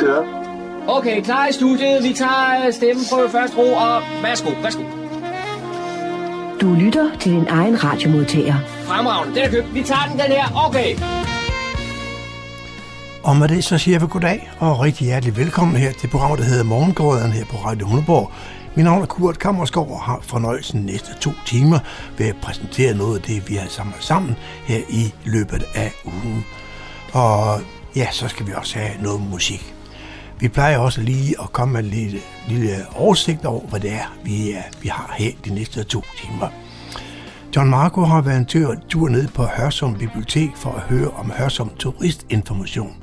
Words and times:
Vi 0.00 0.04
kører. 0.04 0.24
Okay, 0.88 1.22
klar 1.22 1.46
i 1.46 1.52
studiet. 1.52 2.02
Vi 2.02 2.12
tager 2.12 2.70
stemmen 2.70 3.04
på 3.12 3.28
første 3.32 3.56
ro, 3.56 3.72
og 3.72 4.02
værsgo, 4.22 4.50
værsgo. 4.62 4.82
Du 6.60 6.74
lytter 6.74 7.10
til 7.18 7.32
din 7.32 7.46
egen 7.48 7.84
radiomodtager. 7.84 8.54
Fremragende, 8.84 9.34
den 9.34 9.44
er 9.44 9.50
købt. 9.50 9.74
Vi 9.74 9.82
tager 9.82 10.06
den, 10.10 10.18
den 10.18 10.26
her. 10.26 10.66
Okay. 10.68 10.96
Og 13.22 13.36
med 13.36 13.48
det 13.48 13.64
så 13.64 13.78
siger 13.78 13.98
vi 13.98 14.06
goddag 14.10 14.50
og 14.58 14.80
rigtig 14.80 15.06
hjertelig 15.06 15.36
velkommen 15.36 15.76
her 15.76 15.92
til 15.92 16.08
programmet, 16.08 16.38
der 16.38 16.44
hedder 16.44 16.64
Morgengrøderen 16.64 17.32
her 17.32 17.44
på 17.44 17.56
Radio 17.56 17.86
Hundeborg. 17.86 18.32
Mit 18.74 18.84
navn 18.84 19.02
er 19.02 19.06
Kurt 19.06 19.38
Kammerskov 19.38 19.90
og 19.90 20.00
har 20.00 20.18
fornøjelsen 20.22 20.80
næste 20.80 21.14
to 21.20 21.30
timer 21.46 21.78
ved 22.18 22.26
at 22.26 22.36
præsentere 22.42 22.94
noget 22.94 23.16
af 23.16 23.22
det, 23.22 23.48
vi 23.48 23.54
har 23.54 23.68
samlet 23.68 24.02
sammen 24.02 24.36
her 24.64 24.80
i 24.88 25.14
løbet 25.24 25.64
af 25.74 25.92
ugen. 26.04 26.44
Og 27.12 27.60
ja, 27.96 28.06
så 28.12 28.28
skal 28.28 28.46
vi 28.46 28.52
også 28.56 28.78
have 28.78 29.02
noget 29.02 29.20
musik. 29.30 29.69
Vi 30.40 30.48
plejer 30.48 30.78
også 30.78 31.00
lige 31.00 31.34
at 31.42 31.52
komme 31.52 31.72
med 31.72 31.80
en 31.80 31.90
lille, 31.90 32.20
lille 32.48 32.76
oversigt 32.96 33.44
over, 33.44 33.66
hvad 33.66 33.80
det 33.80 33.92
er, 33.92 34.16
vi, 34.24 34.52
er, 34.52 34.62
vi 34.82 34.88
har 34.88 35.14
her 35.18 35.30
de 35.44 35.54
næste 35.54 35.82
to 35.82 36.02
timer. 36.16 36.48
John 37.56 37.70
Marco 37.70 38.02
har 38.02 38.20
været 38.20 38.36
en 38.36 38.46
tur, 38.46 38.74
tur 38.88 39.08
ned 39.08 39.28
på 39.28 39.42
Hørsum 39.42 39.98
Bibliotek 39.98 40.50
for 40.56 40.70
at 40.70 40.80
høre 40.80 41.10
om 41.10 41.30
Hørsum 41.30 41.70
turistinformation. 41.78 42.96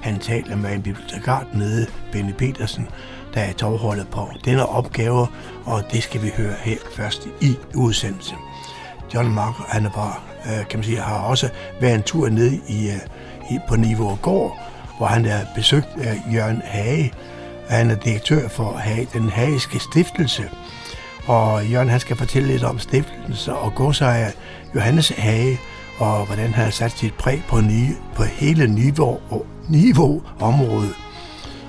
Han 0.00 0.18
taler 0.18 0.56
med 0.56 0.72
en 0.72 0.82
bibliotekar 0.82 1.46
nede, 1.54 1.86
Benny 2.12 2.32
Petersen, 2.32 2.88
der 3.34 3.40
er 3.40 3.52
tovholdet 3.52 4.08
på 4.08 4.28
denne 4.44 4.66
opgave, 4.66 5.26
og 5.64 5.82
det 5.92 6.02
skal 6.02 6.22
vi 6.22 6.32
høre 6.36 6.54
her 6.62 6.76
først 6.96 7.28
i 7.40 7.56
udsendelsen. 7.74 8.36
John 9.14 9.34
Marco, 9.34 9.62
han 9.68 9.84
er 9.84 9.90
bare, 9.90 10.14
øh, 10.46 10.68
kan 10.68 10.78
man 10.78 10.84
sige, 10.84 11.00
har 11.00 11.18
også 11.18 11.48
været 11.80 11.94
en 11.94 12.02
tur 12.02 12.28
ned 12.28 12.52
i, 12.68 12.88
øh, 12.88 13.00
i 13.50 13.58
på 13.68 13.76
Niveau 13.76 14.18
Gård, 14.22 14.67
hvor 14.98 15.06
han 15.06 15.24
er 15.24 15.40
besøgt 15.54 15.88
af 16.00 16.22
Jørgen 16.34 16.62
Hage. 16.64 17.12
Han 17.68 17.90
er 17.90 17.94
direktør 17.94 18.48
for 18.48 18.72
Hage, 18.72 19.08
den 19.12 19.28
Hageske 19.28 19.78
Stiftelse. 19.78 20.50
Og 21.26 21.66
Jørgen 21.66 21.88
han 21.88 22.00
skal 22.00 22.16
fortælle 22.16 22.48
lidt 22.48 22.64
om 22.64 22.78
stiftelsen 22.78 23.52
og 23.52 23.74
godsejer 23.74 24.30
Johannes 24.74 25.08
Hage, 25.08 25.58
og 25.98 26.26
hvordan 26.26 26.52
han 26.52 26.64
har 26.64 26.70
sat 26.70 26.92
sit 26.92 27.14
præg 27.14 27.42
på, 27.48 27.60
nye, 27.60 27.94
på 28.14 28.22
hele 28.22 28.66
niveau, 28.66 29.20
niveau 29.68 30.22
området. 30.40 30.94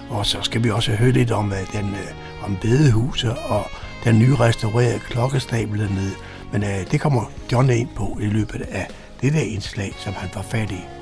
Og 0.10 0.26
så 0.26 0.38
skal 0.42 0.64
vi 0.64 0.70
også 0.70 0.92
høre 0.92 1.12
lidt 1.12 1.32
om, 1.32 1.54
den, 1.74 1.86
øh, 1.86 2.46
om 2.46 2.58
bedehuset 2.62 3.36
og 3.50 3.66
den 4.04 4.20
nye 4.20 4.36
restaurerede 4.36 5.00
klokkestabel 5.00 5.80
dernede. 5.80 6.14
Men 6.52 6.64
øh, 6.64 6.92
det 6.92 7.02
kommer 7.02 7.32
John 7.52 7.70
ind 7.70 7.89
på 7.95 8.18
i 8.22 8.26
løbet 8.26 8.62
af 8.62 8.88
det 9.22 9.34
der 9.34 9.42
indslag, 9.42 9.94
som 9.98 10.14
han 10.14 10.30
var 10.36 10.42
fat 10.42 10.72
i. 10.72 10.98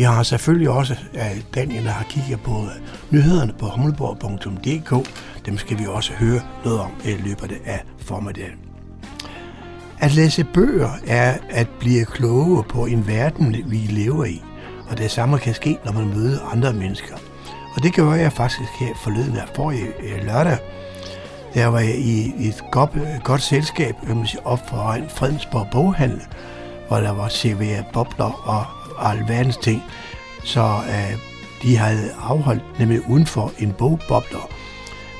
Vi 0.00 0.04
har 0.04 0.22
selvfølgelig 0.22 0.70
også, 0.70 0.96
Daniel, 1.14 1.44
Daniel 1.54 1.88
har 1.88 2.04
kigget 2.04 2.40
på 2.40 2.52
øh, 2.52 2.70
nyhederne 3.10 3.52
på 3.58 3.66
humleborg.dk. 3.66 5.08
Dem 5.46 5.58
skal 5.58 5.78
vi 5.78 5.86
også 5.86 6.12
høre 6.12 6.40
noget 6.64 6.80
om 6.80 6.90
øh, 7.04 7.12
i 7.12 7.16
løbet 7.16 7.52
af 7.64 7.82
formiddagen. 7.98 8.58
At 9.98 10.14
læse 10.14 10.44
bøger 10.44 10.90
er 11.06 11.38
at 11.50 11.68
blive 11.80 12.04
klogere 12.04 12.64
på 12.64 12.86
en 12.86 13.06
verden, 13.06 13.56
vi 13.66 13.76
lever 13.76 14.24
i. 14.24 14.42
Og 14.88 14.98
det 14.98 15.10
samme 15.10 15.38
kan 15.38 15.54
ske, 15.54 15.78
når 15.84 15.92
man 15.92 16.08
møder 16.08 16.40
andre 16.52 16.72
mennesker. 16.72 17.14
Og 17.76 17.82
det 17.82 17.94
gør 17.94 18.14
jeg 18.14 18.32
faktisk 18.32 18.70
her 18.80 18.94
forleden 19.04 19.36
af 19.36 19.48
forrige 19.54 19.86
øh, 20.02 20.24
lørdag. 20.24 20.58
Der 21.54 21.66
var 21.66 21.80
jeg 21.80 21.98
i 21.98 22.48
et 22.48 22.62
godt, 22.72 22.90
godt 23.24 23.42
selskab 23.42 23.94
op 24.44 24.68
for 24.68 24.92
en 24.92 25.08
Fredensborg 25.08 25.66
boghandel, 25.72 26.20
hvor 26.88 26.96
der 26.96 27.10
var 27.10 27.28
serveret 27.28 27.84
bobler 27.92 28.48
og 28.48 28.79
alverdens 29.00 29.56
ting. 29.56 29.82
Så 30.44 30.62
øh, 30.88 31.18
de 31.62 31.76
havde 31.76 32.12
afholdt 32.22 32.78
nemlig 32.78 33.10
uden 33.10 33.26
for 33.26 33.52
en 33.58 33.72
bogbobler. 33.72 34.50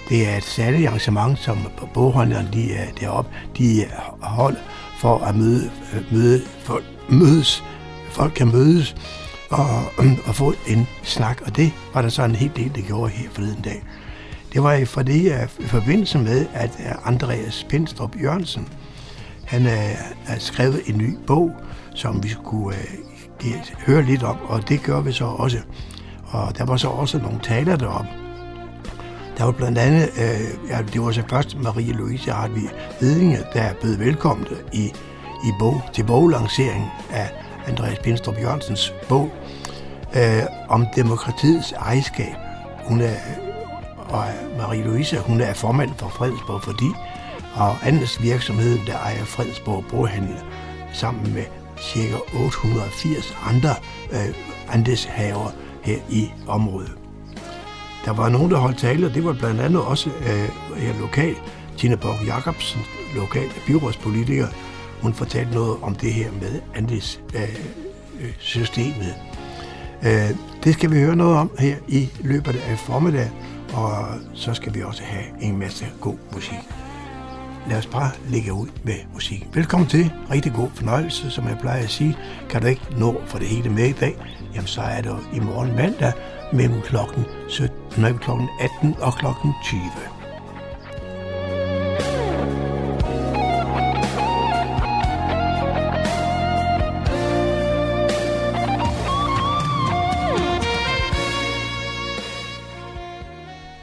Det 0.09 0.29
er 0.29 0.37
et 0.37 0.45
særligt 0.45 0.89
arrangement, 0.89 1.39
som 1.39 1.59
boghandlerne 1.95 2.49
de 2.53 2.75
er 2.75 2.93
deroppe, 3.01 3.31
de 3.59 3.81
øh, 3.81 3.91
hold 4.21 4.57
for 4.99 5.19
at 5.19 5.37
møde, 5.37 5.71
øh, 5.95 6.13
møde 6.13 6.43
folk, 6.63 6.85
mødes. 7.09 7.65
Folk 8.11 8.33
kan 8.33 8.53
mødes 8.53 8.97
og, 9.51 9.83
øh, 10.05 10.19
og 10.27 10.35
få 10.35 10.55
en 10.67 10.89
snak, 11.03 11.43
og 11.47 11.57
det 11.57 11.73
var 11.95 12.03
der 12.03 12.09
så 12.09 12.23
en 12.23 12.35
hel 12.35 12.51
del, 12.57 12.75
der 12.75 12.81
gjorde 12.81 13.11
her 13.11 13.31
forleden 13.31 13.63
dag. 13.63 13.83
Det 14.53 14.63
var 14.63 14.85
for 14.85 15.03
det 15.03 15.49
i 15.59 15.67
forbindelse 15.67 16.19
med, 16.19 16.47
at 16.55 16.71
Andreas 17.05 17.67
Pindstrup 17.69 18.17
Jørgensen, 18.23 18.69
han 19.47 19.63
har 20.27 20.39
skrevet 20.39 20.81
en 20.87 20.99
ny 20.99 21.17
bog, 21.27 21.53
som 21.95 22.23
vi 22.23 22.29
skulle 22.29 22.77
høre 23.87 24.03
lidt 24.03 24.23
om, 24.23 24.37
og 24.49 24.69
det 24.69 24.83
gør 24.83 25.01
vi 25.01 25.13
så 25.13 25.25
også. 25.25 25.59
Og 26.27 26.59
der 26.59 26.65
var 26.65 26.77
så 26.77 26.89
også 26.89 27.19
nogle 27.19 27.41
taler 27.43 27.77
derom. 27.77 28.07
Der 29.39 29.45
var 29.45 29.53
blandt 29.53 29.79
andet, 29.79 30.03
øh, 30.03 30.71
ja, 30.71 30.83
det 30.93 31.03
var 31.03 31.13
så 31.13 31.23
først 31.31 31.57
Marie-Louise 31.57 32.33
Hartvig 32.33 32.71
Hedinge, 33.01 33.39
der 33.55 33.61
er 33.61 33.75
blevet 33.75 33.99
velkommen 33.99 34.47
i, 34.73 34.85
i 35.45 35.53
bog, 35.59 35.83
til 35.93 36.05
boglanceringen 36.05 36.89
af 37.11 37.31
Andreas 37.67 37.99
Pindstrup 37.99 38.39
Jørgensens 38.41 38.95
bog 39.09 39.31
øh, 40.17 40.43
om 40.69 40.87
demokratiets 40.97 41.73
ejerskab. 41.73 42.35
Hun 42.85 43.01
er, 43.01 43.15
og 44.09 44.25
Marie-Louise, 44.59 45.19
hun 45.19 45.41
er 45.41 45.55
formand 45.55 45.91
for 45.97 46.09
Fredensborg 46.09 46.63
fordi, 46.63 46.91
og 47.55 47.77
andres 47.89 48.23
virksomhed, 48.23 48.79
der 48.87 48.99
ejer 48.99 49.25
Fredensborg 49.25 49.85
Boghandel, 49.91 50.37
sammen 50.93 51.35
med 51.35 51.60
ca. 51.83 52.17
880 52.35 53.37
andre 53.49 53.75
øh, 54.13 54.35
andelshaver 54.69 55.51
her 55.83 55.99
i 56.11 56.31
området. 56.49 56.93
Der 58.05 58.13
var 58.13 58.29
nogen, 58.29 58.51
der 58.51 58.57
holdt 58.57 58.79
tale, 58.79 59.07
og 59.07 59.15
det 59.15 59.25
var 59.25 59.33
blandt 59.33 59.61
andet 59.61 59.83
også 59.83 60.11
øh, 60.11 60.49
her 60.77 61.01
lokal. 61.01 61.35
Tina 61.79 61.97
Borg 61.97 62.27
Jacobsen, 62.27 62.81
lokal 63.15 63.49
byrådspolitiker, 63.67 64.47
hun 65.03 65.15
fortalte 65.15 65.55
noget 65.55 65.77
om 65.83 65.95
det 65.95 66.13
her 66.13 66.31
med 66.41 66.61
andelssystemet. 66.75 69.15
Øh, 70.03 70.13
øh, 70.13 70.31
øh, 70.31 70.37
det 70.65 70.75
skal 70.75 70.91
vi 70.91 70.97
høre 70.97 71.17
noget 71.17 71.37
om 71.37 71.51
her 71.59 71.77
i 71.89 72.09
løbet 72.21 72.57
af 72.57 72.79
formiddag, 72.79 73.31
og 73.75 74.05
så 74.35 74.55
skal 74.55 74.75
vi 74.75 74.83
også 74.83 75.03
have 75.03 75.25
en 75.41 75.59
masse 75.59 75.87
god 76.01 76.17
musik 76.35 76.59
lad 77.71 77.79
os 77.79 77.87
bare 77.87 78.11
lægge 78.29 78.53
ud 78.53 78.69
med 78.85 78.95
musikken. 79.15 79.49
Velkommen 79.55 79.89
til. 79.89 80.13
Rigtig 80.31 80.53
god 80.53 80.69
fornøjelse, 80.75 81.31
som 81.31 81.49
jeg 81.49 81.59
plejer 81.61 81.83
at 81.83 81.91
sige. 81.91 82.17
Kan 82.49 82.63
du 82.63 82.67
ikke 82.67 82.87
nå 82.99 83.23
for 83.27 83.39
det 83.39 83.49
hele 83.49 83.71
med 83.71 83.89
i 83.89 83.93
dag, 83.93 84.17
jamen 84.55 84.67
så 84.67 84.81
er 84.81 85.01
det 85.01 85.17
i 85.35 85.41
morgen 85.41 85.77
mandag 85.77 86.13
mellem 86.53 86.81
klokken, 86.81 87.25
17, 87.49 87.77
nej, 87.99 88.13
klokken 88.13 88.49
18 88.61 88.95
og 89.01 89.15
klokken 89.15 89.53
20. 89.65 89.81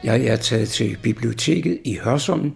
Jeg 0.04 0.26
er 0.26 0.36
taget 0.36 0.70
til 0.70 0.98
biblioteket 1.02 1.80
i 1.86 1.98
Hørsholm 2.04 2.52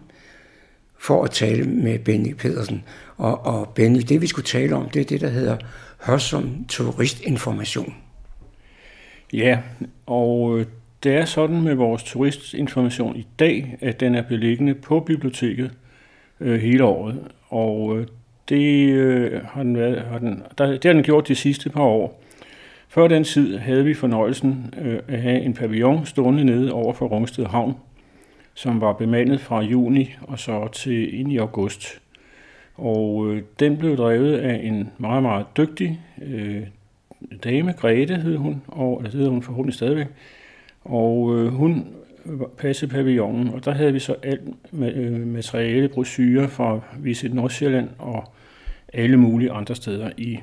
for 1.02 1.24
at 1.24 1.32
tale 1.32 1.64
med 1.64 2.00
Benny 2.00 2.34
Pedersen. 2.34 2.84
Og, 3.18 3.46
og 3.46 3.70
Benny, 3.76 4.00
det 4.10 4.22
vi 4.22 4.28
skulle 4.28 4.46
tale 4.46 4.76
om, 4.76 4.90
det 4.90 5.00
er 5.00 5.06
det, 5.06 5.22
der 5.22 5.30
hedder 5.30 5.58
Hørsum 6.02 6.66
Turistinformation. 6.70 7.96
Ja, 9.34 9.60
og 10.06 10.60
øh, 10.60 10.66
det 11.04 11.16
er 11.16 11.26
sådan 11.26 11.62
med 11.62 11.76
vores 11.76 12.04
turistinformation 12.04 13.16
i 13.16 13.28
dag, 13.40 13.78
at 13.82 14.00
den 14.00 14.16
er 14.16 14.22
beliggende 14.22 14.74
på 14.74 15.00
biblioteket 15.00 15.72
øh, 16.40 16.62
hele 16.62 16.84
året. 16.84 17.20
Og 17.50 18.00
øh, 18.00 18.08
det, 18.50 18.90
øh, 18.90 19.42
har 19.46 19.64
den 19.64 19.78
været, 19.78 20.02
har 20.02 20.20
den, 20.20 20.44
der, 20.58 20.66
det 20.66 20.86
har 20.86 20.94
den 20.94 21.04
gjort 21.04 21.28
de 21.28 21.36
sidste 21.36 21.70
par 21.70 21.84
år. 21.84 22.24
Før 22.88 23.08
den 23.08 23.24
tid 23.24 23.58
havde 23.58 23.86
vi 23.86 23.94
fornøjelsen 23.94 24.74
øh, 24.82 25.00
at 25.08 25.22
have 25.22 25.42
en 25.42 25.54
pavillon 25.54 26.06
stående 26.06 26.46
nede 26.46 26.72
over 26.72 26.94
for 26.94 27.08
Rungsted 27.08 27.46
Havn, 27.46 27.76
som 28.54 28.82
var 28.82 28.94
bemandet 28.94 29.42
fra 29.42 29.62
juni 29.62 30.16
og 30.22 30.40
så 30.40 30.68
til 30.68 31.20
ind 31.20 31.32
i 31.32 31.38
august. 31.38 32.02
Og 32.76 33.28
øh, 33.28 33.44
den 33.60 33.78
blev 33.78 33.98
drevet 33.98 34.38
af 34.38 34.60
en 34.64 34.90
meget, 34.98 35.24
meget 35.24 35.46
dygtig 35.58 36.00
øh, 36.22 36.62
dame, 37.44 37.74
Grete 37.74 38.16
hed 38.16 38.38
hun, 38.38 38.62
og 38.68 39.02
det 39.04 39.14
hedder 39.14 39.30
hun 39.30 39.44
forhåbentlig 39.44 39.76
stadigvæk. 39.76 40.08
Og 40.84 41.38
øh, 41.38 41.48
hun 41.48 41.88
passede 42.58 42.92
pavillonen, 42.92 43.50
og 43.50 43.66
der 43.66 43.72
havde 43.72 43.94
vi 43.94 44.00
så 44.00 44.16
alt 44.24 44.74
med, 44.74 44.94
øh, 44.94 45.28
materiale, 45.28 45.90
brosyrer 45.90 46.48
fra 46.48 46.80
Visit 47.00 47.34
Nordsjælland 47.34 47.90
og 47.98 48.32
alle 48.94 49.18
mulige 49.18 49.52
andre 49.52 49.76
steder 49.76 50.10
i, 50.18 50.40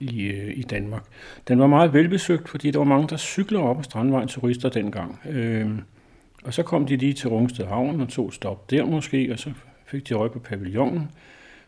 i, 0.00 0.26
øh, 0.26 0.58
i 0.58 0.62
Danmark. 0.62 1.02
Den 1.48 1.58
var 1.58 1.66
meget 1.66 1.92
velbesøgt, 1.92 2.48
fordi 2.48 2.70
der 2.70 2.78
var 2.78 2.84
mange, 2.84 3.08
der 3.08 3.16
cykler 3.16 3.60
op 3.60 3.78
ad 3.78 3.84
Strandvejen 3.84 4.28
turister 4.28 4.68
dengang. 4.68 5.20
Øh, 5.28 5.70
og 6.46 6.54
så 6.54 6.62
kom 6.62 6.86
de 6.86 6.96
lige 6.96 7.12
til 7.12 7.28
Rungsted 7.28 7.66
Havn 7.66 8.00
og 8.00 8.08
tog 8.08 8.32
stop 8.32 8.70
der 8.70 8.84
måske, 8.84 9.32
og 9.32 9.38
så 9.38 9.52
fik 9.86 10.08
de 10.08 10.14
øje 10.14 10.30
på 10.30 10.38
pavillonen. 10.38 11.10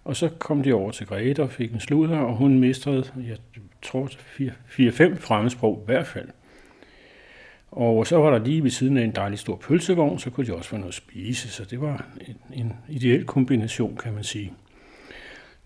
Og 0.05 0.17
så 0.17 0.29
kom 0.29 0.63
de 0.63 0.73
over 0.73 0.91
til 0.91 1.07
Grete 1.07 1.43
og 1.43 1.51
fik 1.51 1.73
en 1.73 1.81
sludder, 1.81 2.19
og 2.19 2.37
hun 2.37 2.59
mistede, 2.59 3.05
jeg 3.29 3.37
tror, 3.83 4.07
4-5 4.07 5.17
fremmedsprog 5.19 5.83
i 5.83 5.87
hvert 5.87 6.07
fald. 6.07 6.29
Og 7.71 8.07
så 8.07 8.17
var 8.17 8.31
der 8.31 8.45
lige 8.45 8.63
ved 8.63 8.71
siden 8.71 8.97
af 8.97 9.05
en 9.05 9.15
dejlig 9.15 9.39
stor 9.39 9.57
pølsevogn, 9.57 10.19
så 10.19 10.31
kunne 10.31 10.47
de 10.47 10.55
også 10.55 10.71
få 10.71 10.77
noget 10.77 10.89
at 10.89 10.95
spise, 10.95 11.49
så 11.49 11.65
det 11.65 11.81
var 11.81 12.07
en, 12.27 12.37
en 12.53 12.73
ideel 12.89 13.25
kombination, 13.25 13.97
kan 13.97 14.15
man 14.15 14.25
sige. 14.25 14.53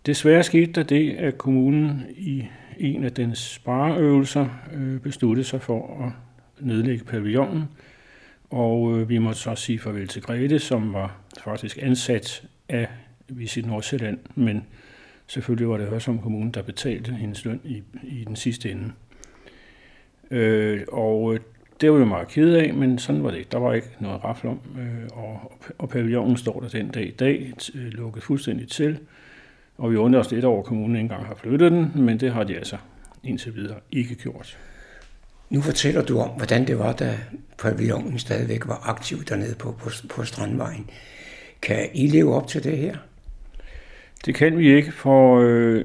Desværre 0.07 0.43
skete 0.43 0.73
der 0.73 0.83
det, 0.83 1.11
at 1.11 1.39
kommunen 1.39 2.07
i 2.17 2.45
en 2.79 3.05
af 3.05 3.13
dens 3.13 3.39
spareøvelser 3.39 4.49
øh, 4.73 5.01
besluttede 5.01 5.45
sig 5.45 5.63
for 5.63 6.05
at 6.05 6.13
nedlægge 6.67 7.05
pavillonen, 7.05 7.65
og 8.53 8.99
øh, 8.99 9.09
vi 9.09 9.19
måtte 9.19 9.41
så 9.41 9.55
sige 9.55 9.79
farvel 9.79 10.09
til 10.09 10.23
Grete, 10.23 10.59
som 10.59 10.93
var 10.93 11.17
faktisk 11.45 11.79
ansat 11.83 12.45
af 12.69 12.89
Visit 13.29 13.67
Nordsjælland, 13.67 14.19
men 14.35 14.67
selvfølgelig 15.27 15.69
var 15.69 15.77
det 15.77 15.87
Hørsholm 15.87 16.19
Kommune, 16.19 16.53
der 16.53 16.63
betalte 16.63 17.13
hendes 17.13 17.45
løn 17.45 17.61
i, 17.65 17.83
i 18.03 18.25
den 18.25 18.37
sidste 18.37 18.71
ende. 18.71 18.93
Øh, 20.31 20.81
og 20.89 21.35
øh, 21.35 21.41
det 21.81 21.93
var 21.93 21.99
vi 21.99 22.05
meget 22.05 22.29
ked 22.29 22.55
af, 22.55 22.75
men 22.75 22.99
sådan 22.99 23.23
var 23.23 23.31
det 23.31 23.39
ikke. 23.39 23.51
Der 23.53 23.59
var 23.59 23.73
ikke 23.73 23.89
noget 24.01 24.25
rafle 24.25 24.51
om, 24.51 24.61
øh, 24.79 25.09
og, 25.13 25.53
og 25.79 25.89
pavillonen 25.89 26.37
står 26.37 26.61
der 26.61 26.69
den 26.69 26.89
dag 26.89 27.07
i 27.07 27.11
dag, 27.11 27.53
øh, 27.75 27.87
lukket 27.87 28.23
fuldstændig 28.23 28.69
til, 28.69 28.99
og 29.79 29.93
vi 29.93 29.97
undrer 29.97 30.21
os 30.21 30.31
lidt 30.31 30.45
over, 30.45 30.59
at 30.59 30.65
kommunen 30.67 30.97
ikke 30.97 31.03
engang 31.03 31.27
har 31.27 31.35
flyttet 31.35 31.73
den, 31.73 31.93
men 31.95 32.21
det 32.21 32.33
har 32.33 32.45
de 32.45 32.57
altså 32.57 32.77
indtil 33.25 33.55
videre 33.55 33.79
ikke 33.93 34.15
gjort. 34.15 34.59
Nu 35.53 35.61
fortæller 35.61 36.03
du 36.03 36.19
om, 36.19 36.31
hvordan 36.31 36.67
det 36.67 36.79
var, 36.79 36.93
da 36.93 37.19
pavillonen 37.59 38.19
stadigvæk 38.19 38.69
var 38.69 38.89
aktiv 38.89 39.25
dernede 39.25 39.55
på, 39.55 39.73
på, 39.73 39.91
på 40.11 40.25
Strandvejen. 40.25 40.91
Kan 41.63 41.89
I 41.95 42.07
leve 42.07 42.35
op 42.35 42.47
til 42.47 42.65
det 42.65 42.79
her? 42.79 42.97
Det 44.27 44.35
kan 44.35 44.59
vi 44.59 44.75
ikke, 44.75 44.93
for 44.93 45.41
øh, 45.41 45.85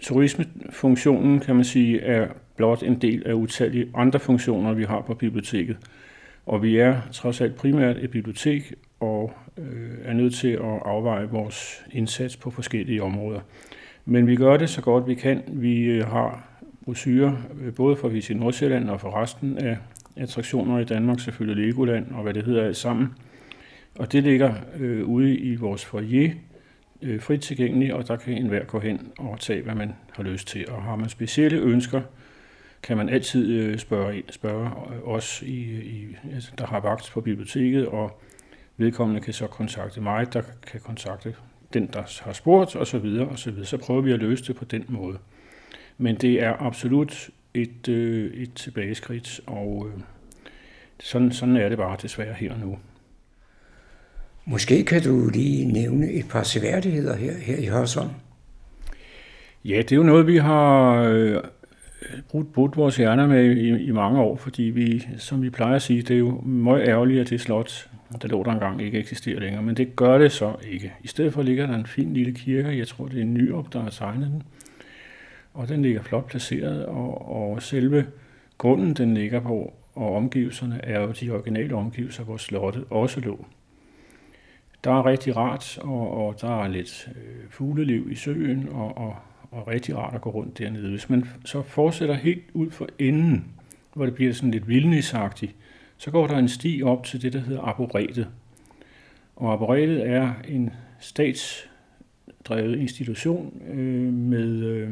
turismefunktionen, 0.00 1.40
kan 1.40 1.56
man 1.56 1.64
sige, 1.64 2.00
er 2.00 2.28
blot 2.56 2.82
en 2.82 3.00
del 3.00 3.22
af 3.26 3.32
utallige 3.32 3.90
andre 3.94 4.20
funktioner, 4.20 4.72
vi 4.72 4.84
har 4.84 5.00
på 5.00 5.14
biblioteket. 5.14 5.76
Og 6.46 6.62
vi 6.62 6.78
er 6.78 7.00
trods 7.12 7.40
alt 7.40 7.54
primært 7.54 7.96
et 7.96 8.10
bibliotek 8.10 8.74
og 9.00 9.32
øh, 9.58 9.98
er 10.04 10.12
nødt 10.12 10.34
til 10.34 10.48
at 10.48 10.80
afveje 10.84 11.28
vores 11.28 11.82
indsats 11.92 12.36
på 12.36 12.50
forskellige 12.50 13.02
områder. 13.02 13.40
Men 14.04 14.26
vi 14.26 14.36
gør 14.36 14.56
det 14.56 14.70
så 14.70 14.80
godt 14.80 15.06
vi 15.06 15.14
kan. 15.14 15.42
Vi 15.46 15.82
øh, 15.82 16.06
har 16.06 16.51
brosyrer 16.84 17.32
øh, 17.60 17.74
både 17.74 17.96
for 17.96 18.08
Visit 18.08 18.36
Nordsjælland 18.36 18.90
og 18.90 19.00
for 19.00 19.22
resten 19.22 19.58
af 19.58 19.78
attraktioner 20.16 20.78
i 20.78 20.84
Danmark, 20.84 21.20
selvfølgelig 21.20 21.66
Legoland 21.66 22.06
og 22.14 22.22
hvad 22.22 22.34
det 22.34 22.44
hedder 22.44 22.64
alt 22.64 22.76
sammen. 22.76 23.14
Og 23.98 24.12
det 24.12 24.22
ligger 24.22 24.54
øh, 24.78 25.04
ude 25.04 25.36
i 25.36 25.54
vores 25.54 25.84
foyer, 25.84 26.30
øh, 27.02 27.20
frit 27.20 27.40
tilgængeligt, 27.40 27.92
og 27.92 28.08
der 28.08 28.16
kan 28.16 28.34
enhver 28.34 28.64
gå 28.64 28.78
hen 28.78 29.08
og 29.18 29.40
tage, 29.40 29.62
hvad 29.62 29.74
man 29.74 29.92
har 30.12 30.22
lyst 30.22 30.48
til. 30.48 30.70
Og 30.70 30.82
har 30.82 30.96
man 30.96 31.08
specielle 31.08 31.58
ønsker, 31.58 32.02
kan 32.82 32.96
man 32.96 33.08
altid 33.08 33.50
øh, 33.52 33.78
spørge, 33.78 34.22
spørge 34.30 34.66
øh, 34.66 35.08
os, 35.08 35.42
i, 35.42 35.60
i, 35.80 36.16
altså, 36.34 36.52
der 36.58 36.66
har 36.66 36.80
vagt 36.80 37.10
på 37.12 37.20
biblioteket, 37.20 37.86
og 37.86 38.20
vedkommende 38.76 39.20
kan 39.20 39.32
så 39.32 39.46
kontakte 39.46 40.00
mig, 40.00 40.32
der 40.32 40.42
kan 40.66 40.80
kontakte 40.80 41.34
den, 41.74 41.86
der 41.92 42.22
har 42.24 42.32
spurgt, 42.32 42.76
og 42.76 42.86
så 42.86 42.98
videre, 42.98 43.28
og 43.28 43.38
så 43.38 43.50
videre. 43.50 43.66
Så 43.66 43.76
prøver 43.76 44.00
vi 44.00 44.12
at 44.12 44.18
løse 44.18 44.44
det 44.44 44.56
på 44.56 44.64
den 44.64 44.84
måde. 44.88 45.18
Men 45.98 46.16
det 46.16 46.42
er 46.42 46.62
absolut 46.62 47.30
et, 47.54 47.88
øh, 47.88 48.34
et 48.34 48.54
tilbageskridt, 48.54 49.40
og 49.46 49.88
øh, 49.88 50.00
sådan, 51.00 51.32
sådan 51.32 51.56
er 51.56 51.68
det 51.68 51.78
bare 51.78 51.96
desværre 52.02 52.34
her 52.34 52.52
og 52.52 52.58
nu. 52.58 52.78
Måske 54.44 54.84
kan 54.84 55.02
du 55.02 55.28
lige 55.28 55.72
nævne 55.72 56.10
et 56.10 56.28
par 56.28 56.42
seværdigheder 56.42 57.16
her, 57.16 57.32
her 57.38 57.56
i 57.56 57.66
Hørsholm. 57.66 58.10
Ja, 59.64 59.76
det 59.76 59.92
er 59.92 59.96
jo 59.96 60.02
noget, 60.02 60.26
vi 60.26 60.36
har 60.36 60.94
øh, 60.94 61.40
brudt, 62.28 62.52
brudt 62.52 62.76
vores 62.76 62.96
hjerner 62.96 63.26
med 63.26 63.44
i, 63.56 63.84
i 63.84 63.90
mange 63.90 64.20
år, 64.20 64.36
fordi 64.36 64.62
vi, 64.62 65.06
som 65.18 65.42
vi 65.42 65.50
plejer 65.50 65.74
at 65.74 65.82
sige, 65.82 66.02
det 66.02 66.14
er 66.14 66.18
jo 66.18 66.40
meget 66.40 66.88
ærgerligt, 66.88 67.20
at 67.20 67.30
det 67.30 67.40
slot, 67.40 67.88
der 68.22 68.28
lå 68.28 68.42
der 68.42 68.52
engang, 68.52 68.82
ikke 68.82 68.98
eksisterer 68.98 69.40
længere, 69.40 69.62
men 69.62 69.76
det 69.76 69.96
gør 69.96 70.18
det 70.18 70.32
så 70.32 70.54
ikke. 70.70 70.92
I 71.02 71.06
stedet 71.06 71.32
for 71.32 71.42
ligger 71.42 71.66
der 71.66 71.74
en 71.74 71.86
fin 71.86 72.14
lille 72.14 72.32
kirke, 72.32 72.78
jeg 72.78 72.88
tror, 72.88 73.06
det 73.06 73.20
er 73.20 73.24
Nyrup, 73.24 73.72
der 73.72 73.82
har 73.82 73.90
tegnet 73.90 74.26
den, 74.26 74.42
og 75.54 75.68
den 75.68 75.82
ligger 75.82 76.02
flot 76.02 76.26
placeret, 76.26 76.86
og, 76.86 77.28
og 77.28 77.62
selve 77.62 78.06
grunden, 78.58 78.94
den 78.94 79.14
ligger 79.14 79.40
på, 79.40 79.72
og 79.94 80.16
omgivelserne 80.16 80.80
er 80.84 81.00
jo 81.00 81.12
de 81.20 81.30
originale 81.30 81.74
omgivelser, 81.74 82.24
hvor 82.24 82.36
slottet 82.36 82.84
også 82.90 83.20
lå. 83.20 83.46
Der 84.84 84.90
er 84.90 85.06
rigtig 85.06 85.36
rart, 85.36 85.78
og, 85.78 86.26
og 86.26 86.40
der 86.40 86.62
er 86.62 86.68
lidt 86.68 87.08
øh, 87.16 87.50
fugleliv 87.50 88.10
i 88.10 88.14
søen, 88.14 88.68
og, 88.68 88.98
og, 88.98 89.16
og 89.50 89.68
rigtig 89.68 89.96
rart 89.96 90.14
at 90.14 90.20
gå 90.20 90.30
rundt 90.30 90.58
dernede. 90.58 90.90
Hvis 90.90 91.10
man 91.10 91.24
så 91.44 91.62
fortsætter 91.62 92.14
helt 92.14 92.44
ud 92.54 92.70
for 92.70 92.88
enden, 92.98 93.44
hvor 93.94 94.04
det 94.04 94.14
bliver 94.14 94.32
sådan 94.32 94.50
lidt 94.50 94.68
vildnisagtigt, 94.68 95.54
så 95.96 96.10
går 96.10 96.26
der 96.26 96.38
en 96.38 96.48
sti 96.48 96.82
op 96.84 97.04
til 97.04 97.22
det, 97.22 97.32
der 97.32 97.38
hedder 97.40 97.60
arboretet. 97.60 98.28
Og 99.36 99.52
arboretet 99.52 100.08
er 100.08 100.32
en 100.48 100.70
statsdrevet 101.00 102.78
institution 102.78 103.62
øh, 103.68 104.12
med 104.12 104.64
øh, 104.64 104.90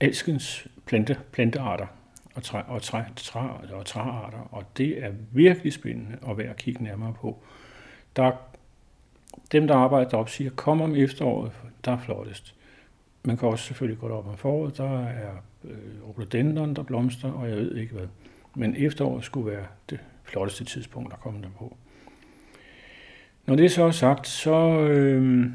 alskens 0.00 0.68
plante, 0.86 1.16
plantearter 1.32 1.86
og, 2.34 2.42
træ, 2.42 2.60
og, 2.66 2.82
træ, 2.82 3.02
træ, 3.16 3.40
og 3.72 3.86
træarter, 3.86 4.48
og 4.50 4.64
det 4.76 5.04
er 5.04 5.12
virkelig 5.32 5.72
spændende 5.72 6.18
at 6.28 6.38
være 6.38 6.50
at 6.50 6.56
kigge 6.56 6.84
nærmere 6.84 7.12
på. 7.12 7.42
Der 8.16 8.32
dem, 9.52 9.66
der 9.66 9.74
arbejder 9.74 10.08
deroppe, 10.08 10.32
siger, 10.32 10.50
kom 10.50 10.80
om 10.80 10.94
efteråret, 10.94 11.52
der 11.84 11.92
er 11.92 11.98
flottest. 11.98 12.54
Man 13.22 13.36
kan 13.36 13.48
også 13.48 13.64
selvfølgelig 13.64 14.00
gå 14.00 14.08
op 14.08 14.28
om 14.28 14.36
foråret, 14.36 14.76
der 14.76 15.06
er 15.06 15.32
øh, 15.64 16.02
rhododendron, 16.02 16.74
der 16.74 16.82
blomster, 16.82 17.32
og 17.32 17.48
jeg 17.48 17.56
ved 17.56 17.76
ikke 17.76 17.94
hvad. 17.94 18.06
Men 18.54 18.76
efteråret 18.76 19.24
skulle 19.24 19.50
være 19.50 19.66
det 19.90 20.00
flotteste 20.24 20.64
tidspunkt 20.64 21.12
at 21.12 21.20
komme 21.20 21.42
der 21.42 21.48
på. 21.58 21.76
Når 23.46 23.56
det 23.56 23.72
så 23.72 23.84
er 23.84 23.90
sagt, 23.90 24.26
så 24.26 24.80
øh, 24.80 25.46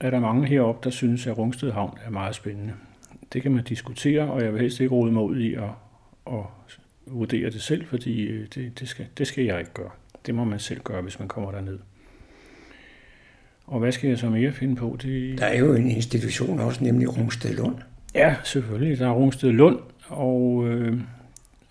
er 0.00 0.10
der 0.10 0.20
mange 0.20 0.48
heroppe, 0.48 0.80
der 0.84 0.90
synes, 0.90 1.26
at 1.26 1.38
Rungsted 1.38 1.72
Havn 1.72 1.98
er 2.04 2.10
meget 2.10 2.34
spændende. 2.34 2.74
Det 3.32 3.42
kan 3.42 3.52
man 3.52 3.64
diskutere, 3.64 4.30
og 4.30 4.42
jeg 4.42 4.52
vil 4.52 4.60
helst 4.60 4.80
ikke 4.80 4.94
rode 4.94 5.12
mig 5.12 5.22
ud 5.22 5.38
i 5.38 5.54
at, 5.54 5.70
at 6.26 6.42
vurdere 7.06 7.50
det 7.50 7.62
selv, 7.62 7.86
fordi 7.86 8.22
øh, 8.22 8.46
det, 8.54 8.80
det, 8.80 8.88
skal, 8.88 9.06
det 9.18 9.26
skal 9.26 9.44
jeg 9.44 9.58
ikke 9.58 9.72
gøre. 9.72 9.90
Det 10.26 10.34
må 10.34 10.44
man 10.44 10.58
selv 10.58 10.80
gøre, 10.80 11.02
hvis 11.02 11.18
man 11.18 11.28
kommer 11.28 11.50
derned. 11.50 11.78
Og 13.66 13.78
hvad 13.78 13.92
skal 13.92 14.08
jeg 14.08 14.18
så 14.18 14.30
mere 14.30 14.52
finde 14.52 14.76
på? 14.76 14.98
Det... 15.02 15.38
Der 15.38 15.46
er 15.46 15.58
jo 15.58 15.74
en 15.74 15.90
institution 15.90 16.60
også, 16.60 16.84
nemlig 16.84 17.18
Rungsted 17.18 17.54
Lund. 17.54 17.76
Ja, 18.14 18.36
selvfølgelig. 18.44 18.98
Der 18.98 19.06
er 19.06 19.12
Rungsted 19.12 19.52
Lund, 19.52 19.78
og, 20.08 20.68
øh, 20.68 21.00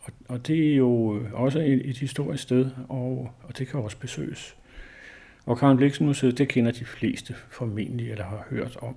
og, 0.02 0.12
og 0.28 0.48
det 0.48 0.72
er 0.72 0.76
jo 0.76 1.24
også 1.34 1.60
et, 1.60 1.90
et 1.90 1.98
historisk 1.98 2.44
sted, 2.44 2.70
og, 2.90 3.32
og 3.44 3.58
det 3.58 3.68
kan 3.68 3.80
også 3.80 3.98
besøges. 3.98 4.56
Og 5.46 5.58
Karen 5.58 5.78
Bliksen 5.78 6.06
Museet, 6.06 6.38
det 6.38 6.48
kender 6.48 6.72
de 6.72 6.86
fleste 6.86 7.36
formentlig, 7.50 8.12
eller 8.12 8.24
har 8.24 8.46
hørt 8.50 8.78
om. 8.82 8.96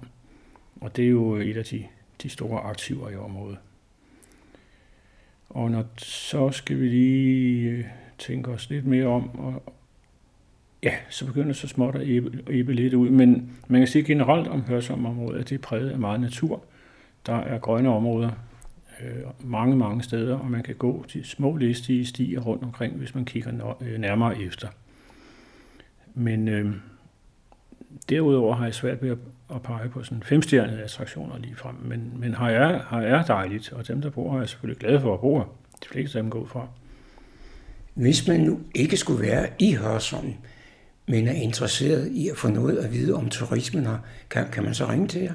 Og 0.81 0.97
det 0.97 1.05
er 1.05 1.09
jo 1.09 1.37
et 1.37 1.57
af 1.57 1.65
de, 1.65 1.85
de 2.23 2.29
store 2.29 2.61
aktiver 2.61 3.11
i 3.11 3.17
området. 3.17 3.59
Og 5.51 5.71
når, 5.71 5.85
så 5.97 6.51
skal 6.51 6.81
vi 6.81 6.89
lige 6.89 7.71
øh, 7.71 7.85
tænke 8.19 8.51
os 8.51 8.71
lidt 8.71 8.87
mere 8.87 9.07
om, 9.07 9.39
og, 9.39 9.63
ja, 10.83 10.95
så 11.11 11.27
begynder 11.27 11.53
så 11.53 11.69
småt 11.69 11.95
at 11.95 12.09
æbe, 12.49 12.75
lidt 12.75 12.95
ud. 12.95 13.11
Men 13.11 13.53
man 13.69 13.81
kan 13.81 13.89
sige 13.89 14.05
generelt 14.05 14.49
om 14.49 14.63
hørsomområdet, 14.63 15.41
at 15.41 15.49
det 15.49 15.55
er 15.55 15.63
præget 15.63 15.91
af 15.91 15.99
meget 15.99 16.21
natur. 16.21 16.65
Der 17.27 17.35
er 17.35 17.59
grønne 17.59 17.89
områder 17.89 18.31
øh, 19.03 19.51
mange, 19.51 19.77
mange 19.77 20.03
steder, 20.03 20.39
og 20.39 20.51
man 20.51 20.63
kan 20.63 20.75
gå 20.75 21.05
til 21.09 21.25
små 21.25 21.57
listige 21.57 22.07
stier 22.07 22.41
rundt 22.41 22.63
omkring, 22.63 22.95
hvis 22.97 23.15
man 23.15 23.25
kigger 23.25 23.77
øh, 23.81 23.99
nærmere 23.99 24.43
efter. 24.43 24.69
Men 26.15 26.49
øh, 26.49 26.75
derudover 28.09 28.55
har 28.55 28.65
jeg 28.65 28.75
svært 28.75 29.03
ved 29.03 29.11
at, 29.11 29.19
at 29.55 29.63
pege 29.63 29.89
på 29.89 30.03
sådan 30.03 30.23
femstjernede 30.23 30.83
attraktioner 30.83 31.39
lige 31.39 31.57
frem, 31.57 31.75
men, 31.83 32.13
men 32.17 32.35
har 32.35 32.51
jeg, 32.51 32.81
har 32.87 33.03
jeg 33.03 33.25
dejligt, 33.29 33.73
og 33.73 33.89
dem, 33.89 34.03
der 34.03 34.11
bor 34.11 34.41
er 34.41 34.47
selvfølgelig 34.47 34.81
glade 34.81 35.01
for 35.01 35.15
at 35.15 35.21
bo 35.21 35.39
her. 35.39 35.45
De 35.83 35.89
fleste 35.89 36.19
af 36.19 36.23
dem 36.23 36.31
går 36.31 36.47
fra. 36.47 36.69
Hvis 37.95 38.29
man 38.29 38.41
nu 38.41 38.61
ikke 38.75 38.97
skulle 38.97 39.23
være 39.23 39.49
i 39.59 39.75
Hørsholm, 39.75 40.33
men 41.07 41.29
er 41.29 41.33
interesseret 41.33 42.09
i 42.13 42.29
at 42.29 42.37
få 42.37 42.49
noget 42.49 42.77
at 42.77 42.93
vide 42.93 43.15
om 43.15 43.29
turismen 43.29 43.87
her, 43.87 43.99
kan, 44.31 44.47
kan 44.53 44.65
man 44.65 44.75
så 44.75 44.89
ringe 44.89 45.09
til 45.09 45.23
jer? 45.23 45.35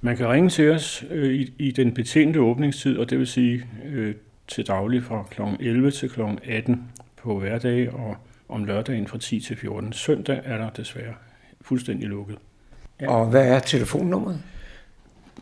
Man 0.00 0.16
kan 0.16 0.28
ringe 0.28 0.50
til 0.50 0.70
os 0.70 1.04
øh, 1.10 1.34
i, 1.34 1.52
i 1.58 1.70
den 1.70 1.94
betjente 1.94 2.40
åbningstid, 2.40 2.98
og 2.98 3.10
det 3.10 3.18
vil 3.18 3.26
sige 3.26 3.64
øh, 3.84 4.14
til 4.48 4.66
daglig 4.66 5.02
fra 5.02 5.24
kl. 5.30 5.40
11 5.60 5.90
til 5.90 6.10
kl. 6.10 6.20
18 6.44 6.90
på 7.16 7.38
hverdag, 7.38 7.94
og 7.94 8.16
om 8.48 8.64
lørdagen 8.64 9.06
fra 9.06 9.18
10 9.18 9.40
til 9.40 9.56
14. 9.56 9.92
Søndag 9.92 10.40
er 10.44 10.58
der 10.58 10.70
desværre 10.70 11.14
fuldstændig 11.66 12.08
lukket. 12.08 12.36
Ja. 13.00 13.10
Og 13.10 13.26
hvad 13.26 13.48
er 13.48 13.58
telefonnummeret? 13.58 14.42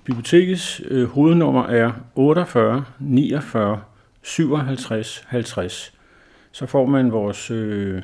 Bibliotekets 0.05 0.83
øh, 0.85 1.09
hovednummer 1.09 1.67
er 1.67 1.93
48 2.15 2.85
49 2.99 3.81
57 4.23 5.25
50. 5.27 5.93
Så 6.53 6.67
får 6.67 6.87
man 6.87 7.13
vores 7.13 7.51
øh, 7.51 8.03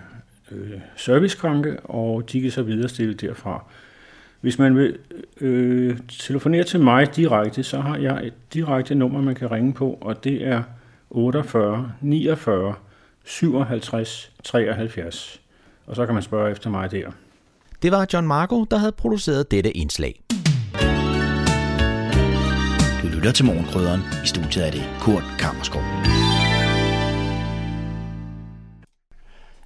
øh, 0.50 0.71
servicekranke, 0.97 1.81
og 1.81 2.33
de 2.33 2.41
kan 2.41 2.50
så 2.50 2.62
viderestille 2.62 3.15
derfra. 3.15 3.65
Hvis 4.41 4.59
man 4.59 4.77
vil 4.77 4.99
øh, 5.41 5.99
telefonere 6.09 6.65
til 6.65 6.81
mig 6.81 7.17
direkte, 7.17 7.62
så 7.62 7.81
har 7.81 7.97
jeg 7.97 8.27
et 8.27 8.35
direkte 8.55 8.95
nummer, 8.95 9.21
man 9.21 9.35
kan 9.35 9.50
ringe 9.50 9.73
på, 9.73 9.99
og 10.00 10.25
det 10.25 10.47
er 10.47 10.62
48 11.11 11.93
49 12.00 12.75
57 13.25 14.33
73. 14.45 15.41
Og 15.87 15.97
så 15.97 16.07
kan 16.07 16.15
man 16.15 16.23
spørge 16.23 16.50
efter 16.50 16.71
mig 16.71 16.91
der. 16.91 17.11
Det 17.83 17.93
var 17.93 18.07
John 18.13 18.27
Marco, 18.27 18.65
der 18.65 18.79
havde 18.79 18.93
produceret 18.93 19.51
dette 19.51 19.77
indslag. 19.77 20.23
Du 23.03 23.09
lytter 23.09 23.33
til 23.33 23.45
Morgenkrydderen. 23.45 24.01
I 24.25 24.27
studiet 24.27 24.67
er 24.67 24.71
det 24.71 24.85
Kurt 25.01 25.25
Kammerskov. 25.39 25.83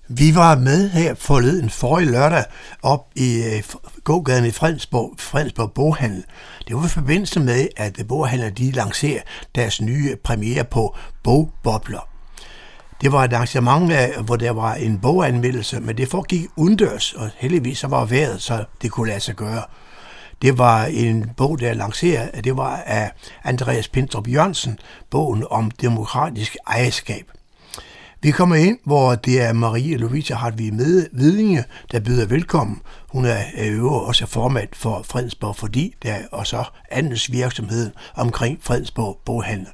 Vi 0.09 0.35
var 0.35 0.59
med 0.59 0.89
her 0.91 1.15
forleden 1.15 1.71
forrige 1.71 2.11
lørdag 2.11 2.45
op 2.83 3.11
i 3.17 3.43
øh, 3.43 3.63
gågaden 4.05 4.45
i 4.47 4.51
Fredensborg, 4.51 5.15
Fredensborg 5.19 5.73
Boghandel. 5.73 6.25
Det 6.69 6.77
var 6.77 6.85
i 6.85 6.89
forbindelse 6.89 7.41
med, 7.41 7.69
at 7.77 8.01
Boghandel 8.09 8.59
de 8.59 8.71
lancerer 8.71 9.23
deres 9.55 9.81
nye 9.81 10.17
premiere 10.25 10.65
på 10.65 10.97
Bogbobler. 11.23 12.14
Det 13.01 13.13
var 13.13 13.25
et 13.25 13.33
arrangement, 13.33 13.93
hvor 14.27 14.37
der 14.37 14.51
var 14.51 14.75
en 14.75 14.99
boganmeldelse, 14.99 15.81
men 15.81 15.97
det 15.97 16.09
foregik 16.09 16.47
udendørs, 16.57 17.13
og 17.13 17.31
heldigvis 17.37 17.79
så 17.79 17.87
var 17.87 18.05
vejret, 18.05 18.43
så 18.43 18.65
det 18.83 18.91
kunne 18.91 19.09
lade 19.09 19.21
sig 19.21 19.35
gøre. 19.35 19.63
Det 20.43 20.59
var 20.59 20.85
en 20.85 21.31
bog, 21.37 21.61
der 21.61 21.75
lanceret, 21.75 22.45
det 22.45 22.57
var 22.57 22.77
af 22.77 23.13
Andreas 23.45 23.89
Pindrup 23.89 24.29
Jørgensen, 24.29 24.79
bogen 25.11 25.45
om 25.51 25.71
demokratisk 25.71 26.57
ejerskab. 26.67 27.25
Vi 28.23 28.31
kommer 28.31 28.57
ind, 28.57 28.79
hvor 28.85 29.15
det 29.15 29.43
er 29.43 29.53
Marie 29.53 29.97
Louise 29.97 30.35
Hartvig 30.35 30.75
med 30.75 31.07
Vidinge, 31.13 31.65
der 31.93 32.01
byder 32.01 32.27
velkommen. 32.27 32.81
Hun 33.13 33.25
er 33.25 33.43
øver 33.59 34.01
også 34.01 34.27
formand 34.27 34.69
for 34.73 35.03
Fredensborg, 35.05 35.57
fordi 35.57 35.95
der 36.03 36.17
og 36.33 36.47
så 36.47 36.65
andens 36.91 37.33
virksomhed 37.33 37.91
omkring 38.17 38.59
Fredensborg 38.63 39.19
Boghandel. 39.25 39.67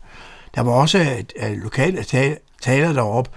Der 0.54 0.60
var 0.60 0.72
også 0.72 0.98
et, 0.98 1.32
et 1.36 1.58
lokale 1.58 2.04
taler 2.60 2.92
deroppe. 2.92 3.30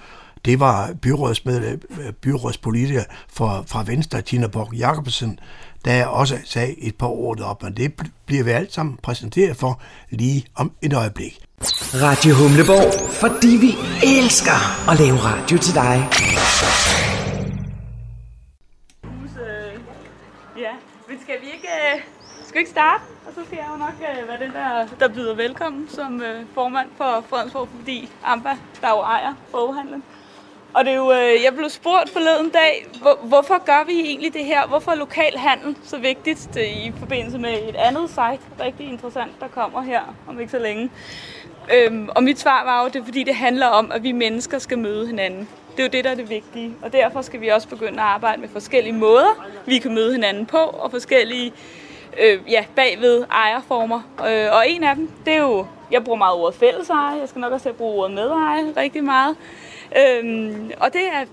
Det 0.44 0.60
var 0.60 0.92
byrådsmedlem, 1.02 1.80
byrådspolitiker 2.22 3.04
fra, 3.32 3.62
fra 3.66 3.84
Venstre, 3.86 4.22
Tina 4.22 4.46
Borg 4.46 4.74
Jacobsen, 4.74 5.38
der 5.84 6.06
også 6.06 6.38
sagde 6.44 6.80
et 6.80 6.96
par 6.96 7.06
ord 7.06 7.36
deroppe, 7.36 7.66
men 7.66 7.76
det 7.76 7.92
bliver 8.26 8.44
vi 8.44 8.50
alt 8.50 8.72
sammen 8.74 8.98
præsenteret 9.02 9.56
for 9.56 9.80
lige 10.10 10.46
om 10.54 10.72
et 10.82 10.92
øjeblik. 10.92 11.38
Radio 11.94 12.34
Humleborg, 12.34 13.10
fordi 13.10 13.48
vi 13.48 13.70
elsker 14.18 14.90
at 14.90 14.98
lave 15.00 15.18
radio 15.18 15.58
til 15.58 15.74
dig. 15.74 16.08
Ja, 20.58 20.72
men 21.08 21.16
skal 21.22 21.34
vi 21.40 21.46
ikke, 21.46 21.68
øh, 21.68 22.00
skal 22.46 22.54
vi 22.54 22.58
ikke 22.58 22.70
starte? 22.70 23.13
Så 23.34 23.40
skal 23.46 23.56
jeg 23.56 23.66
jo 23.72 23.76
nok 23.76 23.94
øh, 24.00 24.28
være 24.28 24.38
den, 24.38 24.52
der, 24.52 24.86
der 25.00 25.14
byder 25.14 25.34
velkommen 25.34 25.88
som 25.88 26.22
øh, 26.22 26.46
formand 26.54 26.88
for 26.96 27.24
Fredensborg, 27.28 27.68
fordi 27.76 28.10
Amba, 28.24 28.48
der 28.80 28.90
jo 28.90 28.96
ejer 28.96 29.34
boghandlen. 29.52 30.02
Og 30.74 30.84
det 30.84 30.92
er 30.92 30.96
jo, 30.96 31.12
øh, 31.12 31.44
jeg 31.44 31.54
blev 31.56 31.70
spurgt 31.70 32.10
forleden 32.10 32.50
dag, 32.50 32.86
hvor, 33.02 33.18
hvorfor 33.22 33.64
gør 33.64 33.84
vi 33.86 34.00
egentlig 34.00 34.34
det 34.34 34.44
her? 34.44 34.66
Hvorfor 34.66 34.90
er 34.90 34.94
lokal 34.94 35.36
handel 35.36 35.76
så 35.82 35.98
vigtigt 35.98 36.48
det, 36.54 36.60
øh, 36.60 36.86
i 36.86 36.92
forbindelse 36.98 37.38
med 37.38 37.52
et 37.68 37.76
andet 37.76 38.08
site, 38.08 38.64
rigtig 38.64 38.88
interessant, 38.88 39.32
der 39.40 39.48
kommer 39.48 39.82
her 39.82 40.00
om 40.28 40.40
ikke 40.40 40.50
så 40.50 40.58
længe. 40.58 40.90
Øhm, 41.74 42.08
og 42.08 42.22
mit 42.22 42.40
svar 42.40 42.64
var 42.64 42.82
jo, 42.82 42.88
det 42.88 43.00
er 43.00 43.04
fordi, 43.04 43.24
det 43.24 43.34
handler 43.34 43.66
om, 43.66 43.92
at 43.92 44.02
vi 44.02 44.12
mennesker 44.12 44.58
skal 44.58 44.78
møde 44.78 45.06
hinanden. 45.06 45.48
Det 45.72 45.78
er 45.78 45.84
jo 45.84 45.90
det, 45.90 46.04
der 46.04 46.10
er 46.10 46.14
det 46.14 46.30
vigtige. 46.30 46.74
Og 46.82 46.92
derfor 46.92 47.22
skal 47.22 47.40
vi 47.40 47.48
også 47.48 47.68
begynde 47.68 47.98
at 47.98 48.06
arbejde 48.06 48.40
med 48.40 48.48
forskellige 48.48 48.92
måder, 48.92 49.46
vi 49.66 49.78
kan 49.78 49.94
møde 49.94 50.12
hinanden 50.12 50.46
på, 50.46 50.56
og 50.56 50.90
forskellige 50.90 51.52
øh, 52.20 52.52
ja, 52.52 52.64
bagved 52.76 53.24
ejerformer. 53.30 54.00
Øh, 54.28 54.56
og 54.56 54.70
en 54.70 54.84
af 54.84 54.96
dem, 54.96 55.10
det 55.24 55.34
er 55.34 55.40
jo, 55.40 55.66
jeg 55.90 56.04
bruger 56.04 56.18
meget 56.18 56.34
ordet 56.34 56.58
fælleseje, 56.58 57.18
jeg 57.20 57.28
skal 57.28 57.40
nok 57.40 57.52
også 57.52 57.72
bruge 57.72 57.94
ordet 57.94 58.14
medeje 58.14 58.72
rigtig 58.76 59.04
meget. 59.04 59.36
Øhm, 59.98 60.70
og 60.80 60.92
det 60.92 61.02
er 61.02 61.24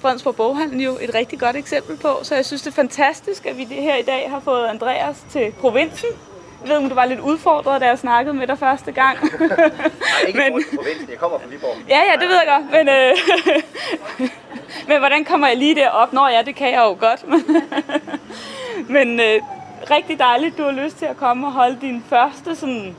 Fredensborg 0.00 0.36
Boghandel 0.36 0.80
jo 0.80 0.92
et 1.00 1.14
rigtig 1.14 1.40
godt 1.40 1.56
eksempel 1.56 1.96
på, 1.96 2.08
så 2.22 2.34
jeg 2.34 2.44
synes, 2.44 2.62
det 2.62 2.70
er 2.70 2.74
fantastisk, 2.74 3.46
at 3.46 3.58
vi 3.58 3.64
det 3.64 3.76
her 3.76 3.96
i 3.96 4.02
dag 4.02 4.30
har 4.30 4.40
fået 4.40 4.66
Andreas 4.66 5.24
til 5.30 5.52
provinsen, 5.60 6.08
jeg 6.60 6.68
ved, 6.68 6.76
om 6.76 6.88
du 6.88 6.94
var 6.94 7.04
lidt 7.04 7.20
udfordret, 7.20 7.80
da 7.80 7.86
jeg 7.86 7.98
snakkede 7.98 8.34
med 8.34 8.46
dig 8.46 8.58
første 8.58 8.92
gang. 8.92 9.18
Nej, 9.20 9.70
ikke 10.26 10.38
men... 10.52 10.64
provinsen. 10.76 11.10
Jeg 11.10 11.18
kommer 11.18 11.38
fra 11.38 11.46
Viborg. 11.48 11.76
Ja, 11.88 11.98
ja, 11.98 12.12
det 12.20 12.28
ved 12.28 12.36
jeg 12.36 12.46
godt. 12.46 12.70
Men, 12.72 12.88
øh... 12.88 14.28
men 14.88 14.98
hvordan 14.98 15.24
kommer 15.24 15.48
jeg 15.48 15.56
lige 15.56 15.74
derop? 15.74 16.12
Nå 16.12 16.26
ja, 16.26 16.42
det 16.42 16.54
kan 16.54 16.72
jeg 16.72 16.78
jo 16.78 16.96
godt. 17.00 17.24
men 18.94 19.20
øh, 19.20 19.40
rigtig 19.90 20.18
dejligt, 20.18 20.58
du 20.58 20.62
har 20.62 20.70
lyst 20.70 20.96
til 20.96 21.06
at 21.06 21.16
komme 21.16 21.46
og 21.46 21.52
holde 21.52 21.78
din 21.80 22.04
første 22.08 22.56
sådan 22.56 22.96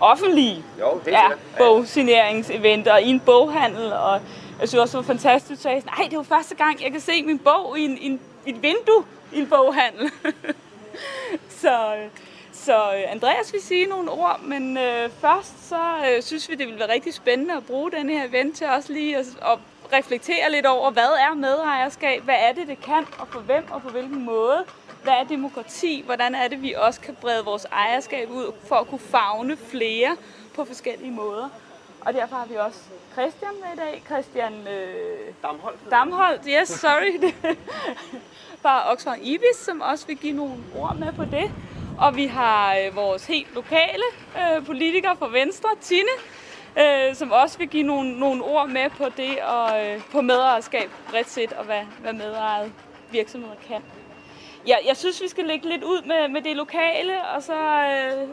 offentlige 0.00 0.64
jo, 0.80 1.00
ja, 1.06 1.28
bogsigneringsevent 1.58 2.88
og 2.88 3.02
i 3.02 3.10
en 3.10 3.20
boghandel. 3.20 3.92
Og 3.92 4.20
jeg 4.60 4.68
synes 4.68 4.80
også, 4.80 4.98
det 4.98 5.08
var 5.08 5.14
fantastisk, 5.14 5.50
at 5.50 5.56
du 5.56 5.62
sagde, 5.62 5.82
nej, 5.86 6.08
det 6.10 6.12
jo 6.12 6.22
første 6.22 6.54
gang, 6.54 6.82
jeg 6.82 6.92
kan 6.92 7.00
se 7.00 7.22
min 7.22 7.38
bog 7.38 7.78
i, 7.78 7.84
en, 7.84 7.98
i, 7.98 8.06
en, 8.06 8.20
i 8.46 8.50
et 8.50 8.62
vindue 8.62 9.04
i 9.32 9.38
en 9.38 9.46
boghandel. 9.46 10.10
så, 11.62 11.94
så 12.52 12.74
øh, 12.74 13.12
Andreas 13.12 13.52
vil 13.52 13.62
sige 13.62 13.86
nogle 13.86 14.10
ord, 14.10 14.40
men 14.42 14.76
øh, 14.76 15.10
først 15.20 15.68
så 15.68 15.80
øh, 16.10 16.22
synes 16.22 16.48
vi, 16.48 16.54
det 16.54 16.66
vil 16.66 16.78
være 16.78 16.92
rigtig 16.92 17.14
spændende 17.14 17.54
at 17.54 17.66
bruge 17.66 17.90
den 17.90 18.10
her 18.10 18.28
event 18.28 18.56
til 18.56 18.66
også 18.66 18.92
lige 18.92 19.16
at, 19.16 19.26
at 19.42 19.58
reflektere 19.92 20.50
lidt 20.50 20.66
over, 20.66 20.90
hvad 20.90 21.02
er 21.02 21.34
medejerskab, 21.34 22.22
hvad 22.22 22.34
er 22.38 22.52
det, 22.52 22.68
det 22.68 22.80
kan, 22.80 23.06
og 23.18 23.28
for 23.28 23.40
hvem 23.40 23.64
og 23.70 23.82
på 23.82 23.88
hvilken 23.88 24.24
måde. 24.24 24.64
Hvad 25.02 25.12
er 25.12 25.24
demokrati? 25.24 26.02
Hvordan 26.04 26.34
er 26.34 26.48
det, 26.48 26.62
vi 26.62 26.72
også 26.72 27.00
kan 27.00 27.14
brede 27.20 27.44
vores 27.44 27.64
ejerskab 27.64 28.30
ud 28.30 28.52
for 28.68 28.76
at 28.76 28.86
kunne 28.86 28.98
fagne 28.98 29.56
flere 29.56 30.16
på 30.54 30.64
forskellige 30.64 31.10
måder? 31.10 31.48
Og 32.00 32.12
derfor 32.14 32.36
har 32.36 32.46
vi 32.46 32.54
også 32.54 32.80
Christian 33.12 33.52
med 33.64 33.72
i 33.74 33.76
dag. 33.76 34.02
Christian 34.06 34.52
øh, 34.68 35.34
Damholdt. 35.42 35.90
Damholdt, 35.90 36.42
yes, 36.48 36.68
sorry. 36.68 37.32
Fra 38.62 38.92
Oxford 38.92 39.18
Ibis, 39.22 39.56
som 39.56 39.80
også 39.80 40.06
vil 40.06 40.16
give 40.16 40.32
nogle 40.32 40.54
ord 40.76 40.96
med 40.96 41.12
på 41.12 41.24
det. 41.24 41.50
Og 41.98 42.16
vi 42.16 42.26
har 42.26 42.76
øh, 42.76 42.96
vores 42.96 43.26
helt 43.26 43.54
lokale 43.54 44.04
øh, 44.36 44.66
politiker 44.66 45.14
fra 45.14 45.28
Venstre, 45.28 45.68
Tine, 45.80 46.08
øh, 46.78 47.14
som 47.14 47.32
også 47.32 47.58
vil 47.58 47.68
give 47.68 47.82
nogle, 47.82 48.18
nogle 48.18 48.44
ord 48.44 48.68
med 48.68 48.90
på 48.90 49.04
det 49.16 49.42
og 49.42 49.86
øh, 49.86 50.00
på 50.12 50.20
medejerskab 50.20 50.90
bredt 51.10 51.30
set, 51.30 51.52
og 51.52 51.64
hvad, 51.64 51.82
hvad 52.00 52.12
medejet 52.12 52.72
virksomheder 53.10 53.54
kan. 53.68 53.82
Ja, 54.66 54.76
jeg 54.86 54.96
synes, 54.96 55.22
vi 55.22 55.28
skal 55.28 55.44
lægge 55.44 55.68
lidt 55.68 55.84
ud 55.84 56.02
med, 56.02 56.28
med 56.28 56.42
det 56.42 56.56
lokale, 56.56 57.24
og 57.36 57.42
så 57.42 57.54
øh, 57.54 58.28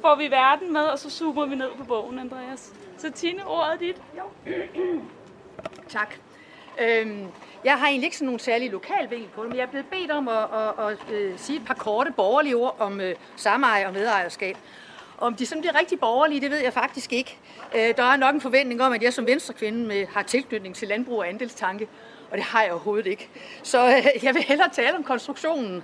får 0.00 0.14
vi 0.14 0.30
verden 0.30 0.72
med, 0.72 0.80
og 0.80 0.98
så 0.98 1.10
zoomer 1.10 1.46
vi 1.46 1.54
ned 1.54 1.70
på 1.78 1.84
bogen, 1.84 2.18
Andreas. 2.18 2.72
Så 2.98 3.10
Tine, 3.10 3.46
ordet 3.46 3.80
dit. 3.80 3.96
Jo. 4.18 4.52
tak. 5.98 6.14
Øhm, 6.80 7.26
jeg 7.64 7.78
har 7.78 7.86
egentlig 7.86 8.06
ikke 8.06 8.16
sådan 8.16 8.26
nogen 8.26 8.38
særlig 8.38 8.70
lokalvinkel 8.70 9.28
på 9.28 9.42
det, 9.42 9.48
men 9.48 9.58
jeg 9.58 9.64
er 9.64 9.68
blevet 9.70 9.86
bedt 9.86 10.10
om 10.10 10.28
at, 10.28 10.44
at, 10.52 10.86
at, 10.86 11.14
at 11.14 11.40
sige 11.40 11.58
et 11.58 11.64
par 11.66 11.74
korte 11.74 12.12
borgerlige 12.16 12.56
ord 12.56 12.76
om 12.78 13.00
øh, 13.00 13.14
sameje 13.36 13.86
og 13.86 13.92
medejerskab. 13.92 14.56
Om 15.18 15.34
de 15.34 15.46
sådan 15.46 15.62
bliver 15.62 15.78
rigtig 15.78 16.00
borgerlige, 16.00 16.40
det 16.40 16.50
ved 16.50 16.58
jeg 16.58 16.72
faktisk 16.72 17.12
ikke. 17.12 17.38
Øh, 17.74 17.96
der 17.96 18.02
er 18.02 18.16
nok 18.16 18.34
en 18.34 18.40
forventning 18.40 18.82
om, 18.82 18.92
at 18.92 19.02
jeg 19.02 19.12
som 19.12 19.26
venstrekvinde 19.26 19.86
med, 19.86 20.00
øh, 20.00 20.08
har 20.08 20.22
tilknytning 20.22 20.74
til 20.74 20.88
landbrug 20.88 21.18
og 21.18 21.28
andelstanke, 21.28 21.88
og 22.32 22.38
det 22.38 22.44
har 22.44 22.62
jeg 22.62 22.72
overhovedet 22.72 23.06
ikke. 23.06 23.28
Så 23.62 23.96
øh, 23.96 24.24
jeg 24.24 24.34
vil 24.34 24.42
hellere 24.42 24.68
tale 24.72 24.96
om 24.96 25.04
konstruktionen, 25.04 25.82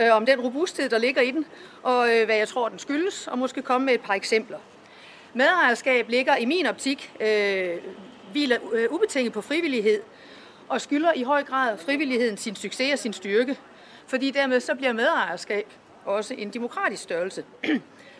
øh, 0.00 0.14
om 0.14 0.26
den 0.26 0.40
robusthed, 0.40 0.88
der 0.88 0.98
ligger 0.98 1.22
i 1.22 1.30
den, 1.30 1.46
og 1.82 2.16
øh, 2.16 2.24
hvad 2.24 2.36
jeg 2.36 2.48
tror, 2.48 2.68
den 2.68 2.78
skyldes, 2.78 3.26
og 3.26 3.38
måske 3.38 3.62
komme 3.62 3.84
med 3.84 3.94
et 3.94 4.00
par 4.00 4.14
eksempler. 4.14 4.58
Medejerskab 5.34 6.08
ligger 6.08 6.36
i 6.36 6.44
min 6.44 6.66
optik, 6.66 7.12
øh, 7.20 7.76
hviler 8.32 8.58
øh, 8.72 8.86
ubetinget 8.90 9.32
på 9.32 9.40
frivillighed, 9.40 10.02
og 10.68 10.80
skylder 10.80 11.12
i 11.12 11.22
høj 11.22 11.44
grad 11.44 11.78
frivilligheden 11.78 12.36
sin 12.36 12.56
succes 12.56 12.92
og 12.92 12.98
sin 12.98 13.12
styrke, 13.12 13.56
fordi 14.06 14.30
dermed 14.30 14.60
så 14.60 14.74
bliver 14.74 14.92
medejerskab 14.92 15.66
også 16.04 16.34
en 16.34 16.50
demokratisk 16.50 17.02
størrelse. 17.02 17.44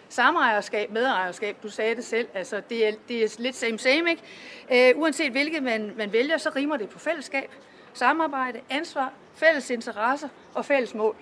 Samejerskab, 0.08 0.90
medejerskab, 0.90 1.56
du 1.62 1.68
sagde 1.68 1.96
det 1.96 2.04
selv, 2.04 2.28
altså 2.34 2.62
det 2.68 2.88
er, 2.88 2.92
det 3.08 3.24
er 3.24 3.36
lidt 3.38 3.56
same 3.56 3.78
same, 3.78 4.10
ikke? 4.10 4.90
Øh, 4.90 5.00
uanset 5.00 5.32
hvilket 5.32 5.62
man, 5.62 5.92
man 5.96 6.12
vælger, 6.12 6.38
så 6.38 6.50
rimer 6.56 6.76
det 6.76 6.88
på 6.88 6.98
fællesskab, 6.98 7.50
samarbejde, 7.92 8.60
ansvar, 8.70 9.12
fælles 9.34 9.70
interesser 9.70 10.28
og 10.54 10.64
fælles 10.64 10.94
mål. 10.94 11.16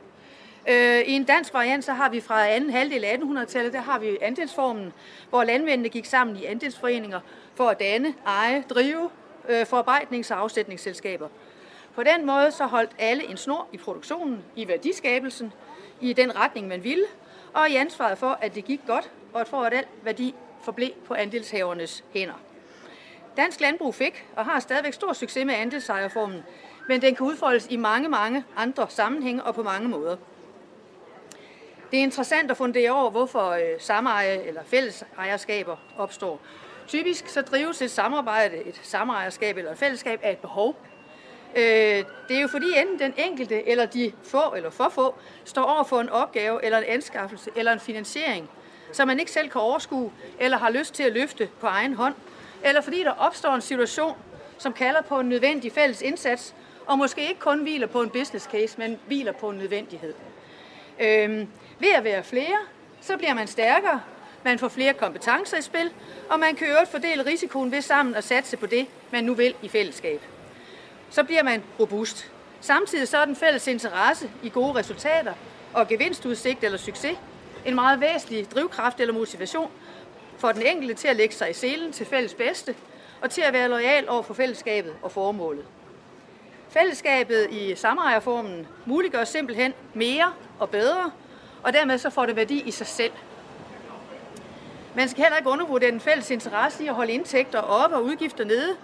Øh, 0.69 1.01
I 1.01 1.13
en 1.13 1.25
dansk 1.25 1.55
variant, 1.55 1.85
så 1.85 1.93
har 1.93 2.09
vi 2.09 2.21
fra 2.21 2.49
anden 2.49 2.71
halvdel 2.71 3.05
af 3.05 3.17
1800-tallet, 3.17 3.73
der 3.73 3.81
har 3.81 3.99
vi 3.99 4.19
andelsformen, 4.21 4.93
hvor 5.31 5.45
landmændene 5.45 5.89
gik 5.89 6.05
sammen 6.05 6.37
i 6.37 6.45
andelsforeninger 6.45 7.21
for 7.55 7.69
at 7.69 7.81
danne, 7.81 8.15
eje, 8.27 8.65
drive 8.71 9.11
øh, 9.49 9.63
forarbejdnings- 9.63 10.33
og 10.33 10.41
afsætningsselskaber. 10.41 11.29
På 11.95 12.03
den 12.03 12.27
måde 12.27 12.51
så 12.51 12.67
holdt 12.67 12.91
alle 12.99 13.31
en 13.31 13.37
snor 13.37 13.67
i 13.73 13.77
produktionen, 13.77 14.45
i 14.57 14.69
værdiskabelsen, 14.69 15.53
i 16.01 16.13
den 16.13 16.37
retning, 16.37 16.69
man 16.69 16.85
ville, 16.85 17.05
og 17.57 17.71
i 17.71 17.77
ansvaret 17.77 18.19
for, 18.19 18.39
at 18.41 18.55
det 18.55 18.65
gik 18.65 18.81
godt, 18.87 19.11
og 19.33 19.47
for 19.47 19.63
at 19.63 19.75
al 19.75 19.85
værdi 20.03 20.35
forblev 20.63 20.91
på 21.07 21.15
andelshavernes 21.15 22.05
hænder. 22.15 22.35
Dansk 23.37 23.61
landbrug 23.61 23.95
fik 23.95 24.27
og 24.37 24.45
har 24.45 24.61
stadigvæk 24.61 24.93
stor 24.93 25.13
succes 25.13 25.47
med 25.47 25.55
andelsejerformen, 25.55 26.43
men 26.89 27.03
den 27.03 27.15
kan 27.15 27.27
udfoldes 27.27 27.67
i 27.71 27.77
mange, 27.77 28.09
mange 28.09 28.45
andre 28.57 28.87
sammenhænge 28.89 29.43
og 29.43 29.55
på 29.55 29.63
mange 29.63 29.89
måder. 29.89 30.17
Det 31.91 31.99
er 31.99 32.03
interessant 32.03 32.51
at 32.51 32.57
fundere 32.57 32.91
over, 32.91 33.11
hvorfor 33.11 33.51
øh, 33.51 33.63
sameje 33.79 34.43
eller 34.43 34.63
fælles 34.65 35.05
ejerskaber 35.19 35.77
opstår. 35.99 36.41
Typisk 36.87 37.29
så 37.29 37.43
drives 37.43 37.83
et 37.83 37.91
samarbejde, 37.91 38.57
et 38.57 38.81
samejerskab 38.83 39.57
eller 39.57 39.73
et 39.73 39.79
fællesskab 39.79 40.21
af 40.23 40.33
et 40.33 40.39
behov. 40.39 40.77
Øh, 41.57 42.05
det 42.29 42.37
er 42.37 42.41
jo 42.41 42.49
fordi 42.49 42.67
enten 42.77 42.99
den 42.99 43.15
enkelte 43.17 43.69
eller 43.69 43.87
de 43.87 44.13
få 44.25 44.55
eller 44.57 44.71
for 44.71 44.89
få 44.89 45.15
står 45.45 45.63
over 45.63 45.85
for 45.85 46.01
en 46.01 46.09
opgave 46.09 46.65
eller 46.65 46.79
en 46.79 46.85
anskaffelse 46.85 47.51
eller 47.57 47.73
en 47.73 47.81
finansiering, 47.81 48.51
som 48.93 49.09
man 49.09 49.21
ikke 49.21 49.33
selv 49.33 49.49
kan 49.49 49.61
overskue 49.61 50.13
eller 50.41 50.59
har 50.59 50.71
lyst 50.71 50.95
til 50.95 51.03
at 51.03 51.13
løfte 51.13 51.49
på 51.61 51.67
egen 51.67 51.95
hånd, 51.95 52.15
eller 52.65 52.81
fordi 52.81 53.03
der 53.03 53.11
opstår 53.11 53.55
en 53.55 53.61
situation, 53.61 54.17
som 54.59 54.73
kalder 54.73 55.03
på 55.03 55.21
en 55.21 55.29
nødvendig 55.29 55.73
fælles 55.73 56.03
indsats, 56.03 56.55
og 56.87 56.99
måske 56.99 57.29
ikke 57.29 57.41
kun 57.41 57.63
hviler 57.63 57.87
på 57.87 58.03
en 58.03 58.11
business 58.11 58.47
case, 58.47 58.79
men 58.79 58.99
hviler 59.07 59.33
på 59.33 59.49
en 59.49 59.59
nødvendighed. 59.59 60.15
Øhm, 61.01 61.49
ved 61.79 61.93
at 61.97 62.05
være 62.05 62.25
flere, 62.25 62.59
så 63.01 63.17
bliver 63.17 63.35
man 63.35 63.47
stærkere, 63.47 64.01
man 64.45 64.59
får 64.59 64.69
flere 64.69 64.95
kompetencer 64.95 65.59
i 65.59 65.63
spil, 65.63 65.91
og 66.31 66.41
man 66.41 66.55
kan 66.55 66.67
øvrigt 66.67 66.91
fordele 66.91 67.27
risikoen 67.27 67.73
ved 67.73 67.81
sammen 67.81 68.15
at 68.15 68.25
satse 68.25 68.57
på 68.57 68.67
det, 68.67 68.87
man 69.11 69.25
nu 69.25 69.35
vil 69.35 69.55
i 69.63 69.69
fællesskab. 69.69 70.36
Så 71.11 71.25
bliver 71.25 71.43
man 71.43 71.63
robust. 71.81 72.33
Samtidig 72.61 73.09
så 73.09 73.19
er 73.19 73.25
den 73.25 73.37
fælles 73.37 73.67
interesse 73.67 74.31
i 74.43 74.49
gode 74.49 74.75
resultater 74.75 75.35
og 75.75 75.89
gevinstudsigt 75.89 76.65
eller 76.65 76.79
succes 76.79 77.19
en 77.65 77.75
meget 77.75 78.01
væsentlig 78.01 78.51
drivkraft 78.51 79.01
eller 79.01 79.15
motivation 79.15 79.71
for 80.39 80.53
den 80.53 80.63
enkelte 80.63 80.95
til 80.95 81.09
at 81.09 81.17
lægge 81.17 81.35
sig 81.35 81.51
i 81.51 81.53
selen 81.53 81.93
til 81.93 82.07
fælles 82.07 82.35
bedste 82.35 82.75
og 83.21 83.31
til 83.31 83.41
at 83.41 83.53
være 83.53 83.69
lojal 83.69 84.09
over 84.09 84.23
for 84.23 84.35
fællesskabet 84.35 84.95
og 85.03 85.13
formålet. 85.13 85.65
Fællesskabet 86.71 87.47
i 87.51 87.75
samejerformen 87.75 88.67
muliggør 88.85 89.25
simpelthen 89.25 89.75
mere 89.95 90.33
og 90.59 90.71
bedre, 90.71 91.11
og 91.63 91.73
dermed 91.73 91.99
så 91.99 92.11
får 92.11 92.27
det 92.27 92.37
værdi 92.37 92.63
i 92.67 92.71
sig 92.71 92.87
selv. 92.87 93.13
Man 94.95 95.09
skal 95.09 95.23
heller 95.23 95.37
ikke 95.37 95.51
undervurdere 95.51 95.91
den 95.91 96.01
fælles 96.01 96.31
interesse 96.31 96.85
i 96.85 96.87
at 96.87 96.95
holde 96.95 97.13
indtægter 97.13 97.59
oppe 97.61 97.97
og 97.97 98.05
udgifter 98.05 98.45
nede. 98.45 98.77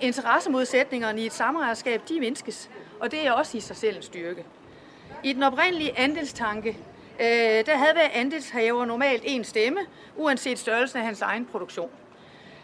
Interessemodsætningerne 0.00 1.20
i 1.20 1.26
et 1.26 1.32
samejerskab, 1.32 2.02
de 2.08 2.20
mindskes, 2.20 2.70
og 3.00 3.10
det 3.10 3.26
er 3.26 3.32
også 3.32 3.56
i 3.56 3.60
sig 3.60 3.76
selv 3.76 3.96
en 3.96 4.02
styrke. 4.02 4.44
I 5.22 5.32
den 5.32 5.42
oprindelige 5.42 5.98
andelstanke, 5.98 6.68
øh, 7.20 7.26
der 7.66 7.76
havde 7.76 7.92
hver 7.92 8.08
andelshaver 8.12 8.84
normalt 8.84 9.22
en 9.26 9.44
stemme, 9.44 9.80
uanset 10.16 10.58
størrelsen 10.58 10.98
af 10.98 11.04
hans 11.04 11.22
egen 11.22 11.46
produktion. 11.46 11.90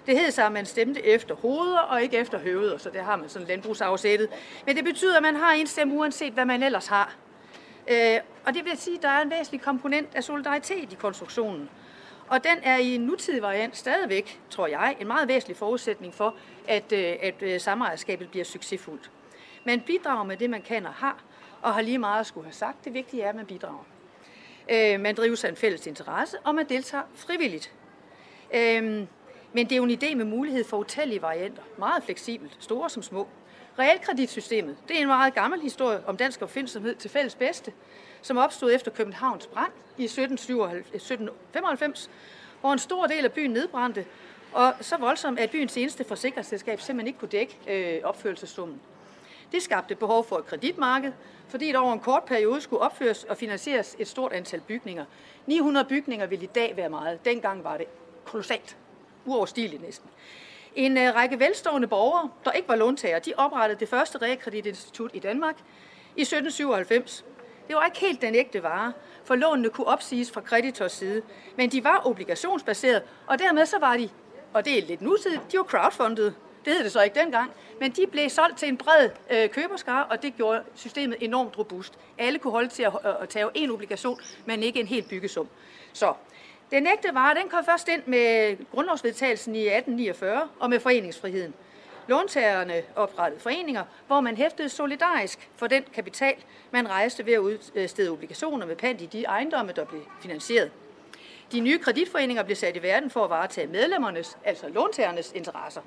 Det 0.06 0.18
hed 0.18 0.30
sig, 0.30 0.46
at 0.46 0.52
man 0.52 0.66
stemte 0.66 1.06
efter 1.06 1.34
hoveder 1.34 1.78
og 1.78 2.02
ikke 2.02 2.16
efter 2.16 2.38
høveder, 2.38 2.78
så 2.78 2.90
det 2.90 3.00
har 3.00 3.16
man 3.16 3.28
sådan 3.28 3.49
landbrugsafsættet. 3.49 4.28
Men 4.66 4.76
det 4.76 4.84
betyder, 4.84 5.16
at 5.16 5.22
man 5.22 5.36
har 5.36 5.52
en 5.52 5.66
stemme 5.66 5.94
uanset 5.94 6.32
hvad 6.32 6.44
man 6.44 6.62
ellers 6.62 6.86
har. 6.86 7.14
Øh, 7.90 8.18
og 8.46 8.54
det 8.54 8.64
vil 8.64 8.78
sige, 8.78 8.96
at 8.96 9.02
der 9.02 9.08
er 9.08 9.22
en 9.22 9.30
væsentlig 9.30 9.60
komponent 9.60 10.08
af 10.14 10.25
solidaritet 10.25 10.92
i 10.92 10.96
konstruktionen. 10.99 11.70
Og 12.28 12.45
den 12.45 12.58
er 12.62 12.76
i 12.76 12.95
en 12.95 13.00
nutidig 13.00 13.43
variant 13.43 13.76
stadigvæk, 13.76 14.41
tror 14.50 14.67
jeg, 14.67 14.97
en 15.00 15.06
meget 15.06 15.28
væsentlig 15.28 15.56
forudsætning 15.56 16.15
for, 16.15 16.34
at, 16.69 16.93
øh, 16.93 16.99
at 16.99 17.02
øh, 17.02 17.21
samarbejdskabet 17.23 17.62
samejerskabet 17.62 18.30
bliver 18.30 18.45
succesfuldt. 18.45 19.10
Man 19.65 19.80
bidrager 19.80 20.25
med 20.25 20.36
det, 20.36 20.50
man 20.50 20.62
kan 20.62 20.86
og 20.86 20.93
har, 20.93 21.25
og 21.62 21.75
har 21.75 21.82
lige 21.82 21.99
meget 21.99 22.21
at 22.21 22.26
skulle 22.26 22.45
have 22.45 22.54
sagt. 22.54 22.84
Det 22.84 22.95
vigtige 22.95 23.23
er, 23.23 23.28
at 23.28 23.34
man 23.34 23.47
bidrager. 23.47 23.86
Øh, 24.71 25.00
man 25.00 25.15
driver 25.15 25.36
sig 25.36 25.49
en 25.49 25.56
fælles 25.56 25.86
interesse, 25.86 26.39
og 26.45 26.54
man 26.54 26.69
deltager 26.69 27.04
frivilligt. 27.15 27.73
Men 29.52 29.65
det 29.65 29.73
er 29.73 29.76
jo 29.76 29.84
en 29.84 29.91
idé 30.02 30.15
med 30.15 30.25
mulighed 30.25 30.65
for 30.65 30.76
utallige 30.76 31.23
varianter. 31.23 31.62
Meget 31.78 32.02
fleksibelt, 32.04 32.56
store 32.60 32.91
som 32.91 33.02
små. 33.02 33.28
Realkreditsystemet, 33.78 34.76
det 34.89 34.97
er 34.97 35.00
en 35.00 35.06
meget 35.06 35.34
gammel 35.34 35.60
historie 35.60 36.00
om 36.06 36.17
dansk 36.17 36.43
opfindsomhed 36.43 36.95
til 36.95 37.10
fælles 37.10 37.34
bedste, 37.34 37.73
som 38.23 38.36
opstod 38.36 38.75
efter 38.75 38.91
Københavns 38.91 39.47
brand 39.47 39.73
i 39.99 40.04
1795, 40.04 42.06
eh, 42.06 42.10
hvor 42.60 42.73
en 42.73 42.78
stor 42.78 43.06
del 43.06 43.25
af 43.25 43.32
byen 43.32 43.50
nedbrændte, 43.50 44.06
og 44.52 44.75
så 44.80 44.97
voldsomt, 44.97 45.39
at 45.39 45.50
byens 45.50 45.76
eneste 45.76 46.04
forsikringsselskab 46.04 46.80
simpelthen 46.80 47.06
ikke 47.06 47.19
kunne 47.19 47.28
dække 47.28 47.58
øh, 47.69 48.00
opførelsessummen. 48.04 48.80
Det 49.52 49.62
skabte 49.62 49.95
behov 49.95 50.25
for 50.25 50.39
et 50.39 50.47
kreditmarked, 50.47 51.12
fordi 51.49 51.73
der 51.73 51.78
over 51.78 51.93
en 51.93 52.00
kort 52.00 52.25
periode 52.25 52.60
skulle 52.60 52.82
opføres 52.82 53.25
og 53.25 53.36
finansieres 53.36 53.97
et 53.99 54.08
stort 54.08 54.32
antal 54.32 54.60
bygninger. 54.60 55.04
900 55.47 55.86
bygninger 55.89 56.26
vil 56.26 56.43
i 56.43 56.47
dag 56.47 56.76
være 56.76 56.89
meget. 56.89 57.25
Dengang 57.25 57.65
var 57.65 57.76
det 57.76 57.86
kolossalt 58.25 58.76
uoverstigeligt 59.26 59.82
næsten. 59.82 60.10
En 60.76 60.99
øh, 60.99 61.15
række 61.15 61.39
velstående 61.39 61.89
borgere, 61.89 62.30
der 62.45 62.52
ikke 62.52 62.69
var 62.69 62.76
låntager, 62.76 63.19
de 63.19 63.32
oprettede 63.36 63.80
det 63.80 63.89
første 63.89 64.19
realkreditinstitut 64.19 65.10
i 65.15 65.19
Danmark 65.19 65.54
i 66.17 66.21
1797. 66.21 67.25
Det 67.69 67.76
var 67.76 67.84
ikke 67.84 68.00
helt 68.00 68.23
den 68.23 68.34
ægte 68.34 68.62
vare, 68.62 68.93
for 69.25 69.34
lånene 69.34 69.69
kunne 69.69 69.86
opsiges 69.86 70.30
fra 70.30 70.41
kreditors 70.41 70.93
side, 70.93 71.23
men 71.56 71.71
de 71.71 71.84
var 71.84 72.02
obligationsbaseret, 72.06 73.02
og 73.26 73.39
dermed 73.39 73.67
så 73.67 73.78
var 73.78 73.97
de, 73.97 74.08
og 74.52 74.65
det 74.65 74.78
er 74.78 74.86
lidt 74.86 75.02
nutidigt, 75.02 75.52
de 75.52 75.58
var 75.58 75.65
crowdfunded. 75.65 76.32
Det 76.65 76.73
hed 76.73 76.84
det 76.84 76.93
så 76.93 77.02
ikke 77.02 77.21
dengang, 77.21 77.50
men 77.80 77.91
de 77.91 78.06
blev 78.06 78.30
solgt 78.30 78.58
til 78.58 78.69
en 78.69 78.76
bred 78.76 79.10
øh, 79.30 79.50
køberskare, 79.50 80.04
og 80.04 80.23
det 80.23 80.36
gjorde 80.36 80.62
systemet 80.75 81.17
enormt 81.21 81.58
robust. 81.58 81.99
Alle 82.19 82.39
kunne 82.39 82.52
holde 82.52 82.69
til 82.69 82.82
at, 82.82 82.93
øh, 83.06 83.23
at 83.23 83.28
tage 83.28 83.47
en 83.54 83.71
obligation, 83.71 84.21
men 84.45 84.62
ikke 84.62 84.80
en 84.80 84.86
helt 84.86 85.08
byggesum. 85.08 85.49
Så 85.93 86.15
den 86.70 86.86
ægte 86.86 87.14
vare 87.14 87.34
den 87.34 87.48
kom 87.48 87.64
først 87.64 87.88
ind 87.88 88.02
med 88.06 88.56
grundlovsvedtagelsen 88.70 89.54
i 89.56 89.66
1849 89.66 90.48
og 90.60 90.70
med 90.70 90.80
foreningsfriheden. 90.80 91.54
Låntagerne 92.08 92.82
oprettede 92.96 93.40
foreninger, 93.40 93.84
hvor 94.06 94.20
man 94.20 94.36
hæftede 94.36 94.68
solidarisk 94.68 95.50
for 95.56 95.66
den 95.66 95.84
kapital, 95.94 96.34
man 96.70 96.88
rejste 96.88 97.26
ved 97.26 97.32
at 97.32 97.38
udstede 97.38 98.10
obligationer 98.10 98.66
med 98.66 98.76
pant 98.76 99.00
i 99.00 99.06
de 99.06 99.24
ejendomme, 99.24 99.72
der 99.76 99.84
blev 99.84 100.00
finansieret. 100.22 100.70
De 101.52 101.60
nye 101.60 101.78
kreditforeninger 101.78 102.42
blev 102.42 102.56
sat 102.56 102.76
i 102.76 102.82
verden 102.82 103.10
for 103.10 103.24
at 103.24 103.30
varetage 103.30 103.66
medlemmernes, 103.66 104.38
altså 104.44 104.68
låntagernes 104.68 105.32
interesser. 105.32 105.80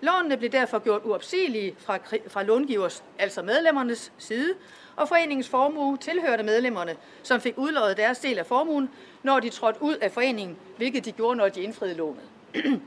Lånene 0.00 0.36
blev 0.36 0.50
derfor 0.50 0.78
gjort 0.78 1.02
uopsigelige 1.04 1.74
fra, 1.78 1.98
fra 2.28 2.42
långivers, 2.42 3.04
altså 3.18 3.42
medlemmernes 3.42 4.12
side, 4.18 4.54
og 4.96 5.08
foreningens 5.08 5.48
formue 5.48 5.96
tilhørte 5.96 6.42
medlemmerne, 6.42 6.96
som 7.22 7.40
fik 7.40 7.54
udløjet 7.58 7.96
deres 7.96 8.18
del 8.18 8.38
af 8.38 8.46
formuen, 8.46 8.90
når 9.22 9.40
de 9.40 9.50
trådte 9.50 9.82
ud 9.82 9.94
af 9.94 10.12
foreningen, 10.12 10.56
hvilket 10.76 11.04
de 11.04 11.12
gjorde, 11.12 11.36
når 11.36 11.48
de 11.48 11.62
indfriede 11.62 11.94
lånet. 11.94 12.22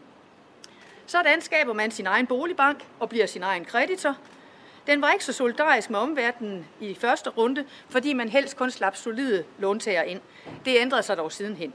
Sådan 1.06 1.42
skaber 1.42 1.74
man 1.74 1.92
sin 1.92 2.08
egen 2.08 2.28
boligbank 2.28 2.86
og 3.00 3.10
bliver 3.10 3.26
sin 3.26 3.44
egen 3.44 3.66
kreditor. 3.66 4.18
Den 4.88 5.02
var 5.02 5.12
ikke 5.12 5.26
så 5.26 5.34
solidarisk 5.34 5.90
med 5.90 6.00
omverdenen 6.00 6.68
i 6.80 6.96
første 6.96 7.30
runde, 7.30 7.66
fordi 7.90 8.14
man 8.14 8.30
helst 8.30 8.58
kun 8.58 8.72
slap 8.72 8.96
solide 8.96 9.44
låntager 9.60 10.02
ind. 10.02 10.22
Det 10.66 10.78
ændrede 10.80 11.04
sig 11.04 11.18
dog 11.18 11.32
sidenhen. 11.32 11.74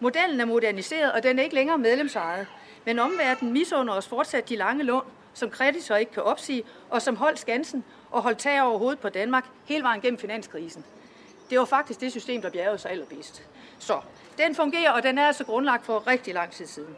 Modellen 0.00 0.40
er 0.40 0.44
moderniseret, 0.44 1.12
og 1.12 1.22
den 1.22 1.38
er 1.38 1.42
ikke 1.42 1.54
længere 1.54 1.78
medlemsejet. 1.78 2.46
Men 2.84 2.98
omverdenen 2.98 3.52
misunder 3.52 3.94
os 3.94 4.08
fortsat 4.08 4.48
de 4.48 4.56
lange 4.56 4.84
lån, 4.84 5.04
som 5.36 5.50
kreditor 5.50 5.96
ikke 5.96 6.12
kan 6.12 6.22
opsige, 6.22 6.62
og 6.90 7.02
som 7.02 7.16
holdt 7.16 7.38
skansen 7.38 7.84
og 8.10 8.22
holdt 8.22 8.38
tag 8.38 8.62
over 8.62 8.78
hovedet 8.78 8.98
på 8.98 9.08
Danmark 9.08 9.44
hele 9.64 9.82
vejen 9.82 10.00
gennem 10.00 10.18
finanskrisen. 10.18 10.84
Det 11.50 11.58
var 11.58 11.64
faktisk 11.64 12.00
det 12.00 12.10
system, 12.10 12.42
der 12.42 12.50
bjergede 12.50 12.78
sig 12.78 12.90
allerbedst. 12.90 13.42
Så 13.78 14.00
den 14.38 14.54
fungerer, 14.54 14.90
og 14.90 15.02
den 15.02 15.18
er 15.18 15.26
altså 15.26 15.44
grundlagt 15.44 15.84
for 15.84 16.06
rigtig 16.06 16.34
lang 16.34 16.50
tid 16.50 16.66
siden. 16.66 16.96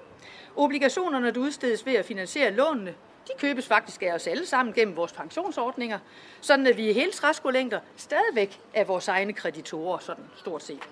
Obligationerne, 0.56 1.30
der 1.30 1.40
udstedes 1.40 1.86
ved 1.86 1.94
at 1.94 2.04
finansiere 2.04 2.50
lånene, 2.50 2.94
de 3.28 3.32
købes 3.38 3.66
faktisk 3.66 4.02
af 4.02 4.12
os 4.12 4.26
alle 4.26 4.46
sammen 4.46 4.74
gennem 4.74 4.96
vores 4.96 5.12
pensionsordninger, 5.12 5.98
sådan 6.40 6.66
at 6.66 6.76
vi 6.76 6.90
i 6.90 6.92
hele 6.92 7.12
træskolængder 7.12 7.80
stadigvæk 7.96 8.60
er 8.74 8.84
vores 8.84 9.08
egne 9.08 9.32
kreditorer, 9.32 9.98
sådan 9.98 10.24
stort 10.36 10.62
set. 10.62 10.88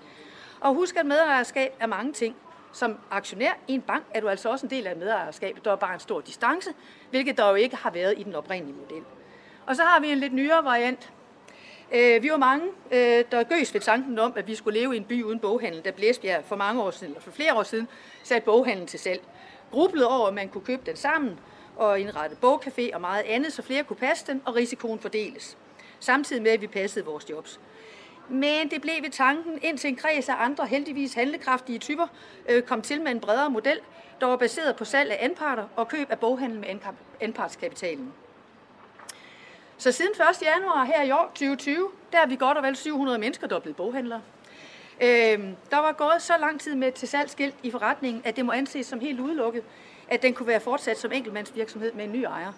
Og 0.59 0.73
husk, 0.73 0.95
at 0.95 1.05
medejerskab 1.05 1.73
er 1.79 1.85
mange 1.87 2.13
ting. 2.13 2.35
Som 2.77 2.97
aktionær 3.11 3.51
i 3.67 3.73
en 3.73 3.81
bank 3.81 4.03
er 4.13 4.19
du 4.19 4.27
altså 4.27 4.49
også 4.49 4.65
en 4.65 4.69
del 4.69 4.87
af 4.87 4.95
medejerskabet. 4.95 5.65
Der 5.65 5.71
er 5.71 5.75
bare 5.75 5.93
en 5.93 5.99
stor 5.99 6.21
distance, 6.21 6.69
hvilket 7.09 7.37
der 7.37 7.49
jo 7.49 7.55
ikke 7.55 7.75
har 7.75 7.91
været 7.91 8.13
i 8.17 8.23
den 8.23 8.35
oprindelige 8.35 8.77
model. 8.77 9.03
Og 9.65 9.75
så 9.75 9.83
har 9.83 9.99
vi 9.99 10.11
en 10.11 10.17
lidt 10.17 10.33
nyere 10.33 10.63
variant. 10.63 11.11
Øh, 11.91 12.23
vi 12.23 12.31
var 12.31 12.37
mange, 12.37 12.65
øh, 12.91 13.25
der 13.31 13.43
gøs 13.43 13.73
ved 13.73 13.81
tanken 13.81 14.19
om, 14.19 14.33
at 14.35 14.47
vi 14.47 14.55
skulle 14.55 14.79
leve 14.79 14.93
i 14.93 14.97
en 14.97 15.03
by 15.03 15.23
uden 15.23 15.39
boghandel, 15.39 15.81
da 15.81 15.91
Blæsbjerg 15.91 16.45
for 16.45 16.55
mange 16.55 16.81
år 16.81 16.91
siden, 16.91 17.13
eller 17.13 17.21
for 17.21 17.31
flere 17.31 17.53
år 17.53 17.63
siden, 17.63 17.87
satte 18.23 18.45
boghandlen 18.45 18.87
til 18.87 18.99
salg. 18.99 19.21
Grublede 19.71 20.07
over, 20.07 20.27
at 20.27 20.33
man 20.33 20.49
kunne 20.49 20.65
købe 20.65 20.81
den 20.85 20.95
sammen 20.95 21.39
og 21.75 21.99
indrette 21.99 22.35
bogcafé 22.43 22.93
og 22.93 23.01
meget 23.01 23.23
andet, 23.23 23.53
så 23.53 23.61
flere 23.61 23.83
kunne 23.83 23.97
passe 23.97 24.27
den, 24.27 24.41
og 24.45 24.55
risikoen 24.55 24.99
fordeles. 24.99 25.57
Samtidig 25.99 26.41
med, 26.41 26.51
at 26.51 26.61
vi 26.61 26.67
passede 26.67 27.05
vores 27.05 27.29
jobs. 27.29 27.59
Men 28.29 28.69
det 28.71 28.81
blev 28.81 28.93
ved 29.01 29.09
tanken, 29.09 29.59
indtil 29.61 29.87
en 29.87 29.95
kreds 29.95 30.29
af 30.29 30.35
andre 30.39 30.65
heldigvis 30.65 31.13
handlekraftige 31.13 31.79
typer 31.79 32.07
øh, 32.49 32.63
kom 32.63 32.81
til 32.81 33.01
med 33.01 33.11
en 33.11 33.19
bredere 33.19 33.49
model, 33.49 33.79
der 34.21 34.27
var 34.27 34.35
baseret 34.35 34.75
på 34.75 34.85
salg 34.85 35.11
af 35.11 35.17
anparter 35.21 35.65
og 35.75 35.87
køb 35.87 36.11
af 36.11 36.19
boghandel 36.19 36.59
med 36.59 36.67
anpartskapitalen. 37.21 38.13
Så 39.77 39.91
siden 39.91 40.11
1. 40.11 40.41
januar 40.41 40.83
her 40.85 41.03
i 41.03 41.11
år, 41.11 41.25
2020, 41.25 41.89
der 42.11 42.19
er 42.19 42.25
vi 42.25 42.35
godt 42.35 42.57
og 42.57 42.63
vel 42.63 42.75
700 42.75 43.17
mennesker, 43.17 43.47
der 43.47 43.55
er 43.55 43.59
blevet 43.59 43.75
boghandlere. 43.75 44.21
Øh, 45.01 45.39
der 45.71 45.77
var 45.77 45.91
gået 45.91 46.21
så 46.21 46.33
lang 46.39 46.59
tid 46.59 46.75
med 46.75 46.91
til 46.91 47.07
salgskilt 47.07 47.55
i 47.63 47.71
forretningen, 47.71 48.21
at 48.25 48.35
det 48.35 48.45
må 48.45 48.51
anses 48.51 48.85
som 48.85 48.99
helt 48.99 49.19
udelukket, 49.19 49.63
at 50.07 50.21
den 50.21 50.33
kunne 50.33 50.47
være 50.47 50.59
fortsat 50.59 50.97
som 50.97 51.11
enkeltmandsvirksomhed 51.11 51.93
med 51.93 52.05
en 52.05 52.11
ny 52.11 52.23
ejer. 52.23 52.53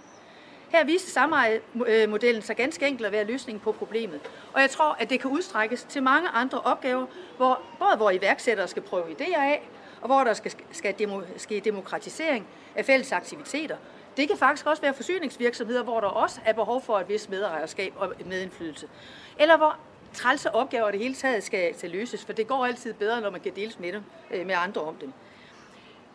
Her 0.69 0.83
viste 0.83 1.11
samarbejdsmodellen 1.11 2.41
sig 2.41 2.55
ganske 2.55 2.87
enkelt 2.87 3.05
at 3.05 3.11
være 3.11 3.23
løsningen 3.23 3.59
på 3.59 3.71
problemet. 3.71 4.19
Og 4.53 4.61
jeg 4.61 4.69
tror, 4.69 4.97
at 4.99 5.09
det 5.09 5.19
kan 5.19 5.31
udstrækkes 5.31 5.83
til 5.83 6.03
mange 6.03 6.29
andre 6.29 6.61
opgaver, 6.61 7.05
hvor, 7.37 7.61
både 7.79 7.95
hvor 7.97 8.11
iværksættere 8.11 8.67
skal 8.67 8.81
prøve 8.81 9.03
idéer 9.03 9.39
af, 9.39 9.69
og 10.01 10.07
hvor 10.07 10.23
der 10.23 10.33
skal, 10.33 10.51
skal 10.71 10.99
demo, 10.99 11.21
ske 11.37 11.59
demokratisering 11.59 12.47
af 12.75 12.85
fælles 12.85 13.11
aktiviteter. 13.11 13.77
Det 14.17 14.27
kan 14.27 14.37
faktisk 14.37 14.65
også 14.65 14.81
være 14.81 14.93
forsyningsvirksomheder, 14.93 15.83
hvor 15.83 15.99
der 15.99 16.07
også 16.07 16.39
er 16.45 16.53
behov 16.53 16.81
for 16.81 16.99
et 16.99 17.09
vis 17.09 17.29
medejerskab 17.29 17.93
og 17.97 18.13
medindflydelse. 18.25 18.87
Eller 19.39 19.57
hvor 19.57 19.77
trælse 20.13 20.55
opgaver 20.55 20.91
det 20.91 20.99
hele 20.99 21.13
taget 21.15 21.43
skal, 21.43 21.77
skal 21.77 21.89
løses, 21.89 22.25
for 22.25 22.33
det 22.33 22.47
går 22.47 22.65
altid 22.65 22.93
bedre, 22.93 23.21
når 23.21 23.29
man 23.29 23.41
kan 23.41 23.55
deles 23.55 23.79
med, 23.79 23.93
dem, 23.93 24.03
øh, 24.31 24.45
med 24.45 24.55
andre 24.55 24.81
om 24.81 24.95
dem. 24.95 25.13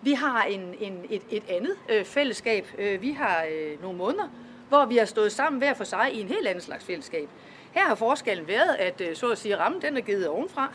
Vi 0.04 0.12
har 0.12 0.42
en, 0.42 0.74
en, 0.80 1.04
et, 1.10 1.22
et 1.30 1.42
andet 1.48 1.76
øh, 1.88 2.04
fællesskab. 2.04 2.66
Øh, 2.78 3.02
vi 3.02 3.12
har 3.12 3.44
øh, 3.52 3.82
nogle 3.82 3.98
måneder, 3.98 4.28
hvor 4.68 4.84
vi 4.84 4.96
har 4.96 5.04
stået 5.04 5.32
sammen 5.32 5.58
hver 5.58 5.74
for 5.74 5.84
sig 5.84 6.10
i 6.12 6.20
en 6.20 6.28
helt 6.28 6.46
anden 6.46 6.62
slags 6.62 6.84
fællesskab. 6.84 7.28
Her 7.72 7.82
har 7.82 7.94
forskellen 7.94 8.48
været, 8.48 8.74
at 8.78 9.00
øh, 9.00 9.16
så 9.16 9.30
at 9.30 9.38
sige, 9.38 9.56
rammen 9.56 9.82
den 9.82 9.96
er 9.96 10.00
givet 10.00 10.28
ovenfra, 10.28 10.72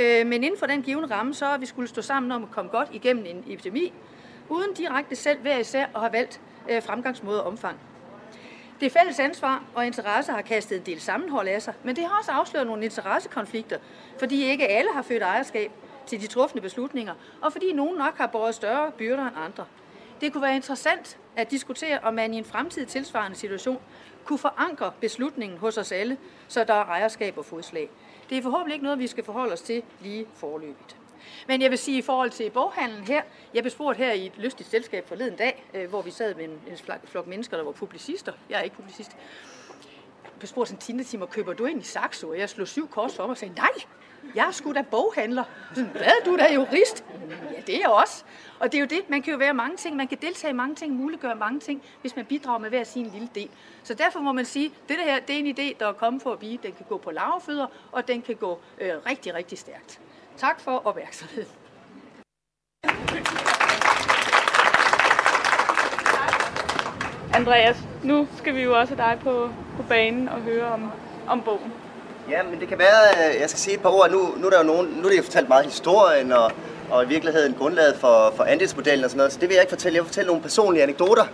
øh, 0.00 0.26
men 0.26 0.44
inden 0.44 0.58
for 0.58 0.66
den 0.66 0.82
givende 0.82 1.14
ramme, 1.14 1.34
så 1.34 1.46
har 1.46 1.58
vi 1.58 1.66
skulle 1.66 1.88
stå 1.88 2.02
sammen 2.02 2.32
om 2.32 2.42
at 2.42 2.50
komme 2.50 2.70
godt 2.70 2.88
igennem 2.92 3.26
en 3.26 3.44
epidemi, 3.46 3.92
uden 4.48 4.74
direkte 4.74 5.16
selv 5.16 5.40
hver 5.40 5.58
især 5.58 5.86
at 5.94 6.00
have 6.00 6.12
valgt 6.12 6.40
øh, 6.70 6.82
fremgangsmåde 6.82 7.42
og 7.42 7.46
omfang. 7.46 7.78
Det 8.80 8.92
fælles 8.92 9.20
ansvar 9.20 9.64
og 9.74 9.86
interesse 9.86 10.32
har 10.32 10.42
kastet 10.42 10.78
en 10.78 10.86
del 10.86 11.00
sammenhold 11.00 11.48
af 11.48 11.62
sig, 11.62 11.74
men 11.82 11.96
det 11.96 12.04
har 12.04 12.18
også 12.18 12.30
afsløret 12.30 12.66
nogle 12.66 12.84
interessekonflikter, 12.84 13.78
fordi 14.18 14.44
ikke 14.44 14.68
alle 14.68 14.90
har 14.94 15.02
født 15.02 15.22
ejerskab 15.22 15.70
til 16.06 16.20
de 16.20 16.26
trufne 16.26 16.60
beslutninger, 16.60 17.14
og 17.42 17.52
fordi 17.52 17.72
nogen 17.72 17.98
nok 17.98 18.18
har 18.18 18.26
båret 18.26 18.54
større 18.54 18.92
byrder 18.92 19.26
end 19.26 19.36
andre. 19.36 19.66
Det 20.20 20.32
kunne 20.32 20.42
være 20.42 20.56
interessant 20.56 21.18
at 21.36 21.50
diskutere, 21.50 21.98
om 22.02 22.14
man 22.14 22.34
i 22.34 22.38
en 22.38 22.44
fremtidig 22.44 22.88
tilsvarende 22.88 23.36
situation 23.36 23.78
kunne 24.24 24.38
forankre 24.38 24.92
beslutningen 25.00 25.58
hos 25.58 25.78
os 25.78 25.92
alle, 25.92 26.16
så 26.48 26.64
der 26.64 26.74
er 26.74 26.84
ejerskab 26.84 27.38
og 27.38 27.44
fodslag. 27.44 27.90
Det 28.30 28.38
er 28.38 28.42
forhåbentlig 28.42 28.74
ikke 28.74 28.84
noget, 28.84 28.98
vi 28.98 29.06
skal 29.06 29.24
forholde 29.24 29.52
os 29.52 29.60
til 29.60 29.82
lige 30.00 30.26
forløbigt. 30.34 30.96
Men 31.48 31.62
jeg 31.62 31.70
vil 31.70 31.78
sige, 31.78 31.98
i 31.98 32.02
forhold 32.02 32.30
til 32.30 32.50
boghandlen 32.50 33.04
her, 33.04 33.22
jeg 33.54 33.62
blev 33.62 33.70
spurgt 33.70 33.98
her 33.98 34.12
i 34.12 34.26
et 34.26 34.32
lystigt 34.38 34.70
selskab 34.70 35.08
forleden 35.08 35.36
dag, 35.36 35.64
øh, 35.74 35.88
hvor 35.88 36.02
vi 36.02 36.10
sad 36.10 36.34
med 36.34 36.44
en, 36.44 36.50
en 36.50 36.78
flok 37.04 37.26
mennesker, 37.26 37.56
der 37.56 37.64
var 37.64 37.72
publicister. 37.72 38.32
Jeg 38.50 38.58
er 38.58 38.62
ikke 38.62 38.76
publicist. 38.76 39.16
Jeg 40.24 40.32
blev 40.38 40.48
spurgt 40.48 40.68
sådan 40.68 40.96
en 40.96 41.04
timer, 41.04 41.26
køber 41.26 41.52
du 41.52 41.64
ind 41.64 41.80
i 41.80 41.84
Saxo? 41.84 42.28
Og 42.28 42.38
jeg 42.38 42.48
slog 42.48 42.68
syv 42.68 42.88
kors 42.88 43.16
for 43.16 43.22
mig 43.22 43.30
og 43.30 43.36
sagde, 43.36 43.54
nej, 43.54 43.70
jeg 44.34 44.46
er 44.46 44.50
sgu 44.50 44.72
da 44.72 44.82
boghandler. 44.82 45.44
Hvad, 45.74 46.24
du 46.24 46.32
er 46.32 46.36
da 46.36 46.54
jurist? 46.54 47.04
Ja, 47.56 47.60
det 47.66 47.74
er 47.74 47.78
jeg 47.78 47.88
også. 47.88 48.24
Og 48.58 48.72
det 48.72 48.78
er 48.78 48.80
jo 48.80 48.86
det, 48.86 49.10
man 49.10 49.22
kan 49.22 49.32
jo 49.32 49.38
være 49.38 49.54
mange 49.54 49.76
ting, 49.76 49.96
man 49.96 50.08
kan 50.08 50.18
deltage 50.22 50.50
i 50.50 50.54
mange 50.54 50.74
ting, 50.74 50.92
muliggøre 50.92 51.34
mange 51.34 51.60
ting, 51.60 51.82
hvis 52.00 52.16
man 52.16 52.24
bidrager 52.24 52.58
med 52.58 52.68
hver 52.68 52.84
sin 52.84 53.06
lille 53.06 53.28
del. 53.34 53.48
Så 53.82 53.94
derfor 53.94 54.20
må 54.20 54.32
man 54.32 54.44
sige, 54.44 54.66
at 54.66 54.88
det 54.88 54.96
her 55.04 55.20
det 55.20 55.34
er 55.34 55.38
en 55.38 55.46
idé, 55.46 55.78
der 55.80 55.88
er 55.88 55.92
kommet 55.92 56.22
for 56.22 56.32
at 56.32 56.38
blive. 56.38 56.58
Den 56.62 56.72
kan 56.72 56.86
gå 56.88 56.98
på 56.98 57.10
lavfødder, 57.10 57.66
og 57.92 58.08
den 58.08 58.22
kan 58.22 58.36
gå 58.36 58.60
øh, 58.80 58.92
rigtig, 59.06 59.34
rigtig 59.34 59.58
stærkt. 59.58 60.00
Tak 60.36 60.60
for 60.60 60.82
opmærksomheden. 60.84 61.48
Andreas, 67.34 67.76
nu 68.04 68.28
skal 68.36 68.54
vi 68.54 68.62
jo 68.62 68.78
også 68.78 68.94
have 68.94 69.10
dig 69.10 69.20
på, 69.22 69.50
på 69.76 69.82
banen 69.88 70.28
og 70.28 70.40
høre 70.40 70.66
om, 70.66 70.90
om 71.28 71.42
bogen. 71.42 71.72
Ja, 72.30 72.42
men 72.42 72.60
det 72.60 72.68
kan 72.68 72.78
være, 72.78 73.18
at 73.18 73.40
jeg 73.40 73.50
skal 73.50 73.60
sige 73.60 73.74
et 73.74 73.80
par 73.80 73.88
ord. 73.88 74.10
Nu, 74.10 74.34
nu 74.36 74.46
er 74.46 74.50
der 74.50 74.58
jo 74.58 74.64
nogen, 74.64 74.86
nu 74.86 75.04
er 75.04 75.10
det 75.10 75.18
jo 75.18 75.22
fortalt 75.22 75.48
meget 75.48 75.64
historien 75.64 76.32
og, 76.32 76.52
og 76.90 77.04
i 77.04 77.08
virkeligheden 77.08 77.54
grundlaget 77.54 77.96
for, 77.96 78.32
for 78.36 78.44
andelsmodellen 78.44 79.04
og 79.04 79.10
sådan 79.10 79.16
noget, 79.16 79.32
så 79.32 79.38
det 79.40 79.48
vil 79.48 79.54
jeg 79.54 79.62
ikke 79.62 79.70
fortælle. 79.70 79.96
Jeg 79.96 80.02
vil 80.02 80.08
fortælle 80.08 80.26
nogle 80.26 80.42
personlige 80.42 80.82
anekdoter 80.82 81.24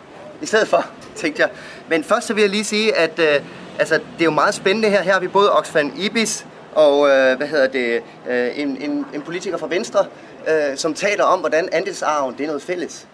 i 0.42 0.46
stedet 0.46 0.68
for, 0.68 0.87
tænkte 1.16 1.42
jeg. 1.42 1.50
Men 1.88 2.05
først 2.05 2.26
så 2.26 2.35
vil 2.35 2.40
jeg 2.40 2.50
lige 2.50 2.64
sige, 2.64 2.96
at 2.96 3.18
øh, 3.18 3.40
altså, 3.79 3.94
det 3.94 4.20
er 4.20 4.24
jo 4.24 4.31
meget 4.31 4.55
spændende 4.55 4.90
her. 4.90 5.03
Her 5.03 5.12
har 5.12 5.20
vi 5.20 5.29
både 5.29 5.53
Oxfam 5.53 5.92
Ibis 5.98 6.46
og 6.74 7.09
øh, 7.09 7.37
hvad 7.37 7.46
hedder 7.46 7.66
det, 7.66 8.03
øh, 8.29 8.59
en, 8.59 8.76
en, 8.83 9.07
en 9.14 9.22
politiker 9.22 9.57
fra 9.57 9.66
Venstre, 9.66 10.07
øh, 10.48 10.76
som 10.76 10.94
taler 10.94 11.24
om, 11.24 11.40
hvordan 11.40 11.68
andelsarven 11.72 12.35
det 12.38 12.42
er 12.42 12.46
noget 12.46 12.62
fælles. 12.62 13.07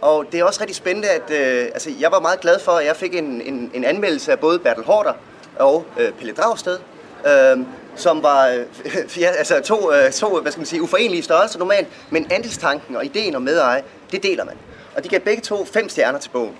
Og 0.00 0.24
det 0.32 0.40
er 0.40 0.44
også 0.44 0.60
rigtig 0.60 0.76
spændende, 0.76 1.08
at 1.08 1.30
øh, 1.30 1.64
altså, 1.64 1.90
jeg 2.00 2.12
var 2.12 2.20
meget 2.20 2.40
glad 2.40 2.58
for, 2.60 2.72
at 2.72 2.86
jeg 2.86 2.96
fik 2.96 3.14
en, 3.14 3.40
en, 3.40 3.70
en 3.74 3.84
anmeldelse 3.84 4.32
af 4.32 4.38
både 4.38 4.58
Bertel 4.58 4.84
Hårder 4.84 5.12
og 5.58 5.84
øh, 6.00 6.12
Pelle 6.12 6.32
Dragsted, 6.32 6.78
øh, 7.26 7.58
som 7.96 8.22
var 8.22 8.46
øh, 8.46 8.64
ja, 9.22 9.30
altså 9.30 9.60
to, 9.60 9.92
øh, 9.92 10.12
to 10.12 10.40
hvad 10.40 10.52
skal 10.52 10.60
man 10.60 10.66
sige, 10.66 10.82
uforenelige 10.82 11.22
størrelser 11.22 11.58
normalt, 11.58 11.88
men 12.10 12.26
andelstanken 12.30 12.96
og 12.96 13.04
ideen 13.04 13.34
om 13.34 13.42
medeje, 13.42 13.82
det 14.12 14.22
deler 14.22 14.44
man. 14.44 14.54
Og 14.96 15.04
de 15.04 15.08
gav 15.08 15.20
begge 15.20 15.42
to 15.42 15.64
fem 15.64 15.88
stjerner 15.88 16.18
til 16.18 16.30
bogen. 16.30 16.56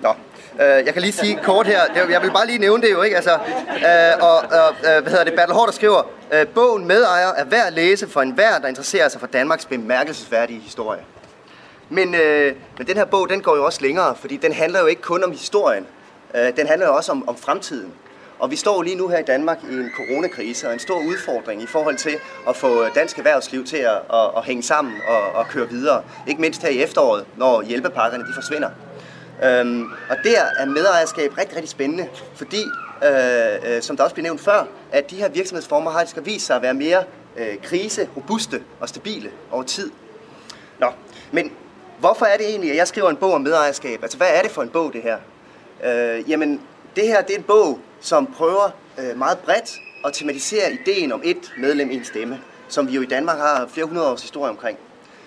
Nå, 0.00 0.08
øh, 0.60 0.86
jeg 0.86 0.92
kan 0.92 1.02
lige 1.02 1.12
sige 1.12 1.38
kort 1.42 1.66
her, 1.66 1.80
jeg 2.10 2.22
vil 2.22 2.30
bare 2.30 2.46
lige 2.46 2.58
nævne 2.58 2.82
det 2.82 2.92
jo, 2.92 3.02
ikke? 3.02 3.16
Altså, 3.16 3.32
øh, 3.32 4.20
og, 4.20 4.36
og 4.36 4.74
øh, 4.78 5.02
hvad 5.02 5.10
hedder 5.10 5.24
det, 5.24 5.34
Bertel 5.34 5.54
Hårder 5.54 5.72
skriver, 5.72 6.02
øh, 6.32 6.46
bogen 6.46 6.86
Medejer 6.86 7.28
er 7.28 7.44
værd 7.44 7.66
at 7.66 7.72
læse 7.72 8.08
for 8.08 8.22
enhver, 8.22 8.58
der 8.58 8.68
interesserer 8.68 9.08
sig 9.08 9.20
for 9.20 9.26
Danmarks 9.26 9.66
bemærkelsesværdige 9.66 10.60
historie. 10.60 11.00
Men, 11.88 12.14
øh, 12.14 12.54
men 12.78 12.86
den 12.86 12.96
her 12.96 13.04
bog, 13.04 13.28
den 13.28 13.40
går 13.40 13.56
jo 13.56 13.64
også 13.64 13.82
længere, 13.82 14.14
fordi 14.16 14.36
den 14.36 14.52
handler 14.52 14.80
jo 14.80 14.86
ikke 14.86 15.02
kun 15.02 15.24
om 15.24 15.30
historien. 15.30 15.86
Øh, 16.34 16.56
den 16.56 16.66
handler 16.66 16.86
jo 16.86 16.94
også 16.94 17.12
om, 17.12 17.28
om 17.28 17.36
fremtiden. 17.36 17.92
Og 18.38 18.50
vi 18.50 18.56
står 18.56 18.82
lige 18.82 18.96
nu 18.96 19.08
her 19.08 19.18
i 19.18 19.22
Danmark 19.22 19.58
i 19.70 19.74
en 19.74 19.90
coronakrise 19.96 20.66
og 20.66 20.72
en 20.72 20.78
stor 20.78 20.98
udfordring 20.98 21.62
i 21.62 21.66
forhold 21.66 21.96
til 21.96 22.18
at 22.48 22.56
få 22.56 22.88
dansk 22.88 23.18
erhvervsliv 23.18 23.64
til 23.64 23.76
at, 23.76 23.96
at, 24.12 24.30
at 24.36 24.44
hænge 24.44 24.62
sammen 24.62 24.94
og, 25.08 25.32
og 25.32 25.48
køre 25.48 25.68
videre. 25.68 26.02
Ikke 26.26 26.40
mindst 26.40 26.62
her 26.62 26.68
i 26.68 26.82
efteråret, 26.82 27.24
når 27.36 27.62
hjælpepakkerne 27.62 28.24
de 28.24 28.34
forsvinder. 28.34 28.70
Øhm, 29.44 29.84
og 30.10 30.16
der 30.24 30.42
er 30.58 30.66
medejerskab 30.66 31.38
rigtig, 31.38 31.56
rigtig 31.56 31.70
spændende, 31.70 32.08
fordi, 32.34 32.62
øh, 33.04 33.76
øh, 33.76 33.82
som 33.82 33.96
der 33.96 34.04
også 34.04 34.14
blev 34.14 34.22
nævnt 34.22 34.40
før, 34.40 34.64
at 34.92 35.10
de 35.10 35.16
her 35.16 35.28
virksomhedsformer 35.28 35.90
har 35.90 35.98
altså 35.98 36.10
skal 36.10 36.26
vise 36.26 36.46
sig 36.46 36.56
at 36.56 36.62
være 36.62 36.74
mere 36.74 37.04
øh, 37.36 37.62
krise, 37.62 38.08
robuste 38.16 38.62
og 38.80 38.88
stabile 38.88 39.30
over 39.50 39.62
tid. 39.62 39.90
Nå, 40.78 40.86
men 41.32 41.52
hvorfor 41.98 42.26
er 42.26 42.36
det 42.36 42.48
egentlig, 42.48 42.70
at 42.70 42.76
jeg 42.76 42.88
skriver 42.88 43.10
en 43.10 43.16
bog 43.16 43.32
om 43.32 43.40
medejerskab? 43.40 44.02
Altså, 44.02 44.16
hvad 44.16 44.28
er 44.30 44.42
det 44.42 44.50
for 44.50 44.62
en 44.62 44.68
bog, 44.68 44.92
det 44.92 45.02
her? 45.02 45.18
Øh, 45.84 46.30
jamen, 46.30 46.60
det 46.96 47.06
her 47.06 47.22
det 47.22 47.34
er 47.34 47.38
en 47.38 47.44
bog, 47.44 47.78
som 48.00 48.26
prøver 48.26 48.70
øh, 48.98 49.18
meget 49.18 49.38
bredt 49.38 49.80
at 50.04 50.12
tematisere 50.12 50.72
ideen 50.72 51.12
om 51.12 51.20
et 51.24 51.52
medlem 51.58 51.90
i 51.90 51.94
en 51.94 52.04
stemme, 52.04 52.40
som 52.68 52.88
vi 52.88 52.92
jo 52.92 53.02
i 53.02 53.06
Danmark 53.06 53.38
har 53.38 53.66
flere 53.72 53.86
hundrede 53.86 54.10
års 54.10 54.22
historie 54.22 54.50
omkring. 54.50 54.78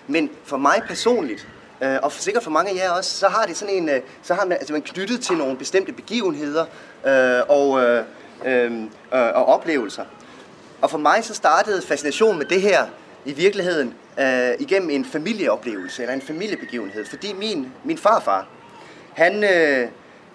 Men 0.07 0.29
for 0.43 0.57
mig 0.57 0.81
personligt, 0.87 1.47
øh, 1.81 1.97
og 2.03 2.11
for 2.11 2.21
sikkert 2.21 2.43
for 2.43 2.51
mange 2.51 2.71
af 2.71 2.75
jer 2.75 2.91
også, 2.91 3.17
så 3.17 3.27
har 3.27 3.45
det 3.45 3.57
sådan 3.57 3.75
en, 3.75 3.89
øh, 3.89 4.01
så 4.23 4.33
har 4.33 4.45
man, 4.45 4.57
altså 4.57 4.73
man 4.73 4.81
knyttet 4.81 5.21
til 5.21 5.37
nogle 5.37 5.57
bestemte 5.57 5.91
begivenheder 5.91 6.65
øh, 7.05 7.41
og, 7.49 7.81
øh, 7.81 8.03
øh, 8.45 8.71
øh, 8.83 8.87
og 9.11 9.45
oplevelser. 9.45 10.05
Og 10.81 10.89
for 10.89 10.97
mig 10.97 11.23
så 11.23 11.33
startede 11.33 11.81
fascinationen 11.81 12.37
med 12.37 12.45
det 12.45 12.61
her 12.61 12.85
i 13.25 13.33
virkeligheden 13.33 13.93
øh, 14.19 14.51
igennem 14.59 14.89
en 14.89 15.05
familieoplevelse 15.05 16.01
eller 16.01 16.13
en 16.13 16.21
familiebegivenhed, 16.21 17.05
fordi 17.05 17.33
min, 17.33 17.71
min 17.83 17.97
farfar, 17.97 18.47
han, 19.13 19.43
øh, 19.43 19.87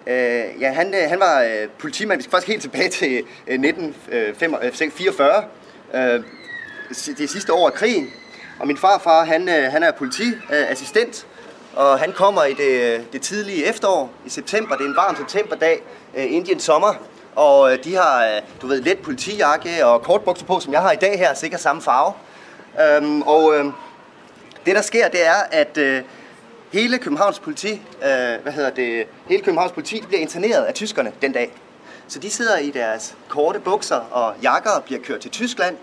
Øh, 0.07 0.61
ja, 0.61 0.71
han, 0.71 0.93
øh, 0.93 1.09
han 1.09 1.19
var 1.19 1.41
øh, 1.41 1.69
politimand, 1.79 2.19
vi 2.19 2.23
skal 2.23 2.31
faktisk 2.31 2.47
helt 2.47 2.61
tilbage 2.61 2.89
til 2.89 3.23
øh, 3.47 3.53
1944, 3.53 5.43
øh, 5.93 6.09
øh, 6.09 6.15
øh 6.15 6.23
det 7.17 7.29
sidste 7.29 7.53
år 7.53 7.67
af 7.67 7.73
krigen. 7.73 8.09
Og 8.59 8.67
min 8.67 8.77
farfar, 8.77 9.25
han, 9.25 9.49
øh, 9.49 9.71
han 9.71 9.83
er 9.83 9.91
politiassistent, 9.91 11.27
og 11.75 11.99
han 11.99 12.11
kommer 12.11 12.43
i 12.43 12.53
det, 12.53 13.03
det 13.13 13.21
tidlige 13.21 13.65
efterår, 13.65 14.13
i 14.25 14.29
september. 14.29 14.75
Det 14.75 14.83
er 14.83 14.89
en 14.89 14.95
varm 14.95 15.15
septemberdag, 15.15 15.83
øh, 16.17 16.33
Indiens 16.33 16.63
sommer. 16.63 16.93
Og 17.35 17.73
øh, 17.73 17.83
de 17.83 17.95
har, 17.95 18.25
øh, 18.25 18.41
du 18.61 18.67
ved, 18.67 18.81
let 18.81 18.97
politijakke 18.97 19.85
og 19.85 20.01
kortbukser 20.01 20.45
på, 20.45 20.59
som 20.59 20.73
jeg 20.73 20.81
har 20.81 20.91
i 20.91 20.95
dag 20.95 21.19
her, 21.19 21.33
sikkert 21.33 21.61
samme 21.61 21.81
farve. 21.81 22.13
Øhm, 22.81 23.21
og 23.21 23.55
øh, 23.55 23.65
det, 24.65 24.75
der 24.75 24.81
sker, 24.81 25.07
det 25.07 25.27
er, 25.27 25.43
at 25.51 25.77
øh, 25.77 26.01
hele 26.75 26.97
Københavns 26.97 27.39
politi, 27.39 27.71
øh, 27.73 28.41
hvad 28.43 28.51
hedder 28.51 28.69
det, 28.69 29.07
hele 29.27 29.43
Københavns 29.43 29.71
politi 29.71 30.01
bliver 30.07 30.21
interneret 30.21 30.63
af 30.63 30.73
tyskerne 30.73 31.11
den 31.21 31.31
dag. 31.31 31.51
Så 32.07 32.19
de 32.19 32.29
sidder 32.29 32.57
i 32.57 32.71
deres 32.71 33.15
korte 33.29 33.59
bukser 33.59 33.95
og 33.95 34.33
jakker 34.43 34.69
og 34.69 34.83
bliver 34.83 35.01
kørt 35.01 35.19
til 35.19 35.31
Tyskland, 35.31 35.77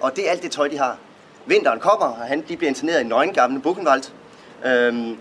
og 0.00 0.16
det 0.16 0.26
er 0.26 0.30
alt 0.30 0.42
det 0.42 0.50
tøj, 0.50 0.68
de 0.68 0.78
har. 0.78 0.98
Vinteren 1.46 1.80
kommer, 1.80 2.06
og 2.06 2.26
han, 2.26 2.44
de 2.48 2.56
bliver 2.56 2.68
interneret 2.68 3.00
i 3.00 3.04
nøgen 3.04 3.32
gamle 3.32 3.60
Buchenwald. 3.60 4.02
Øhm, 4.66 5.16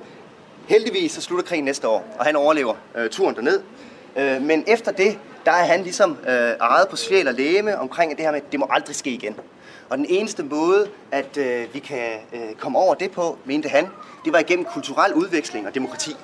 heldigvis 0.68 1.12
så 1.12 1.22
slutter 1.22 1.46
krigen 1.46 1.66
næste 1.66 1.88
år, 1.88 2.16
og 2.20 2.26
han 2.26 2.36
overlever 2.36 2.76
øh, 2.96 3.10
turen 3.10 3.36
derned. 3.36 3.62
Øh, 4.16 4.42
men 4.42 4.64
efter 4.68 4.92
det, 4.92 5.20
der 5.46 5.52
er 5.52 5.66
han 5.66 5.84
ligesom 5.84 6.18
øh, 6.28 6.34
ejet 6.62 6.88
på 6.90 6.96
sjæl 6.96 7.28
og 7.28 7.34
læme 7.34 7.80
omkring 7.80 8.18
det 8.18 8.26
her 8.26 8.32
med, 8.32 8.42
at 8.42 8.52
det 8.52 8.60
må 8.60 8.68
aldrig 8.70 8.96
ske 8.96 9.10
igen. 9.10 9.36
Og 9.94 10.00
den 10.00 10.06
eneste 10.10 10.44
måde, 10.44 10.90
at 11.12 11.38
øh, 11.38 11.74
vi 11.74 11.80
kan 11.80 12.14
øh, 12.34 12.56
komme 12.60 12.80
over 12.80 12.94
det 12.94 13.12
på, 13.12 13.38
mente 13.46 13.70
han, 13.70 13.88
det 14.26 14.34
var 14.34 14.40
igennem 14.40 14.66
kulturel 14.66 15.14
udveksling 15.14 15.68
og 15.68 15.76
demokrati. 15.76 16.16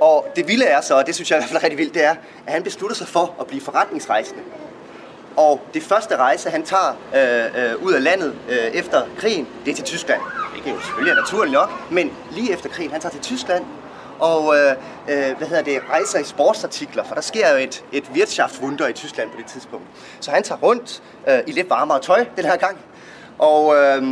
Og 0.00 0.26
det 0.36 0.48
vilde 0.48 0.64
er 0.64 0.80
så, 0.80 0.94
og 0.94 1.06
det 1.06 1.14
synes 1.14 1.30
jeg 1.30 1.38
i 1.38 1.40
hvert 1.40 1.48
fald 1.48 1.58
er 1.58 1.62
rigtig 1.62 1.78
vildt, 1.78 1.94
det 1.94 2.04
er, 2.04 2.14
at 2.46 2.52
han 2.52 2.62
beslutter 2.62 2.96
sig 2.96 3.08
for 3.08 3.34
at 3.40 3.46
blive 3.46 3.60
forretningsrejsende. 3.60 4.42
Og 5.36 5.60
det 5.74 5.82
første 5.82 6.16
rejse, 6.16 6.50
han 6.50 6.62
tager 6.62 6.98
øh, 7.14 7.72
øh, 7.72 7.82
ud 7.82 7.92
af 7.92 8.02
landet 8.02 8.34
øh, 8.48 8.56
efter 8.56 9.02
krigen, 9.18 9.48
det 9.64 9.70
er 9.70 9.74
til 9.74 9.84
Tyskland. 9.84 10.20
Det 10.64 10.70
er 10.70 10.74
jo 10.74 10.80
selvfølgelig 10.80 11.14
naturligt 11.14 11.52
nok, 11.52 11.70
men 11.90 12.12
lige 12.30 12.52
efter 12.52 12.68
krigen, 12.68 12.90
han 12.90 13.00
tager 13.00 13.12
til 13.12 13.22
Tyskland 13.22 13.64
og 14.20 14.56
øh, 14.56 14.70
øh, 15.08 15.36
hvad 15.36 15.48
hedder 15.48 15.62
det, 15.62 15.82
rejser 15.90 16.18
i 16.18 16.24
sportsartikler, 16.24 17.04
for 17.04 17.14
der 17.14 17.20
sker 17.20 17.50
jo 17.50 17.56
et, 17.56 17.84
et 17.92 18.04
Wirtschaftswunder 18.14 18.88
i 18.88 18.92
Tyskland 18.92 19.30
på 19.30 19.36
det 19.38 19.46
tidspunkt. 19.46 19.86
Så 20.20 20.30
han 20.30 20.42
tager 20.42 20.58
rundt 20.58 21.02
øh, 21.28 21.38
i 21.46 21.52
lidt 21.52 21.70
varmere 21.70 22.00
tøj 22.00 22.24
den 22.36 22.44
her 22.44 22.56
gang, 22.56 22.78
og, 23.38 23.76
øh, 23.76 24.02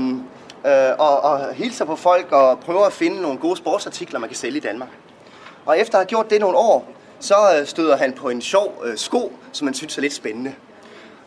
øh, 0.67 0.93
og, 0.99 1.21
og 1.21 1.55
hilser 1.55 1.85
på 1.85 1.97
folk 1.97 2.33
og 2.33 2.61
prøver 2.61 2.87
at 2.87 2.93
finde 2.93 3.23
nogle 3.23 3.39
gode 3.39 3.57
sportsartikler, 3.57 4.21
man 4.21 4.29
kan 4.29 4.37
sælge 4.37 4.57
i 4.57 4.61
Danmark. 4.61 4.89
Og 5.67 5.79
efter 5.79 5.99
at 5.99 6.01
have 6.01 6.09
gjort 6.09 6.31
det 6.31 6.41
nogle 6.41 6.57
år, 6.57 6.89
så 7.21 7.35
øh, 7.59 7.67
støder 7.67 7.97
han 7.97 8.13
på 8.13 8.29
en 8.29 8.43
sjov 8.43 8.83
øh, 8.85 8.97
sko, 8.97 9.33
som 9.53 9.67
han 9.67 9.75
synes 9.75 9.97
er 9.97 10.03
lidt 10.03 10.13
spændende. 10.13 10.55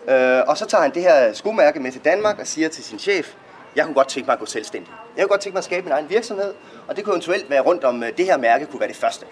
Øh, 0.10 0.42
og 0.48 0.58
så 0.58 0.66
tager 0.66 0.82
han 0.82 0.94
det 0.94 1.02
her 1.02 1.34
skomærke 1.34 1.80
med 1.80 1.92
til 1.92 2.02
Danmark 2.02 2.40
og 2.40 2.48
siger 2.48 2.70
til 2.70 2.84
sin 2.84 3.00
chef, 3.00 3.34
jeg 3.78 3.86
kunne 3.86 3.96
godt 3.96 4.08
tænke 4.08 4.28
mig 4.28 4.34
at 4.34 4.40
gå 4.40 4.46
selvstændig. 4.46 4.94
Jeg 5.16 5.24
kunne 5.24 5.30
godt 5.30 5.42
tænke 5.42 5.54
mig 5.54 5.60
at 5.60 5.64
skabe 5.64 5.84
min 5.84 5.92
egen 5.92 6.10
virksomhed, 6.10 6.54
og 6.88 6.96
det 6.96 7.04
kunne 7.04 7.14
eventuelt 7.14 7.50
være 7.50 7.62
rundt 7.62 7.84
om 7.84 8.04
øh, 8.04 8.18
det 8.18 8.26
her 8.26 8.38
mærke 8.38 8.66
kunne 8.66 8.80
være 8.80 8.90
det 8.90 8.98
første. 8.98 9.26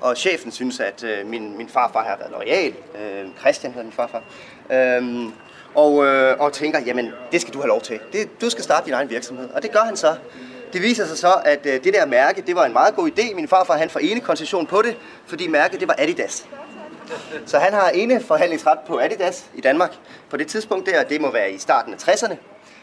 Og 0.00 0.16
chefen 0.16 0.52
synes, 0.52 0.80
at 0.80 1.04
øh, 1.04 1.26
min, 1.26 1.56
min 1.56 1.68
farfar 1.68 2.02
har 2.02 2.16
været 2.16 2.30
lojal. 2.30 2.74
Øh, 2.94 3.28
Christian 3.40 3.72
hedder 3.72 3.84
min 3.84 3.92
farfar. 3.92 4.22
Øh, 4.70 5.32
og, 5.74 6.06
øh, 6.06 6.40
og 6.40 6.52
tænker, 6.52 6.80
jamen 6.80 7.12
det 7.32 7.40
skal 7.40 7.54
du 7.54 7.58
have 7.58 7.68
lov 7.68 7.80
til. 7.80 8.00
Det, 8.12 8.40
du 8.40 8.50
skal 8.50 8.64
starte 8.64 8.86
din 8.86 8.94
egen 8.94 9.10
virksomhed. 9.10 9.48
Og 9.50 9.62
det 9.62 9.72
gør 9.72 9.80
han 9.80 9.96
så. 9.96 10.16
Det 10.72 10.82
viser 10.82 11.06
sig 11.06 11.18
så, 11.18 11.32
at 11.44 11.66
øh, 11.66 11.84
det 11.84 11.94
der 11.94 12.06
mærke, 12.06 12.42
det 12.46 12.56
var 12.56 12.64
en 12.64 12.72
meget 12.72 12.94
god 12.94 13.10
idé. 13.18 13.34
Min 13.34 13.48
farfar 13.48 13.76
han 13.76 13.90
får 13.90 14.00
ene 14.00 14.20
koncession 14.20 14.66
på 14.66 14.82
det, 14.82 14.96
fordi 15.26 15.48
mærket 15.48 15.80
det 15.80 15.88
var 15.88 15.94
Adidas. 15.98 16.46
Så 17.46 17.58
han 17.58 17.72
har 17.72 17.88
ene 17.88 18.20
forhandlingsret 18.20 18.78
på 18.86 18.98
Adidas 18.98 19.44
i 19.54 19.60
Danmark. 19.60 19.92
På 20.30 20.36
det 20.36 20.46
tidspunkt 20.46 20.86
der, 20.86 21.02
det 21.02 21.20
må 21.20 21.30
være 21.30 21.52
i 21.52 21.58
starten 21.58 21.94
af 21.94 22.08
60'erne. 22.08 22.36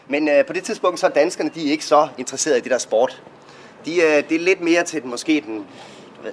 Men 0.08 0.28
øh, 0.28 0.46
på 0.46 0.52
det 0.52 0.64
tidspunkt 0.64 1.00
så 1.00 1.06
er 1.06 1.10
danskerne 1.10 1.50
de 1.54 1.66
er 1.66 1.70
ikke 1.70 1.84
så 1.84 2.08
interesserede 2.18 2.58
i 2.58 2.62
det 2.62 2.70
der 2.70 2.78
sport. 2.78 3.22
De, 3.84 3.96
øh, 3.96 4.28
det 4.28 4.32
er 4.32 4.38
lidt 4.38 4.60
mere 4.60 4.84
til 4.84 5.02
den, 5.02 5.10
måske 5.10 5.42
den 5.46 5.66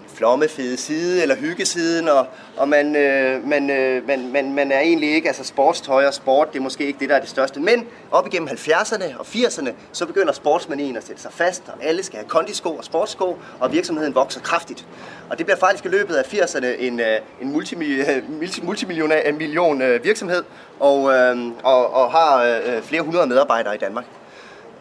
flommefede 0.07 0.77
side 0.77 1.21
eller 1.21 1.35
hyggesiden, 1.35 2.07
og, 2.07 2.27
og 2.57 2.69
man, 2.69 2.95
øh, 2.95 3.47
man, 3.47 3.69
øh, 3.69 4.07
man, 4.07 4.31
man, 4.31 4.53
man 4.53 4.71
er 4.71 4.79
egentlig 4.79 5.15
ikke, 5.15 5.27
altså 5.27 5.43
sportstøj 5.43 6.05
og 6.05 6.13
sport, 6.13 6.53
det 6.53 6.59
er 6.59 6.63
måske 6.63 6.85
ikke 6.85 6.99
det, 6.99 7.09
der 7.09 7.15
er 7.15 7.19
det 7.19 7.29
største. 7.29 7.59
Men 7.59 7.87
op 8.11 8.27
igennem 8.27 8.49
70'erne 8.49 9.19
og 9.19 9.25
80'erne, 9.25 9.69
så 9.91 10.05
begynder 10.05 10.33
sportsmanien 10.33 10.97
at 10.97 11.07
sætte 11.07 11.21
sig 11.21 11.33
fast, 11.33 11.63
og 11.67 11.83
alle 11.83 12.03
skal 12.03 12.19
have 12.19 12.27
kondisko 12.27 12.69
og 12.69 12.83
sportsko, 12.83 13.37
og 13.59 13.71
virksomheden 13.71 14.15
vokser 14.15 14.41
kraftigt. 14.41 14.85
Og 15.29 15.37
det 15.37 15.45
bliver 15.45 15.57
faktisk 15.57 15.85
i 15.85 15.89
løbet 15.89 16.15
af 16.15 16.33
80'erne 16.33 16.65
en, 16.65 16.99
øh, 16.99 17.19
en 17.41 17.51
multimillion 18.63 19.11
million 19.37 19.81
øh, 19.81 20.03
virksomhed, 20.03 20.43
og, 20.79 21.13
øh, 21.13 21.37
og, 21.63 21.93
og 21.93 22.11
har 22.11 22.43
øh, 22.43 22.81
flere 22.81 23.01
hundrede 23.01 23.27
medarbejdere 23.27 23.75
i 23.75 23.77
Danmark. 23.77 24.05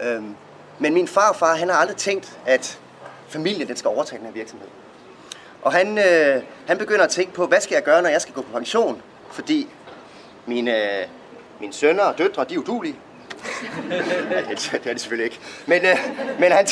Øh, 0.03 0.23
men 0.79 0.95
min 0.95 1.09
farfar, 1.09 1.57
han 1.57 1.69
har 1.69 1.77
aldrig 1.77 1.97
tænkt, 1.97 2.38
at 2.47 2.79
familien 3.29 3.69
den 3.69 3.77
skal 3.77 3.88
overtage 3.88 4.19
den 4.19 4.27
her 4.27 4.33
virksomhed. 4.33 4.69
Og 5.64 5.72
han, 5.72 5.98
øh, 5.98 6.42
han 6.66 6.79
begynder 6.79 7.05
at 7.05 7.11
tænke 7.11 7.33
på, 7.33 7.46
hvad 7.46 7.61
skal 7.61 7.74
jeg 7.74 7.85
gøre, 7.85 8.03
når 8.03 8.09
jeg 8.09 8.20
skal 8.20 8.35
gå 8.35 8.42
på 8.42 8.53
pension? 8.53 9.03
Fordi 9.33 9.68
mine, 10.46 11.00
øh, 11.00 11.07
mine 11.61 11.72
sønner 11.72 12.03
og 12.03 12.18
døtre, 12.18 12.44
de 12.44 12.55
er 12.55 12.59
udulige. 12.59 12.96
det, 13.90 14.70
det 14.72 14.87
er 14.87 14.92
det 14.92 15.00
selvfølgelig 15.00 15.24
ikke. 15.24 15.40
Men, 15.66 15.85
øh, 15.85 15.96
men 16.38 16.53
han, 16.53 16.66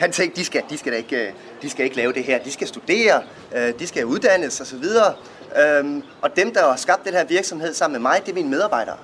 han 0.00 0.12
tænkte, 0.12 0.40
de 0.40 0.44
skal, 0.44 0.62
de, 0.70 0.78
skal 0.78 0.92
da 0.92 0.96
ikke, 0.96 1.26
øh, 1.26 1.32
de 1.62 1.70
skal 1.70 1.84
ikke 1.84 1.96
lave 1.96 2.12
det 2.12 2.24
her. 2.24 2.38
De 2.38 2.52
skal 2.52 2.68
studere, 2.68 3.22
øh, 3.54 3.78
de 3.78 3.86
skal 3.86 4.06
uddannes 4.06 4.60
osv. 4.60 4.84
Øhm, 5.62 6.02
og 6.22 6.36
dem, 6.36 6.54
der 6.54 6.68
har 6.68 6.76
skabt 6.76 7.04
den 7.04 7.14
her 7.14 7.24
virksomhed 7.24 7.74
sammen 7.74 8.02
med 8.02 8.10
mig, 8.10 8.20
det 8.24 8.30
er 8.30 8.34
mine 8.34 8.50
medarbejdere. 8.50 8.96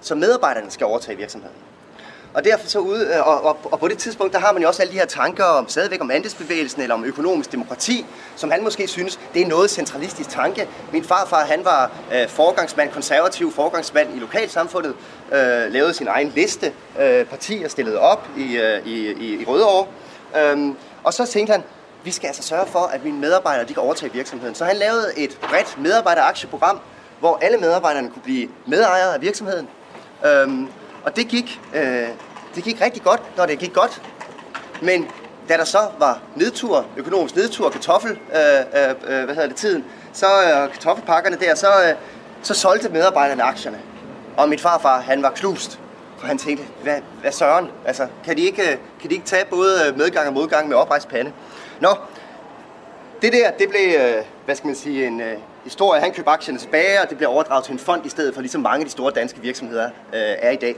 Så 0.00 0.14
medarbejderne 0.14 0.70
skal 0.70 0.86
overtage 0.86 1.16
virksomheden. 1.16 1.56
Og 2.34 2.44
derfor 2.44 2.66
så 2.66 2.78
ud, 2.78 3.00
øh, 3.00 3.26
og, 3.28 3.44
og, 3.44 3.58
og 3.64 3.80
på 3.80 3.88
det 3.88 3.98
tidspunkt, 3.98 4.32
der 4.32 4.38
har 4.38 4.52
man 4.52 4.62
jo 4.62 4.68
også 4.68 4.82
alle 4.82 4.92
de 4.92 4.98
her 4.98 5.06
tanker 5.06 5.44
om, 5.44 5.68
stadigvæk 5.68 6.00
om 6.00 6.10
andelsbevægelsen 6.10 6.82
eller 6.82 6.94
om 6.94 7.04
økonomisk 7.04 7.52
demokrati, 7.52 8.06
som 8.36 8.50
han 8.50 8.64
måske 8.64 8.88
synes, 8.88 9.20
det 9.34 9.42
er 9.42 9.46
noget 9.46 9.70
centralistisk 9.70 10.30
tanke. 10.30 10.68
Min 10.92 11.04
farfar, 11.04 11.44
han 11.44 11.64
var 11.64 11.90
øh, 12.14 12.28
forgangsmand, 12.28 12.90
konservativ 12.90 13.52
forgangsmand 13.52 14.16
i 14.16 14.18
lokalsamfundet, 14.18 14.94
øh, 15.32 15.72
lavede 15.72 15.94
sin 15.94 16.08
egen 16.08 16.32
liste, 16.34 16.72
øh, 17.00 17.26
partier 17.26 17.68
stillede 17.68 17.98
op 17.98 18.28
i, 18.36 18.56
øh, 18.56 18.86
i, 18.86 19.12
i, 19.12 19.40
i 19.40 19.44
Rødovre. 19.44 19.86
Øhm, 20.40 20.76
og 21.04 21.14
så 21.14 21.26
tænkte 21.26 21.52
han, 21.52 21.62
vi 22.04 22.10
skal 22.10 22.26
altså 22.26 22.42
sørge 22.42 22.66
for, 22.66 22.78
at 22.78 23.04
mine 23.04 23.18
medarbejdere 23.18 23.68
de 23.68 23.74
kan 23.74 23.82
overtage 23.82 24.12
virksomheden. 24.12 24.54
Så 24.54 24.64
han 24.64 24.76
lavede 24.76 25.12
et 25.16 25.38
bredt 25.42 25.78
medarbejderaktieprogram, 25.78 26.80
hvor 27.20 27.38
alle 27.42 27.58
medarbejderne 27.58 28.10
kunne 28.10 28.22
blive 28.22 28.48
medejere 28.66 29.14
af 29.14 29.20
virksomheden. 29.20 29.68
Øhm, 30.26 30.68
og 31.04 31.16
det 31.16 31.28
gik, 31.28 31.60
øh, 31.74 32.08
det 32.54 32.64
gik 32.64 32.80
rigtig 32.80 33.02
godt, 33.02 33.36
når 33.36 33.46
det 33.46 33.58
gik 33.58 33.72
godt. 33.72 34.02
Men 34.82 35.06
da 35.48 35.56
der 35.56 35.64
så 35.64 35.78
var 35.98 36.20
nedtur, 36.36 36.86
økonomisk 36.96 37.36
nedtur, 37.36 37.70
kartoffel, 37.70 38.10
øh, 38.10 38.82
øh, 38.82 38.90
øh 38.90 39.24
hvad 39.24 39.34
hedder 39.34 39.48
det, 39.48 39.56
tiden, 39.56 39.84
så 40.12 40.26
øh, 40.26 40.72
kartoffelpakkerne 40.72 41.36
der, 41.36 41.54
så, 41.54 41.66
øh, 41.66 41.94
så 42.42 42.54
solgte 42.54 42.88
medarbejderne 42.88 43.42
aktierne. 43.42 43.80
Og 44.36 44.48
mit 44.48 44.60
farfar, 44.60 45.00
han 45.00 45.22
var 45.22 45.30
klust, 45.30 45.80
for 46.18 46.26
han 46.26 46.38
tænkte, 46.38 46.64
hvad, 46.82 47.00
hvad 47.20 47.32
søren, 47.32 47.70
altså, 47.84 48.06
kan 48.24 48.36
de, 48.36 48.42
ikke, 48.42 48.62
øh, 48.62 48.78
kan 49.00 49.10
de 49.10 49.14
ikke 49.14 49.26
tage 49.26 49.44
både 49.44 49.88
øh, 49.88 49.98
medgang 49.98 50.28
og 50.28 50.34
modgang 50.34 50.68
med 50.68 50.76
oprejst 50.76 51.08
pande? 51.08 51.32
Nå, 51.80 51.88
det 53.22 53.32
der, 53.32 53.50
det 53.50 53.68
blev, 53.68 54.00
hvad 54.44 54.54
skal 54.54 54.66
man 54.66 54.76
sige, 54.76 55.06
en 55.06 55.22
historie. 55.64 56.00
Han 56.00 56.12
købte 56.12 56.30
aktierne 56.30 56.58
tilbage, 56.58 57.02
og 57.02 57.08
det 57.08 57.16
blev 57.16 57.28
overdraget 57.28 57.64
til 57.64 57.72
en 57.72 57.78
fond 57.78 58.06
i 58.06 58.08
stedet 58.08 58.34
for, 58.34 58.40
ligesom 58.40 58.60
mange 58.60 58.80
af 58.80 58.84
de 58.84 58.90
store 58.90 59.12
danske 59.12 59.40
virksomheder 59.40 59.86
øh, 59.86 59.90
er 60.14 60.50
i 60.50 60.56
dag. 60.56 60.76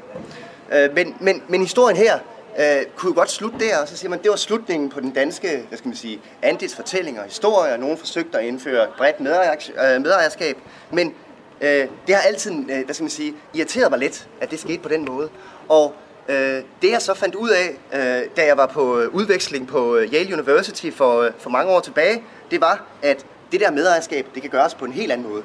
Øh, 0.72 0.94
men, 0.94 1.16
men, 1.20 1.42
men 1.48 1.60
historien 1.60 1.96
her 1.96 2.18
øh, 2.58 2.86
kunne 2.96 3.10
jo 3.10 3.14
godt 3.18 3.30
slutte 3.30 3.58
der, 3.58 3.78
og 3.78 3.88
så 3.88 3.96
siger 3.96 4.10
man, 4.10 4.22
det 4.22 4.30
var 4.30 4.36
slutningen 4.36 4.90
på 4.90 5.00
den 5.00 5.10
danske, 5.10 5.64
hvad 5.68 5.78
skal 5.78 5.88
man 5.88 5.96
sige, 5.96 6.20
andelsfortælling 6.42 7.18
og 7.18 7.24
historie, 7.24 7.72
og 7.72 7.78
nogen 7.78 7.98
forsøgte 7.98 8.38
at 8.38 8.44
indføre 8.44 8.86
bredt 8.98 9.16
øh, 9.20 10.02
medejerskab, 10.02 10.56
men 10.90 11.14
øh, 11.60 11.88
det 12.06 12.14
har 12.14 12.22
altid, 12.22 12.52
øh, 12.52 12.84
hvad 12.84 12.94
skal 12.94 13.04
man 13.04 13.10
sige, 13.10 13.34
irriteret 13.54 13.90
mig 13.90 13.98
lidt, 13.98 14.28
at 14.40 14.50
det 14.50 14.60
skete 14.60 14.78
på 14.78 14.88
den 14.88 15.04
måde. 15.04 15.28
Og 15.68 15.94
øh, 16.28 16.62
det 16.82 16.90
jeg 16.90 17.02
så 17.02 17.14
fandt 17.14 17.34
ud 17.34 17.50
af, 17.50 17.70
øh, 17.92 18.28
da 18.36 18.46
jeg 18.46 18.56
var 18.56 18.66
på 18.66 18.82
udveksling 19.12 19.68
på 19.68 19.96
øh, 19.96 20.12
Yale 20.14 20.34
University 20.34 20.90
for, 20.90 21.20
øh, 21.20 21.30
for 21.38 21.50
mange 21.50 21.72
år 21.72 21.80
tilbage, 21.80 22.22
det 22.50 22.60
var, 22.60 22.84
at 23.02 23.26
det 23.54 23.60
der 23.60 23.70
medejerskab, 23.70 24.26
det 24.34 24.42
kan 24.42 24.50
gøres 24.50 24.74
på 24.74 24.84
en 24.84 24.92
helt 24.92 25.12
anden 25.12 25.28
måde. 25.30 25.42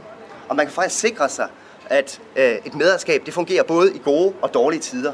Og 0.50 0.56
man 0.56 0.66
kan 0.66 0.74
faktisk 0.74 1.00
sikre 1.00 1.30
sig, 1.30 1.48
at 1.90 2.22
øh, 2.36 2.56
et 2.66 2.76
medejerskab, 2.76 3.26
det 3.26 3.34
fungerer 3.34 3.64
både 3.64 3.96
i 3.96 4.02
gode 4.04 4.34
og 4.42 4.54
dårlige 4.54 4.80
tider. 4.80 5.14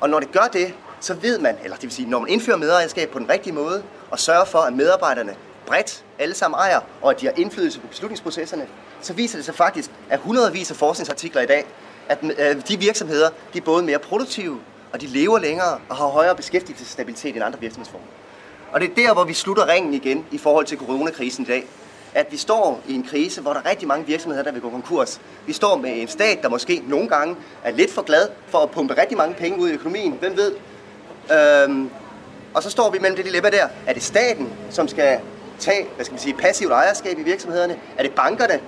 Og 0.00 0.10
når 0.10 0.20
det 0.20 0.32
gør 0.32 0.48
det, 0.52 0.74
så 1.00 1.14
ved 1.14 1.38
man, 1.38 1.56
eller 1.64 1.76
det 1.76 1.82
vil 1.82 1.92
sige, 1.92 2.10
når 2.10 2.18
man 2.18 2.28
indfører 2.28 2.56
medejerskab 2.56 3.08
på 3.10 3.18
den 3.18 3.28
rigtige 3.30 3.52
måde, 3.52 3.82
og 4.10 4.18
sørger 4.18 4.44
for, 4.44 4.58
at 4.58 4.72
medarbejderne 4.72 5.34
bredt 5.66 6.04
alle 6.18 6.34
sammen 6.34 6.58
ejer, 6.58 6.80
og 7.02 7.10
at 7.10 7.20
de 7.20 7.26
har 7.26 7.32
indflydelse 7.36 7.80
på 7.80 7.86
beslutningsprocesserne, 7.86 8.66
så 9.00 9.12
viser 9.12 9.38
det 9.38 9.44
sig 9.44 9.54
faktisk, 9.54 9.90
at 10.10 10.20
hundredvis 10.20 10.70
af 10.70 10.76
forskningsartikler 10.76 11.42
i 11.42 11.46
dag, 11.46 11.66
at 12.08 12.18
øh, 12.22 12.68
de 12.68 12.78
virksomheder, 12.78 13.30
de 13.52 13.58
er 13.58 13.62
både 13.62 13.82
mere 13.82 13.98
produktive, 13.98 14.60
og 14.92 15.00
de 15.00 15.06
lever 15.06 15.38
længere 15.38 15.78
og 15.88 15.96
har 15.96 16.06
højere 16.06 16.36
beskæftigelsesstabilitet 16.36 17.34
end 17.34 17.44
andre 17.44 17.60
virksomhedsformer. 17.60 18.06
Og 18.72 18.80
det 18.80 18.90
er 18.90 18.94
der, 18.94 19.14
hvor 19.14 19.24
vi 19.24 19.34
slutter 19.34 19.68
ringen 19.68 19.94
igen 19.94 20.26
i 20.30 20.38
forhold 20.38 20.66
til 20.66 20.78
coronakrisen 20.78 21.44
i 21.44 21.48
dag 21.48 21.66
at 22.14 22.32
vi 22.32 22.36
står 22.36 22.80
i 22.88 22.94
en 22.94 23.02
krise, 23.02 23.40
hvor 23.40 23.52
der 23.52 23.60
er 23.60 23.70
rigtig 23.70 23.88
mange 23.88 24.06
virksomheder, 24.06 24.44
der 24.44 24.52
vil 24.52 24.60
gå 24.60 24.70
konkurs. 24.70 25.20
Vi 25.46 25.52
står 25.52 25.76
med 25.76 26.00
en 26.02 26.08
stat, 26.08 26.42
der 26.42 26.48
måske 26.48 26.82
nogle 26.86 27.08
gange 27.08 27.36
er 27.64 27.70
lidt 27.70 27.92
for 27.92 28.02
glad 28.02 28.28
for 28.48 28.58
at 28.58 28.70
pumpe 28.70 29.00
rigtig 29.00 29.16
mange 29.16 29.34
penge 29.34 29.58
ud 29.58 29.68
i 29.68 29.72
økonomien. 29.72 30.12
Hvem 30.20 30.36
ved? 30.36 30.52
Øhm, 31.32 31.90
og 32.54 32.62
så 32.62 32.70
står 32.70 32.90
vi 32.90 32.98
mellem 32.98 33.16
det 33.16 33.24
dilemma 33.24 33.50
der. 33.50 33.68
Er 33.86 33.92
det 33.92 34.02
staten, 34.02 34.48
som 34.70 34.88
skal 34.88 35.20
tage 35.58 35.86
hvad 35.96 36.04
skal 36.04 36.12
man 36.12 36.20
sige, 36.20 36.34
passivt 36.34 36.72
ejerskab 36.72 37.18
i 37.18 37.22
virksomhederne? 37.22 37.76
Er 37.98 38.02
det 38.02 38.12
bankerne, 38.12 38.60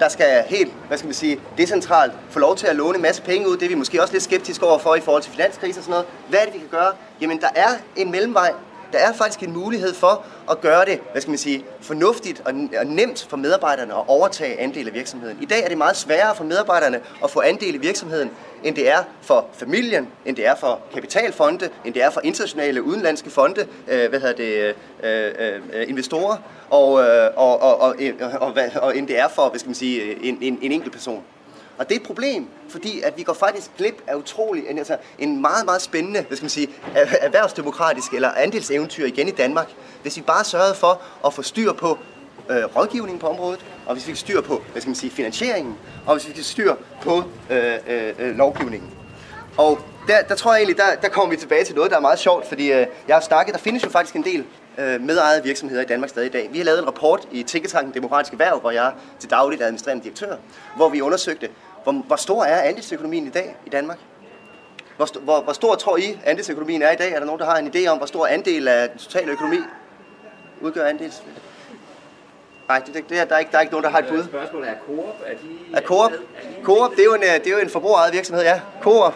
der 0.00 0.08
skal 0.08 0.44
helt, 0.46 0.72
hvad 0.88 0.98
skal 0.98 1.06
man 1.06 1.14
sige, 1.14 1.40
decentralt 1.58 2.12
få 2.30 2.38
lov 2.38 2.56
til 2.56 2.66
at 2.66 2.76
låne 2.76 2.96
en 2.96 3.02
masse 3.02 3.22
penge 3.22 3.48
ud. 3.48 3.56
Det 3.56 3.64
er 3.64 3.68
vi 3.68 3.74
måske 3.74 4.02
også 4.02 4.14
lidt 4.14 4.24
skeptiske 4.24 4.66
overfor 4.66 4.94
i 4.94 5.00
forhold 5.00 5.22
til 5.22 5.32
finanskrise 5.32 5.80
og 5.80 5.84
sådan 5.84 5.90
noget. 5.90 6.06
Hvad 6.28 6.38
er 6.38 6.44
det, 6.44 6.54
vi 6.54 6.58
kan 6.58 6.68
gøre? 6.68 6.92
Jamen, 7.20 7.40
der 7.40 7.48
er 7.54 7.68
en 7.96 8.10
mellemvej, 8.10 8.52
der 8.92 8.98
er 8.98 9.12
faktisk 9.12 9.42
en 9.42 9.52
mulighed 9.52 9.94
for 9.94 10.24
at 10.50 10.60
gøre 10.60 10.84
det, 10.84 11.00
hvad 11.12 11.22
skal 11.22 11.30
man 11.30 11.38
sige, 11.38 11.64
fornuftigt 11.80 12.42
og, 12.44 12.54
nemt 12.86 13.26
for 13.30 13.36
medarbejderne 13.36 13.94
at 13.94 14.04
overtage 14.06 14.60
andel 14.60 14.88
af 14.88 14.94
virksomheden. 14.94 15.38
I 15.42 15.46
dag 15.46 15.64
er 15.64 15.68
det 15.68 15.78
meget 15.78 15.96
sværere 15.96 16.34
for 16.34 16.44
medarbejderne 16.44 17.00
at 17.24 17.30
få 17.30 17.40
andel 17.40 17.74
i 17.74 17.78
virksomheden, 17.78 18.30
end 18.64 18.76
det 18.76 18.90
er 18.90 18.98
for 19.22 19.46
familien, 19.52 20.08
end 20.26 20.36
det 20.36 20.46
er 20.46 20.54
for 20.54 20.80
kapitalfonde, 20.94 21.68
end 21.84 21.94
det 21.94 22.02
er 22.02 22.10
for 22.10 22.20
internationale 22.24 22.82
udenlandske 22.82 23.30
fonde, 23.30 23.66
øh, 23.88 24.08
hvad 24.08 24.20
hedder 24.20 24.34
det, 24.34 24.74
øh, 25.02 25.60
øh, 25.72 25.88
investorer, 25.88 26.36
og, 26.70 27.00
øh, 27.00 27.30
og, 27.36 27.62
og, 27.62 27.80
og, 27.80 27.96
og, 28.20 28.40
og, 28.40 28.82
og 28.82 28.96
end 28.96 29.08
det 29.08 29.18
er 29.18 29.28
for, 29.28 29.48
hvad 29.48 29.58
skal 29.58 29.68
man 29.68 29.74
sige, 29.74 30.24
en, 30.24 30.38
en, 30.40 30.58
en 30.62 30.72
enkelt 30.72 30.92
person. 30.92 31.22
Og 31.78 31.88
det 31.88 31.96
er 31.96 32.00
et 32.00 32.06
problem, 32.06 32.48
fordi 32.68 33.00
at 33.00 33.16
vi 33.16 33.22
går 33.22 33.32
faktisk 33.32 33.70
glip 33.78 34.02
af 34.06 34.14
utrolig, 34.14 34.78
altså 34.78 34.96
en 35.18 35.40
meget, 35.40 35.64
meget 35.64 35.82
spændende, 35.82 36.20
hvad 36.20 36.36
skal 36.36 36.44
man 36.44 36.50
sige, 36.50 36.68
erhvervsdemokratisk 36.94 38.12
eller 38.12 38.30
andelseventyr 38.36 39.06
igen 39.06 39.28
i 39.28 39.30
Danmark, 39.30 39.68
hvis 40.02 40.16
vi 40.16 40.22
bare 40.22 40.44
sørgede 40.44 40.74
for 40.74 41.02
at 41.26 41.34
få 41.34 41.42
styr 41.42 41.72
på 41.72 41.98
øh, 42.50 42.64
rådgivningen 42.76 43.18
på 43.18 43.26
området, 43.26 43.64
og 43.86 43.92
hvis 43.94 44.06
vi 44.06 44.12
fik 44.12 44.16
styr 44.16 44.40
på, 44.40 44.62
hvad 44.72 44.82
skal 44.82 44.88
man 44.88 44.96
sige, 44.96 45.10
finansieringen, 45.10 45.76
og 46.06 46.14
hvis 46.14 46.28
vi 46.28 46.32
fik 46.32 46.44
styr 46.44 46.74
på 47.02 47.22
øh, 47.50 47.74
øh, 47.88 48.14
øh, 48.18 48.36
lovgivningen. 48.36 48.90
Og 49.56 49.78
der, 50.08 50.22
der 50.22 50.34
tror 50.34 50.52
jeg 50.52 50.58
egentlig, 50.58 50.76
der, 50.76 50.94
der 51.02 51.08
kommer 51.08 51.34
vi 51.34 51.40
tilbage 51.40 51.64
til 51.64 51.74
noget, 51.74 51.90
der 51.90 51.96
er 51.96 52.00
meget 52.00 52.18
sjovt, 52.18 52.46
fordi 52.48 52.72
øh, 52.72 52.86
jeg 53.08 53.16
har 53.16 53.20
snakket, 53.20 53.54
der 53.54 53.60
findes 53.60 53.84
jo 53.84 53.90
faktisk 53.90 54.16
en 54.16 54.24
del 54.24 54.44
øh, 54.78 55.00
medejede 55.00 55.42
virksomheder 55.44 55.82
i 55.82 55.84
Danmark 55.84 56.10
stadig 56.10 56.26
i 56.26 56.32
dag. 56.32 56.48
Vi 56.52 56.58
har 56.58 56.64
lavet 56.64 56.78
en 56.78 56.86
rapport 56.86 57.28
i 57.32 57.42
Tænketanken 57.42 57.94
Demokratiske 57.94 58.34
Erhverv, 58.34 58.60
hvor 58.60 58.70
jeg 58.70 58.86
er 58.86 58.92
til 59.18 59.30
dagligt 59.30 59.62
administrerende 59.62 60.04
direktør, 60.04 60.36
hvor 60.76 60.88
vi 60.88 61.00
undersøgte, 61.00 61.48
hvor, 61.92 62.02
hvor 62.06 62.16
stor 62.16 62.44
er 62.44 62.62
andelsøkonomien 62.62 63.26
i 63.26 63.30
dag 63.30 63.56
i 63.66 63.68
Danmark? 63.68 63.98
Hvor, 64.96 65.20
hvor, 65.20 65.40
hvor 65.40 65.52
stor 65.52 65.74
tror 65.74 65.96
I, 65.96 66.18
andelsøkonomien 66.24 66.82
er 66.82 66.90
i 66.90 66.96
dag? 66.96 67.12
Er 67.12 67.18
der 67.18 67.26
nogen, 67.26 67.40
der 67.40 67.46
har 67.46 67.56
en 67.56 67.72
idé 67.74 67.86
om, 67.86 67.98
hvor 67.98 68.06
stor 68.06 68.26
andel 68.26 68.68
af 68.68 68.88
den 68.88 68.98
totale 68.98 69.32
økonomi 69.32 69.58
udgør 70.60 70.86
andels? 70.86 71.22
Nej, 72.68 72.78
det, 72.78 73.08
det, 73.08 73.18
er, 73.20 73.24
der, 73.24 73.34
er 73.34 73.38
ikke, 73.38 73.52
der 73.52 73.56
er 73.56 73.60
ikke 73.60 73.72
nogen, 73.72 73.84
der 73.84 73.90
har 73.90 73.98
et 73.98 74.06
bud. 74.08 74.24
Spørgsmålet 74.24 74.68
er 74.68 74.74
Coop, 74.86 75.14
er 75.26 75.34
de... 75.34 75.76
Er 75.76 75.80
Coop? 75.80 76.12
Coop, 76.62 76.90
det 76.90 77.00
er 77.00 77.04
jo 77.04 77.14
en, 77.14 77.22
øh, 77.22 77.28
det 77.28 77.46
er 77.46 77.50
jo 77.50 77.58
en 77.58 77.70
forbrugerejet 77.70 78.12
virksomhed, 78.12 78.44
ja. 78.44 78.60
Coop. 78.82 79.14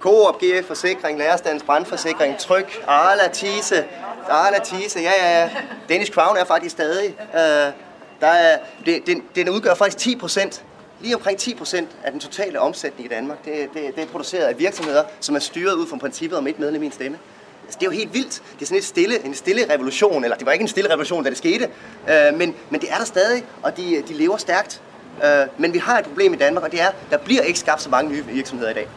Coop, 0.00 0.38
GF 0.38 0.66
Forsikring, 0.66 1.18
Lærerstandens 1.18 1.62
Brandforsikring, 1.62 2.38
Tryk, 2.38 2.84
Arla, 2.86 3.28
Tise, 3.28 3.84
Arla, 4.28 4.58
Tise, 4.58 5.00
ja, 5.00 5.12
ja, 5.20 5.40
ja. 5.40 5.50
Danish 5.88 6.12
Crown 6.12 6.36
er 6.36 6.44
faktisk 6.44 6.72
stadig. 6.72 7.16
Øh, 7.34 7.72
der 8.20 8.26
er, 8.26 8.58
det, 8.86 9.06
den, 9.06 9.22
den 9.34 9.48
udgør 9.48 9.74
faktisk 9.74 9.98
10 9.98 10.16
procent, 10.16 10.64
lige 11.04 11.14
omkring 11.16 11.38
10% 11.40 11.84
af 12.04 12.10
den 12.12 12.20
totale 12.20 12.60
omsætning 12.60 13.06
i 13.06 13.14
Danmark. 13.14 13.44
Det, 13.44 13.68
det, 13.74 13.96
det 13.96 14.02
er 14.02 14.06
produceret 14.06 14.44
af 14.44 14.58
virksomheder, 14.58 15.04
som 15.20 15.34
er 15.34 15.38
styret 15.38 15.74
ud 15.74 15.86
fra 15.86 15.96
princippet 15.96 16.38
om 16.38 16.46
et 16.46 16.58
medlem 16.58 16.82
i 16.82 16.86
en 16.86 16.92
stemme. 16.92 17.18
Altså, 17.64 17.78
det 17.78 17.86
er 17.86 17.90
jo 17.90 17.96
helt 17.96 18.14
vildt. 18.14 18.42
Det 18.54 18.62
er 18.62 18.66
sådan 18.66 18.78
et 18.78 18.84
stille, 18.84 19.24
en 19.24 19.34
stille 19.34 19.74
revolution, 19.74 20.24
eller 20.24 20.36
det 20.36 20.46
var 20.46 20.52
ikke 20.52 20.62
en 20.62 20.68
stille 20.68 20.90
revolution, 20.90 21.24
da 21.24 21.30
det 21.30 21.38
skete, 21.38 21.68
øh, 22.08 22.38
men, 22.38 22.54
men 22.70 22.80
det 22.80 22.92
er 22.92 22.98
der 22.98 23.04
stadig, 23.04 23.44
og 23.62 23.76
de, 23.76 24.02
de 24.08 24.14
lever 24.14 24.36
stærkt. 24.36 24.82
Øh, 25.24 25.30
men 25.58 25.72
vi 25.72 25.78
har 25.78 25.98
et 25.98 26.04
problem 26.04 26.34
i 26.34 26.36
Danmark, 26.36 26.64
og 26.64 26.72
det 26.72 26.80
er, 26.80 26.88
der 27.10 27.18
bliver 27.18 27.42
ikke 27.42 27.58
skabt 27.58 27.82
så 27.82 27.90
mange 27.90 28.12
nye 28.12 28.24
virksomheder 28.24 28.70
i 28.70 28.74
dag. 28.74 28.88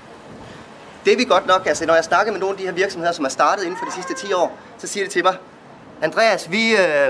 Det 1.06 1.18
vi 1.18 1.24
godt 1.24 1.48
nok, 1.48 1.66
altså 1.66 1.86
når 1.86 1.96
jeg 1.96 2.04
snakker 2.04 2.32
med 2.32 2.40
nogle 2.40 2.54
af 2.54 2.58
de 2.58 2.66
her 2.66 2.72
virksomheder, 2.72 3.14
som 3.14 3.26
er 3.26 3.30
startet 3.30 3.64
inden 3.64 3.78
for 3.80 3.86
de 3.86 3.94
sidste 3.94 4.28
10 4.28 4.34
år, 4.34 4.58
så 4.78 4.88
siger 4.88 5.06
de 5.06 5.12
til 5.12 5.24
mig, 5.24 5.36
Andreas, 6.02 6.52
vi, 6.52 6.72
øh, 6.72 7.08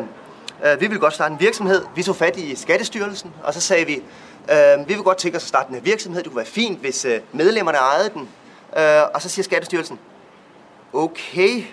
øh, 0.66 0.82
vi 0.82 0.88
vil 0.88 1.00
godt 1.00 1.14
starte 1.14 1.34
en 1.34 1.40
virksomhed. 1.40 1.82
Vi 1.96 2.04
tog 2.04 2.16
fat 2.16 2.38
i 2.38 2.56
Skattestyrelsen, 2.56 3.34
og 3.44 3.54
så 3.54 3.62
sagde 3.62 3.86
vi, 3.86 4.04
øh, 4.52 4.90
vi 4.90 4.94
vil 4.94 5.04
godt 5.04 5.18
tænke 5.18 5.38
os 5.38 5.44
at 5.44 5.48
starte 5.48 5.74
en 5.74 5.86
virksomhed. 5.86 6.24
Det 6.24 6.32
kunne 6.32 6.38
være 6.38 6.46
fint, 6.46 6.80
hvis 6.80 7.06
øh, 7.06 7.20
medlemmerne 7.32 7.78
ejede 7.78 8.10
den. 8.10 8.30
Øh, 8.78 9.02
og 9.14 9.22
så 9.22 9.30
siger 9.30 9.44
Skattestyrelsen, 9.44 10.00
okay, 10.94 11.64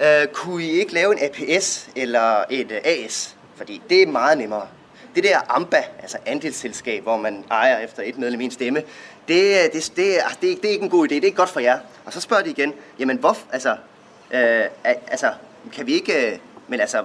øh, 0.00 0.26
kunne 0.32 0.64
I 0.64 0.70
ikke 0.70 0.94
lave 0.94 1.12
en 1.12 1.18
APS 1.24 1.88
eller 1.96 2.44
et 2.50 2.72
øh, 2.72 2.80
AS? 2.84 3.36
Fordi 3.56 3.82
det 3.90 4.02
er 4.02 4.06
meget 4.06 4.38
nemmere. 4.38 4.66
Det 5.14 5.24
der 5.24 5.38
AMBA, 5.48 5.84
altså 6.02 6.18
andelsselskab, 6.26 7.02
hvor 7.02 7.16
man 7.16 7.44
ejer 7.50 7.78
efter 7.78 8.02
et 8.02 8.18
medlem 8.18 8.40
i 8.40 8.44
en 8.44 8.50
stemme, 8.50 8.82
det, 9.28 9.64
øh, 9.64 9.72
det, 9.72 9.92
det, 9.96 10.14
altså, 10.14 10.38
det, 10.40 10.62
det 10.62 10.64
er 10.64 10.72
ikke 10.72 10.84
en 10.84 10.90
god 10.90 11.06
idé, 11.06 11.14
det 11.14 11.22
er 11.22 11.24
ikke 11.24 11.36
godt 11.36 11.50
for 11.50 11.60
jer. 11.60 11.78
Og 12.04 12.12
så 12.12 12.20
spørger 12.20 12.42
de 12.42 12.50
igen, 12.50 12.72
jamen 12.98 13.16
hvorfor, 13.16 13.46
altså, 13.52 13.76
øh, 14.30 14.64
altså, 14.84 15.32
kan 15.72 15.86
vi 15.86 15.92
ikke, 15.92 16.32
øh, 16.32 16.38
men 16.68 16.80
altså, 16.80 17.04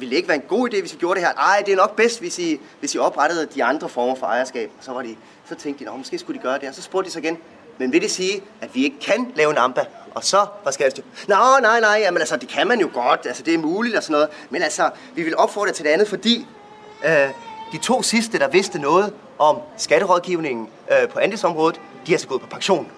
ville 0.00 0.10
det 0.10 0.16
ikke 0.16 0.28
være 0.28 0.36
en 0.36 0.48
god 0.48 0.68
idé, 0.68 0.80
hvis 0.80 0.92
vi 0.92 0.98
gjorde 0.98 1.20
det 1.20 1.26
her? 1.26 1.34
Nej, 1.34 1.62
det 1.66 1.72
er 1.72 1.76
nok 1.76 1.96
bedst, 1.96 2.20
hvis 2.20 2.38
I, 2.38 2.60
hvis 2.80 2.94
I 2.94 2.98
oprettede 2.98 3.46
de 3.54 3.64
andre 3.64 3.88
former 3.88 4.14
for 4.14 4.26
ejerskab. 4.26 4.70
Så, 4.80 4.92
var 4.92 5.02
de, 5.02 5.16
så 5.48 5.54
tænkte 5.54 5.84
de, 5.84 5.90
Nå, 5.90 5.96
måske 5.96 6.18
skulle 6.18 6.38
de 6.38 6.42
gøre 6.42 6.58
det, 6.58 6.68
og 6.68 6.74
så 6.74 6.82
spurgte 6.82 7.08
de 7.08 7.12
så 7.12 7.18
igen, 7.18 7.38
men 7.78 7.92
vil 7.92 8.02
det 8.02 8.10
sige, 8.10 8.42
at 8.60 8.74
vi 8.74 8.84
ikke 8.84 9.00
kan 9.00 9.32
lave 9.34 9.50
en 9.50 9.58
AMBA? 9.58 9.84
Og 10.14 10.24
så 10.24 10.46
var 10.64 10.70
skattestyret, 10.70 11.08
Nå, 11.28 11.34
nej, 11.62 11.80
nej, 11.80 11.98
jamen 12.00 12.20
altså, 12.20 12.36
det 12.36 12.48
kan 12.48 12.68
man 12.68 12.80
jo 12.80 12.90
godt, 12.94 13.20
altså 13.26 13.42
det 13.42 13.54
er 13.54 13.58
muligt 13.58 13.96
og 13.96 14.02
sådan 14.02 14.12
noget. 14.12 14.28
Men 14.50 14.62
altså, 14.62 14.90
vi 15.14 15.22
vil 15.22 15.36
opfordre 15.36 15.72
til 15.72 15.84
det 15.84 15.90
andet, 15.90 16.08
fordi 16.08 16.46
øh, 17.04 17.28
de 17.72 17.78
to 17.78 18.02
sidste, 18.02 18.38
der 18.38 18.48
vidste 18.48 18.78
noget 18.78 19.12
om 19.38 19.58
skatterådgivningen 19.76 20.68
øh, 20.90 21.08
på 21.08 21.18
andelsområdet, 21.18 21.80
de 22.06 22.14
er 22.14 22.18
så 22.18 22.26
gået 22.26 22.40
på 22.40 22.46
pension. 22.46 22.88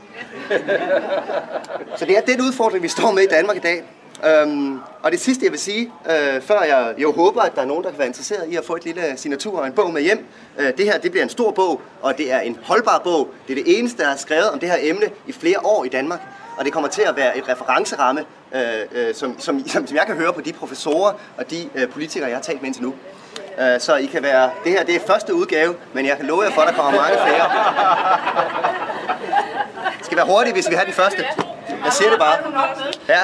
Så 1.99 2.05
det 2.05 2.17
er 2.17 2.21
den 2.21 2.41
udfordring, 2.41 2.83
vi 2.83 2.89
står 2.89 3.11
med 3.11 3.23
i 3.23 3.27
Danmark 3.27 3.57
i 3.57 3.61
dag. 3.61 3.85
Øhm, 4.25 4.81
og 5.03 5.13
det 5.13 5.21
sidste, 5.21 5.45
jeg 5.45 5.53
vil 5.53 5.61
sige, 5.61 5.93
øh, 6.11 6.43
før 6.43 6.63
jeg 6.63 6.95
jo 6.99 7.13
håber, 7.13 7.43
at 7.43 7.55
der 7.55 7.63
er 7.63 7.67
nogen, 7.67 7.85
der 7.85 7.91
kan 7.91 7.99
være 7.99 8.09
interesseret 8.09 8.49
i 8.49 8.57
at 8.57 8.65
få 8.65 8.77
et 8.77 8.85
lille 8.85 9.03
signatur 9.17 9.61
og 9.61 9.67
en 9.67 9.73
bog 9.73 9.93
med 9.93 10.03
hjem. 10.03 10.27
Øh, 10.59 10.77
det 10.77 10.85
her, 10.85 10.99
det 10.99 11.11
bliver 11.11 11.25
en 11.25 11.31
stor 11.31 11.51
bog, 11.51 11.81
og 12.03 12.19
det 12.19 12.33
er 12.33 12.41
en 12.41 12.59
holdbar 12.63 12.99
bog. 12.99 13.29
Det 13.49 13.59
er 13.59 13.65
det 13.65 13.79
eneste, 13.79 14.03
der 14.03 14.09
er 14.09 14.17
skrevet 14.17 14.51
om 14.51 14.59
det 14.59 14.71
her 14.71 14.77
emne 14.81 15.07
i 15.27 15.33
flere 15.33 15.59
år 15.65 15.85
i 15.85 15.89
Danmark. 15.89 16.21
Og 16.59 16.65
det 16.65 16.73
kommer 16.73 16.89
til 16.89 17.03
at 17.03 17.17
være 17.17 17.39
et 17.39 17.49
referenceramme, 17.49 18.25
øh, 18.55 18.63
øh, 18.93 19.15
som, 19.15 19.41
som, 19.41 19.69
som, 19.69 19.87
som 19.87 19.97
jeg 19.97 20.07
kan 20.07 20.17
høre 20.17 20.33
på 20.33 20.41
de 20.41 20.53
professorer 20.53 21.13
og 21.39 21.51
de 21.51 21.69
øh, 21.75 21.89
politikere, 21.89 22.29
jeg 22.29 22.37
har 22.37 22.43
talt 22.43 22.63
med 22.63 22.67
indtil 22.67 22.83
nu. 22.83 22.95
Øh, 23.61 23.81
så 23.81 23.97
I 23.97 24.07
kan 24.07 24.23
være, 24.23 24.51
det 24.65 24.73
her 24.73 24.85
det 24.85 24.97
er 24.97 25.01
første 25.07 25.35
udgave, 25.35 25.75
men 25.93 26.07
jeg 26.07 26.17
kan 26.17 26.27
love 26.27 26.43
jer 26.43 26.51
for, 26.51 26.63
at 26.63 26.69
der 26.69 26.75
kommer 26.75 27.01
mange 27.01 27.19
flere. 27.27 27.51
Det 29.99 30.07
skal 30.07 30.17
være 30.17 30.27
hurtigt, 30.27 30.57
hvis 30.57 30.71
vi 30.71 30.75
har 30.75 30.85
den 30.85 30.93
første. 30.93 31.25
Jeg 31.85 31.93
siger 31.93 32.11
det 32.11 32.19
bare. 32.19 32.37
Ja, 33.09 33.15
ja. 33.15 33.21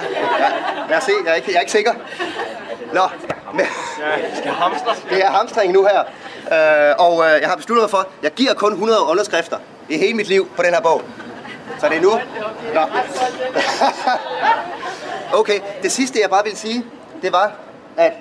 lad 0.88 0.99
os 0.99 1.05
se. 1.05 1.12
Jeg 1.25 1.31
er 1.31 1.35
ikke, 1.35 1.51
jeg 1.51 1.57
er 1.57 1.61
ikke 1.61 1.73
sikker. 1.73 1.92
Nå, 2.92 3.03
men, 3.55 3.66
det 5.11 5.25
er 5.25 5.31
hamstring 5.31 5.73
nu 5.73 5.87
her. 5.87 6.01
Øh, 6.53 6.94
og 6.99 7.25
øh, 7.25 7.40
jeg 7.40 7.49
har 7.49 7.57
besluttet 7.57 7.83
mig 7.83 7.90
for, 7.90 7.99
at 7.99 8.07
jeg 8.23 8.33
giver 8.33 8.55
kun 8.55 8.73
100 8.73 9.01
underskrifter 9.05 9.59
i 9.88 9.99
hele 9.99 10.14
mit 10.14 10.29
liv 10.29 10.49
på 10.57 10.62
den 10.62 10.75
her 10.75 10.81
bog. 10.81 11.03
Så 11.79 11.88
det 11.88 11.97
er 11.97 12.03
nu. 12.03 12.11
Nå. 12.75 12.81
Okay, 15.33 15.61
det 15.83 15.92
sidste 15.92 16.18
jeg 16.23 16.31
bare 16.31 16.44
vil 16.44 16.57
sige, 16.57 16.85
det 17.23 17.33
var, 17.33 17.53
at 17.97 18.12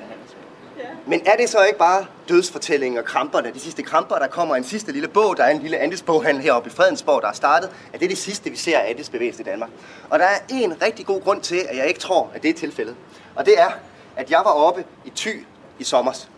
men 1.07 1.21
er 1.25 1.35
det 1.35 1.49
så 1.49 1.63
ikke 1.63 1.79
bare 1.79 2.05
dødsfortællingen 2.29 2.99
og 2.99 3.05
kramperne, 3.05 3.53
de 3.53 3.59
sidste 3.59 3.83
kramper, 3.83 4.15
der 4.15 4.27
kommer 4.27 4.55
en 4.55 4.63
sidste 4.63 4.91
lille 4.91 5.07
bog, 5.07 5.37
der 5.37 5.43
er 5.43 5.49
en 5.49 5.61
lille 5.61 5.77
andelsboghandel 5.77 6.43
heroppe 6.43 6.69
i 6.69 6.73
Fredensborg, 6.73 7.21
der 7.21 7.27
er 7.27 7.33
startet, 7.33 7.69
at 7.93 7.99
det 7.99 8.05
er 8.05 8.09
det 8.09 8.17
sidste, 8.17 8.49
vi 8.49 8.55
ser 8.55 8.79
af 8.79 8.89
andelsbevægelsen 8.89 9.45
i 9.45 9.49
Danmark. 9.49 9.69
Og 10.09 10.19
der 10.19 10.25
er 10.25 10.39
en 10.49 10.81
rigtig 10.81 11.05
god 11.05 11.21
grund 11.21 11.41
til, 11.41 11.65
at 11.69 11.77
jeg 11.77 11.87
ikke 11.87 11.99
tror, 11.99 12.31
at 12.35 12.43
det 12.43 12.49
er 12.49 12.53
tilfældet. 12.53 12.95
Og 13.35 13.45
det 13.45 13.59
er, 13.59 13.69
at 14.15 14.31
jeg 14.31 14.41
var 14.45 14.51
oppe 14.51 14.83
i 15.05 15.11
Thy 15.15 15.45
i 15.79 15.83
sommers. 15.83 16.29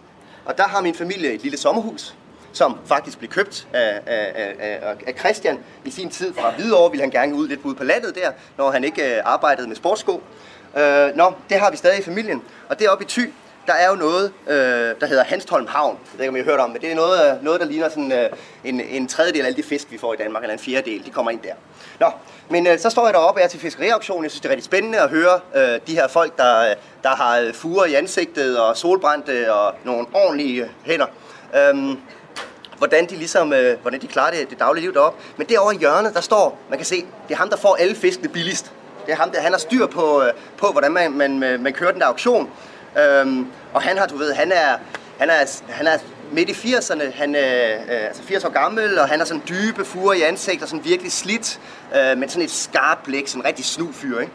Og 0.45 0.57
der 0.57 0.67
har 0.67 0.81
min 0.81 0.95
familie 0.95 1.33
et 1.33 1.41
lille 1.41 1.57
sommerhus, 1.57 2.15
som 2.51 2.77
faktisk 2.85 3.17
blev 3.17 3.29
købt 3.29 3.67
af, 3.73 4.01
af, 4.05 4.55
af, 4.59 4.95
af, 5.07 5.13
Christian 5.19 5.59
i 5.85 5.91
sin 5.91 6.09
tid 6.09 6.33
fra 6.33 6.51
Hvidovre. 6.51 6.91
Ville 6.91 7.03
han 7.03 7.11
gerne 7.11 7.35
ud 7.35 7.47
lidt 7.47 7.59
ud 7.63 7.75
på 7.75 7.83
landet 7.83 8.15
der, 8.15 8.31
når 8.57 8.71
han 8.71 8.83
ikke 8.83 9.15
øh, 9.15 9.21
arbejdede 9.25 9.67
med 9.67 9.75
sportsko. 9.75 10.23
Øh, 10.77 11.15
nå, 11.15 11.33
det 11.49 11.59
har 11.59 11.71
vi 11.71 11.77
stadig 11.77 11.99
i 11.99 12.03
familien. 12.03 12.43
Og 12.69 12.79
deroppe 12.79 13.03
i 13.03 13.07
Thy, 13.07 13.31
der 13.69 13.75
er 13.75 13.89
jo 13.89 13.95
noget, 13.95 14.33
øh, 14.47 14.55
der 15.01 15.05
hedder 15.05 15.23
Hanstholm 15.23 15.67
Havn. 15.67 15.97
Det 16.11 16.19
ved 16.19 16.25
ikke, 16.25 16.29
om 16.29 16.35
I 16.35 16.39
har 16.39 16.45
hørt 16.45 16.59
om, 16.59 16.69
men 16.69 16.81
det 16.81 16.91
er 16.91 16.95
noget, 16.95 17.31
øh, 17.31 17.43
noget 17.43 17.59
der 17.59 17.65
ligner 17.65 17.89
sådan, 17.89 18.11
øh, 18.11 18.29
en, 18.63 18.81
en 18.81 19.07
tredjedel 19.07 19.41
af 19.41 19.45
alle 19.45 19.57
de 19.57 19.63
fisk, 19.63 19.91
vi 19.91 19.97
får 19.97 20.13
i 20.13 20.17
Danmark, 20.17 20.43
eller 20.43 20.53
en 20.53 20.59
fjerdedel, 20.59 21.05
de 21.05 21.09
kommer 21.09 21.31
ind 21.31 21.39
der. 21.41 21.53
Nå, 21.99 22.11
men 22.49 22.67
øh, 22.67 22.79
så 22.79 22.89
står 22.89 23.05
jeg 23.05 23.13
deroppe 23.13 23.41
og 23.41 23.43
er 23.43 23.47
til 23.47 23.59
fiskeriauktion. 23.59 24.23
Jeg 24.23 24.31
synes, 24.31 24.41
det 24.41 24.47
er 24.47 24.51
rigtig 24.51 24.65
spændende 24.65 24.99
at 24.99 25.09
høre 25.09 25.39
øh, 25.55 25.79
de 25.87 25.95
her 25.95 26.07
folk, 26.07 26.37
der, 26.37 26.69
øh, 26.69 26.75
der 27.03 27.09
har 27.09 27.39
øh, 27.39 27.53
fuger 27.53 27.85
i 27.85 27.93
ansigtet 27.93 28.59
og 28.59 28.77
solbrændte 28.77 29.53
og 29.53 29.73
nogle 29.83 30.05
ordentlige 30.13 30.71
hænder. 30.83 31.07
Øhm, 31.55 31.97
hvordan 32.77 33.05
de 33.05 33.15
ligesom, 33.15 33.53
øh, 33.53 33.77
hvordan 33.81 34.01
de 34.01 34.07
klarer 34.07 34.31
det, 34.31 34.49
det 34.49 34.59
daglige 34.59 34.83
liv 34.83 34.93
deroppe. 34.93 35.19
Men 35.37 35.47
derovre 35.49 35.75
i 35.75 35.77
hjørnet, 35.77 36.13
der 36.13 36.21
står, 36.21 36.59
man 36.69 36.79
kan 36.79 36.85
se, 36.85 36.95
det 37.27 37.33
er 37.33 37.37
ham, 37.37 37.49
der 37.49 37.57
får 37.57 37.75
alle 37.75 37.95
fiskene 37.95 38.29
billigst. 38.29 38.71
Det 39.05 39.11
er 39.11 39.15
ham, 39.15 39.31
der 39.31 39.41
han 39.41 39.51
har 39.51 39.59
styr 39.59 39.87
på, 39.87 40.23
øh, 40.23 40.33
på 40.57 40.67
hvordan 40.71 40.91
man, 40.91 41.11
man, 41.11 41.39
man 41.39 41.73
kører 41.73 41.91
den 41.91 42.01
der 42.01 42.07
auktion. 42.07 42.49
Øhm, 42.97 43.47
og 43.73 43.81
han 43.81 43.97
har, 43.97 44.07
du 44.07 44.17
ved, 44.17 44.33
han 44.33 44.51
er, 44.51 44.77
han 45.19 45.29
er, 45.29 45.61
han 45.69 45.87
er 45.87 45.97
midt 46.31 46.49
i 46.49 46.51
80'erne, 46.51 47.11
han 47.15 47.35
er 47.35 47.75
øh, 47.75 48.07
altså 48.07 48.23
80 48.23 48.43
år 48.43 48.49
gammel, 48.49 48.99
og 48.99 49.07
han 49.07 49.19
har 49.19 49.25
sådan 49.25 49.43
dybe 49.49 49.85
furer 49.85 50.13
i 50.13 50.21
ansigtet, 50.21 50.63
og 50.63 50.69
sådan 50.69 50.85
virkelig 50.85 51.11
slidt, 51.11 51.59
øh, 51.95 52.17
men 52.17 52.29
sådan 52.29 52.43
et 52.43 52.51
skarpt 52.51 53.03
blik, 53.03 53.27
sådan 53.27 53.41
en 53.41 53.45
rigtig 53.45 53.65
snu 53.65 53.91
fyr, 53.91 54.19
ikke? 54.19 54.33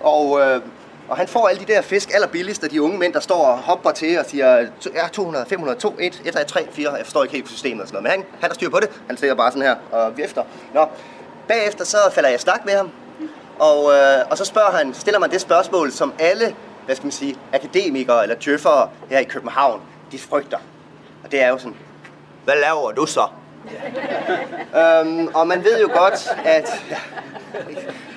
Og, 0.00 0.40
øh, 0.40 0.60
og 1.08 1.16
han 1.16 1.28
får 1.28 1.48
alle 1.48 1.60
de 1.66 1.72
der 1.72 1.82
fisk 1.82 2.14
allerbilligst 2.14 2.64
af 2.64 2.70
de 2.70 2.82
unge 2.82 2.98
mænd, 2.98 3.12
der 3.12 3.20
står 3.20 3.44
og 3.44 3.58
hopper 3.58 3.90
til 3.90 4.18
og 4.18 4.24
siger, 4.26 4.66
ja, 4.94 5.08
200, 5.12 5.46
500, 5.48 5.78
2, 5.78 5.96
1, 5.98 6.22
1, 6.24 6.46
3, 6.46 6.66
4, 6.72 6.92
jeg 6.92 7.04
forstår 7.06 7.22
ikke 7.22 7.34
helt 7.34 7.48
systemet 7.48 7.82
og 7.82 7.88
sådan 7.88 8.02
noget, 8.02 8.18
men 8.18 8.24
han, 8.24 8.40
han 8.40 8.50
har 8.50 8.54
styr 8.54 8.70
på 8.70 8.80
det, 8.80 8.90
han 9.06 9.16
sidder 9.16 9.34
bare 9.34 9.50
sådan 9.50 9.62
her 9.62 9.76
og 9.92 10.16
vifter. 10.16 10.42
Nå, 10.74 10.86
bagefter 11.48 11.84
så 11.84 11.98
falder 12.12 12.28
jeg 12.28 12.40
snak 12.40 12.64
med 12.64 12.74
ham, 12.74 12.90
og, 13.58 13.92
øh, 13.92 14.30
og 14.30 14.38
så 14.38 14.44
spørger 14.44 14.70
han, 14.70 14.94
stiller 14.94 15.20
man 15.20 15.30
det 15.30 15.40
spørgsmål, 15.40 15.92
som 15.92 16.12
alle 16.18 16.54
hvad 16.86 16.96
skal 16.96 17.06
man 17.06 17.12
sige, 17.12 17.36
akademikere 17.52 18.22
eller 18.22 18.36
djøffere 18.44 18.90
her 19.10 19.18
i 19.18 19.24
København, 19.24 19.80
de 20.12 20.18
frygter. 20.18 20.58
Og 21.24 21.32
det 21.32 21.42
er 21.42 21.48
jo 21.48 21.58
sådan, 21.58 21.76
hvad 22.44 22.54
laver 22.60 22.92
du 22.92 23.06
så? 23.06 23.26
øhm, 24.80 25.26
og 25.34 25.46
man 25.46 25.64
ved 25.64 25.80
jo 25.80 25.88
godt, 25.92 26.28
at 26.44 26.84
ja, 26.90 26.96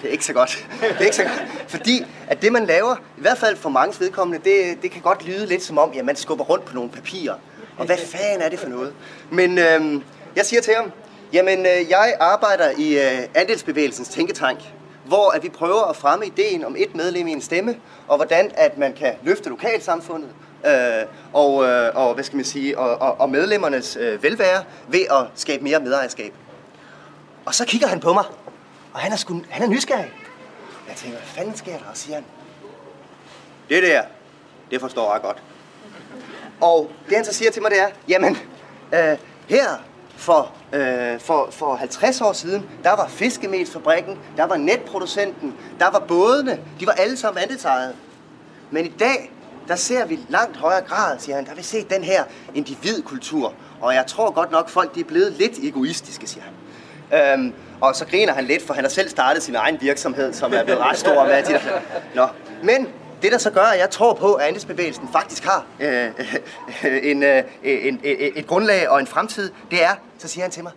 det 0.02 0.08
er 0.08 0.12
ikke 0.12 0.26
så 0.26 0.34
godt. 0.34 0.68
Det 0.82 0.96
er 1.00 1.06
ikke 1.06 1.16
så 1.16 1.24
godt. 1.24 1.46
Fordi 1.68 2.06
at 2.28 2.42
det, 2.42 2.52
man 2.52 2.66
laver, 2.66 2.96
i 3.18 3.22
hvert 3.22 3.38
fald 3.38 3.56
for 3.56 3.70
mange 3.70 4.00
vedkommende, 4.00 4.50
det, 4.50 4.82
det 4.82 4.92
kan 4.92 5.02
godt 5.02 5.26
lyde 5.26 5.46
lidt 5.46 5.64
som 5.64 5.78
om, 5.78 5.92
ja, 5.94 6.04
man 6.04 6.16
skubber 6.16 6.46
rundt 6.46 6.66
på 6.66 6.76
nogle 6.76 6.90
papirer. 6.90 7.36
Og 7.78 7.86
hvad 7.86 7.98
fanden 7.98 8.42
er 8.42 8.50
det 8.50 8.60
for 8.60 8.70
noget? 8.70 8.94
Men 9.32 9.58
øhm, 9.58 10.04
jeg 10.36 10.46
siger 10.46 10.62
til 10.62 10.74
ham, 10.78 10.92
jamen 11.34 11.60
øh, 11.60 11.90
jeg 11.90 12.16
arbejder 12.20 12.72
i 12.78 12.98
øh, 12.98 13.28
andelsbevægelsens 13.36 14.10
tænketank, 14.10 14.60
hvor 15.10 15.30
at 15.32 15.44
vi 15.44 15.50
prøver 15.50 15.84
at 15.84 15.96
fremme 15.96 16.26
ideen 16.26 16.66
om 16.66 16.76
et 16.78 16.96
medlem 16.96 17.28
i 17.28 17.32
en 17.32 17.42
stemme, 17.42 17.76
og 18.08 18.16
hvordan 18.16 18.52
at 18.54 18.78
man 18.78 18.94
kan 18.94 19.14
løfte 19.24 19.50
lokalsamfundet, 19.50 20.30
øh, 20.66 21.06
og, 21.34 21.66
øh, 21.66 21.96
og, 21.96 22.14
hvad 22.14 22.24
skal 22.24 22.36
man 22.36 22.46
sige, 22.46 22.78
og, 22.78 23.02
og, 23.02 23.20
og 23.22 23.30
medlemmernes 23.30 23.96
øh, 23.96 24.24
velvære 24.24 24.64
ved 24.88 25.02
at 25.12 25.26
skabe 25.36 25.64
mere 25.64 25.80
medejerskab. 25.80 26.34
Og 27.46 27.56
så 27.56 27.66
kigger 27.66 27.88
han 27.88 28.00
på 28.00 28.14
mig, 28.14 28.24
og 28.94 29.00
han 29.00 29.12
er, 29.12 29.16
sgu, 29.16 29.42
han 29.50 29.64
er 29.64 29.68
nysgerrig. 29.68 30.12
Jeg 30.88 30.96
tænker, 30.96 31.18
hvad 31.18 31.28
fanden 31.28 31.56
sker 31.56 31.72
der? 31.72 31.86
Og 31.92 31.98
siger 31.98 32.16
han, 32.16 32.26
det 33.70 33.84
der, 33.84 34.02
det 34.72 34.82
forstår 34.82 35.14
jeg 35.14 35.22
godt. 35.22 35.44
Og 36.62 36.92
det 37.08 37.16
han 37.16 37.26
så 37.26 37.34
siger 37.34 37.52
til 37.52 37.62
mig, 37.62 37.72
det 37.72 37.82
er, 37.82 37.90
jamen, 38.08 38.38
øh, 38.94 39.18
her 39.48 39.89
for, 40.20 40.52
øh, 40.74 41.20
for, 41.20 41.48
for 41.52 41.76
50 41.76 42.22
år 42.22 42.34
siden, 42.34 42.70
der 42.84 42.96
var 42.96 43.08
fiskemelsfabrikken, 43.08 44.18
der 44.38 44.46
var 44.46 44.58
netproducenten, 44.58 45.56
der 45.80 45.92
var 45.92 46.00
bådene, 46.00 46.60
de 46.80 46.88
var 46.88 46.92
alle 46.92 47.18
sammen 47.18 47.44
andelsejede. 47.44 47.94
Men 48.72 48.86
i 48.86 48.94
dag, 49.00 49.32
der 49.68 49.76
ser 49.76 50.06
vi 50.06 50.20
langt 50.30 50.58
højere 50.58 50.82
grad, 50.82 51.20
siger 51.20 51.36
han, 51.36 51.46
der 51.46 51.56
vil 51.56 51.64
se 51.64 51.86
den 51.90 52.04
her 52.04 52.24
individkultur. 52.56 53.54
Og 53.82 53.94
jeg 53.94 54.06
tror 54.08 54.32
godt 54.32 54.52
nok, 54.52 54.70
folk 54.70 54.96
de 54.96 55.00
er 55.00 55.04
blevet 55.04 55.32
lidt 55.32 55.58
egoistiske, 55.64 56.28
siger 56.28 56.44
han. 56.44 56.54
Øhm, 57.40 57.54
og 57.82 57.96
så 57.96 58.06
griner 58.06 58.34
han 58.34 58.46
lidt, 58.46 58.68
for 58.68 58.74
han 58.74 58.84
har 58.84 58.90
selv 58.90 59.10
startet 59.10 59.44
sin 59.44 59.56
egen 59.56 59.78
virksomhed, 59.82 60.34
som 60.34 60.54
er 60.54 60.64
blevet 60.64 60.82
ret 60.82 60.98
stor 60.98 61.26
med 61.26 61.44
de 61.44 61.54
der. 61.54 61.60
Nå. 62.16 62.28
Men 62.64 62.88
det, 63.22 63.32
der 63.32 63.38
så 63.38 63.52
gør, 63.52 63.62
at 63.62 63.80
jeg 63.80 63.90
tror 63.90 64.14
på, 64.14 64.34
at 64.34 64.48
andelsbevægelsen 64.48 65.10
faktisk 65.12 65.44
har 65.44 65.66
øh, 65.80 66.06
øh, 66.86 67.00
en, 67.04 67.24
øh, 67.24 67.44
en, 67.64 68.00
et, 68.04 68.40
et 68.40 68.48
grundlag 68.48 68.90
og 68.90 69.00
en 69.00 69.08
fremtid, 69.08 69.52
det 69.72 69.84
er, 69.84 69.96
så 70.18 70.28
siger 70.28 70.44
han 70.44 70.52
til 70.52 70.64
mig, 70.64 70.72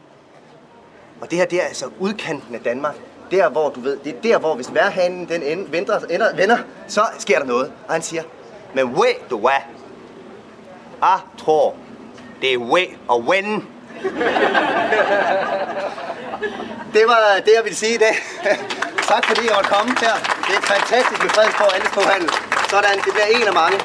og 1.21 1.31
det 1.31 1.39
her, 1.39 1.47
det 1.47 1.63
er 1.63 1.67
altså 1.67 1.87
udkanten 1.99 2.55
af 2.55 2.61
Danmark. 2.61 2.95
Der, 3.31 3.49
hvor 3.49 3.71
du 3.71 3.81
ved, 3.81 3.99
det 4.05 4.17
er 4.17 4.21
der, 4.23 4.39
hvor 4.39 4.55
hvis 4.55 4.75
værhanen 4.75 5.29
den 5.29 5.43
ender, 5.43 5.71
venter, 5.71 5.99
ender, 6.11 6.37
vender, 6.37 6.59
så 6.89 7.01
sker 7.19 7.39
der 7.39 7.47
noget. 7.47 7.73
Og 7.89 7.93
han 7.93 8.03
siger, 8.03 8.23
men 8.75 8.97
ved 8.97 9.29
du 9.31 9.39
hvad? 9.39 9.51
Jeg 11.01 11.19
tror, 11.39 11.75
det 12.41 12.55
er 12.55 12.59
way 12.59 12.87
og 13.09 13.21
when 13.21 13.69
det 16.95 17.05
var 17.13 17.21
det, 17.47 17.53
jeg 17.57 17.65
ville 17.65 17.79
sige 17.83 17.95
i 17.95 17.99
dag. 17.99 18.17
tak 19.11 19.23
fordi 19.29 19.43
I 19.47 19.51
måtte 19.55 19.71
komme 19.75 19.91
her. 20.01 20.17
Det 20.47 20.55
er 20.61 20.65
fantastisk 20.75 21.23
med 21.23 21.31
Fredensborg 21.37 21.75
Andelsboghandel. 21.77 22.31
Sådan, 22.71 22.97
det 23.05 23.13
bliver 23.15 23.29
en 23.37 23.47
af 23.51 23.55
mange. 23.63 23.79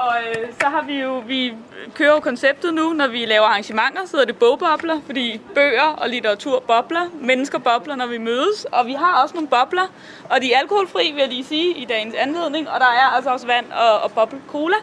Og 0.00 0.16
øh, 0.28 0.52
så 0.60 0.66
har 0.66 0.82
vi 0.82 1.00
jo, 1.00 1.22
vi 1.26 1.54
kører 1.94 2.14
jo 2.14 2.20
konceptet 2.20 2.74
nu, 2.74 2.92
når 2.92 3.08
vi 3.08 3.24
laver 3.24 3.44
arrangementer, 3.44 4.06
så 4.06 4.16
er 4.16 4.24
det 4.24 4.38
bogbobler, 4.38 5.00
fordi 5.06 5.40
bøger 5.54 5.88
og 6.02 6.08
litteratur 6.08 6.60
bobler, 6.66 7.08
mennesker 7.20 7.58
bobler, 7.58 7.96
når 7.96 8.06
vi 8.06 8.18
mødes, 8.18 8.64
og 8.64 8.86
vi 8.86 8.92
har 8.92 9.22
også 9.22 9.34
nogle 9.34 9.48
bobler, 9.48 9.86
og 10.30 10.42
de 10.42 10.52
er 10.52 10.58
alkoholfri, 10.58 11.10
vil 11.10 11.20
jeg 11.20 11.28
lige 11.28 11.44
sige, 11.44 11.76
i 11.76 11.84
dagens 11.84 12.14
anledning, 12.14 12.70
og 12.70 12.80
der 12.80 12.86
er 12.86 13.16
altså 13.16 13.30
også 13.30 13.46
vand 13.46 13.72
og, 13.72 14.00
og 14.00 14.12
boble 14.12 14.40
cola. 14.48 14.76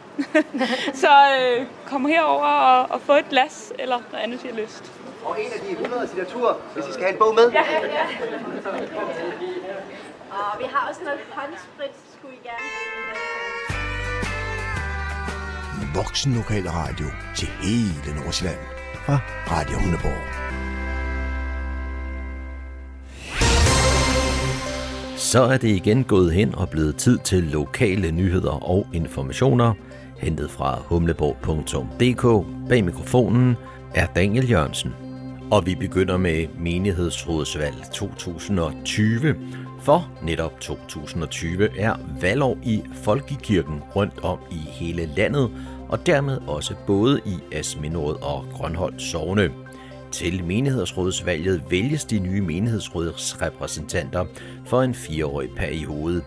så 1.04 1.14
øh, 1.40 1.66
kom 1.86 2.06
herover 2.06 2.46
og, 2.46 2.92
og 2.92 3.02
få 3.02 3.14
et 3.14 3.30
glas, 3.30 3.74
eller 3.80 4.00
noget 4.12 4.24
andet, 4.24 4.44
I 4.44 4.48
har 4.48 4.56
lyst. 4.56 4.92
Og 5.26 5.42
en 5.42 5.52
af 5.54 5.60
de 5.60 5.72
100 5.72 6.08
signaturer, 6.08 6.54
hvis 6.74 6.86
I 6.86 6.92
skal 6.94 7.04
have 7.04 7.14
en 7.14 7.20
bog 7.20 7.36
med. 7.36 7.52
Ja, 7.52 7.64
ja. 7.84 8.06
Og 10.32 10.60
vi 10.60 10.66
har 10.74 10.88
også 10.90 11.02
noget 11.04 11.20
håndsprit, 11.32 11.96
skulle 12.20 12.36
I 12.36 12.48
gerne 12.48 13.47
Voksen 15.98 16.34
Lokal 16.34 16.70
Radio 16.70 17.06
til 17.36 17.48
hele 17.62 18.20
Nordsjælland 18.22 18.60
fra 18.94 19.20
Radio 19.52 19.78
Hundeborg. 19.80 20.22
Så 25.18 25.42
er 25.42 25.58
det 25.58 25.68
igen 25.68 26.04
gået 26.04 26.34
hen 26.34 26.56
og 26.56 26.70
blevet 26.70 26.96
tid 26.96 27.18
til 27.18 27.44
lokale 27.44 28.12
nyheder 28.12 28.70
og 28.70 28.88
informationer, 28.94 29.74
hentet 30.18 30.52
fra 30.52 30.80
humleborg.dk. 30.86 32.46
Bag 32.70 32.84
mikrofonen 32.84 33.56
er 33.96 34.06
Daniel 34.06 34.50
Jørgensen. 34.50 34.94
Og 35.52 35.66
vi 35.66 35.76
begynder 35.76 36.18
med 36.18 36.48
menighedsrådsvalg 36.60 37.76
2020, 37.94 39.36
for 39.82 40.12
netop 40.24 40.60
2020 40.60 41.80
er 41.80 41.96
valgår 42.22 42.58
i 42.64 42.84
Folkekirken 42.94 43.82
rundt 43.96 44.20
om 44.24 44.40
i 44.52 44.60
hele 44.72 45.06
landet, 45.06 45.52
og 45.90 46.06
dermed 46.06 46.38
også 46.48 46.76
både 46.88 47.22
i 47.26 47.56
Asminderød 47.56 48.16
og 48.22 48.46
Grønholdt 48.54 49.02
Sovne. 49.02 49.52
Til 50.12 50.44
menighedsrådsvalget 50.44 51.64
vælges 51.70 52.06
de 52.06 52.20
nye 52.20 52.42
menighedsrådsrepræsentanter 52.42 54.26
for 54.66 54.82
en 54.82 54.94
fireårig 54.94 55.50
periode. 55.56 56.22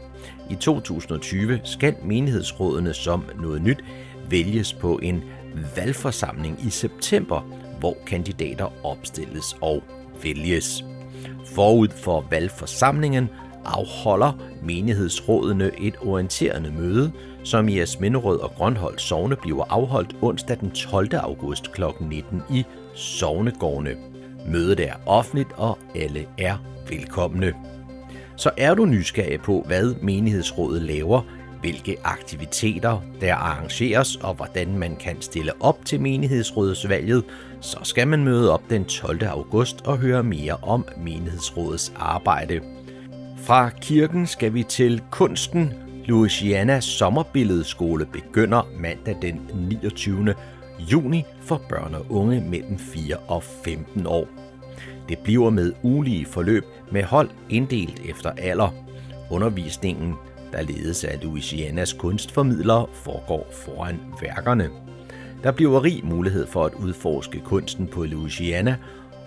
I 0.50 0.54
2020 0.54 1.60
skal 1.64 1.94
menighedsrådene 2.04 2.94
som 2.94 3.24
noget 3.40 3.62
nyt 3.62 3.84
vælges 4.30 4.72
på 4.72 4.98
en 5.02 5.24
valgforsamling 5.76 6.58
i 6.66 6.70
september, 6.70 7.40
hvor 7.78 7.96
kandidater 8.06 8.86
opstilles 8.86 9.56
og 9.60 9.82
vælges. 10.22 10.84
Forud 11.54 11.88
for 11.88 12.26
valgforsamlingen 12.30 13.28
afholder 13.64 14.32
menighedsrådene 14.62 15.70
et 15.80 15.94
orienterende 16.02 16.72
møde, 16.78 17.12
som 17.44 17.68
i 17.68 17.78
Asminderød 17.78 18.38
og 18.38 18.50
Grønhold 18.50 18.98
Sovne 18.98 19.36
bliver 19.36 19.64
afholdt 19.70 20.16
onsdag 20.22 20.60
den 20.60 20.70
12. 20.70 21.14
august 21.14 21.72
kl. 21.72 21.82
19 22.00 22.42
i 22.50 22.64
Sovnegårdene. 22.94 23.96
Mødet 24.46 24.80
er 24.80 24.94
offentligt, 25.06 25.48
og 25.56 25.78
alle 25.94 26.26
er 26.38 26.56
velkomne. 26.88 27.54
Så 28.36 28.50
er 28.56 28.74
du 28.74 28.84
nysgerrig 28.84 29.40
på, 29.40 29.64
hvad 29.66 29.94
menighedsrådet 30.02 30.82
laver, 30.82 31.22
hvilke 31.60 31.96
aktiviteter 32.04 33.02
der 33.20 33.34
arrangeres 33.34 34.16
og 34.16 34.34
hvordan 34.34 34.78
man 34.78 34.96
kan 34.96 35.16
stille 35.20 35.52
op 35.60 35.84
til 35.84 36.00
menighedsrådsvalget, 36.00 37.24
så 37.60 37.78
skal 37.82 38.08
man 38.08 38.24
møde 38.24 38.52
op 38.52 38.62
den 38.70 38.84
12. 38.84 39.24
august 39.24 39.86
og 39.86 39.98
høre 39.98 40.22
mere 40.22 40.56
om 40.62 40.86
menighedsrådets 40.96 41.92
arbejde. 41.96 42.60
Fra 43.50 43.70
kirken 43.70 44.26
skal 44.26 44.54
vi 44.54 44.62
til 44.62 45.02
kunsten. 45.10 45.72
Louisiana 46.04 46.80
Sommerbilledskole 46.80 48.06
begynder 48.06 48.68
mandag 48.78 49.16
den 49.22 49.50
29. 49.54 50.34
juni 50.78 51.24
for 51.40 51.62
børn 51.68 51.94
og 51.94 52.06
unge 52.10 52.40
mellem 52.40 52.78
4 52.78 53.16
og 53.16 53.42
15 53.42 54.06
år. 54.06 54.28
Det 55.08 55.18
bliver 55.18 55.50
med 55.50 55.72
ulige 55.82 56.26
forløb 56.26 56.64
med 56.92 57.04
hold 57.04 57.30
inddelt 57.48 58.00
efter 58.08 58.30
alder. 58.30 58.74
Undervisningen, 59.30 60.14
der 60.52 60.62
ledes 60.62 61.04
af 61.04 61.18
Louisianas 61.22 61.92
kunstformidlere, 61.92 62.86
foregår 62.94 63.46
foran 63.52 64.00
værkerne. 64.20 64.70
Der 65.42 65.52
bliver 65.52 65.84
rig 65.84 66.00
mulighed 66.04 66.46
for 66.46 66.64
at 66.64 66.74
udforske 66.74 67.40
kunsten 67.40 67.86
på 67.86 68.04
Louisiana 68.04 68.76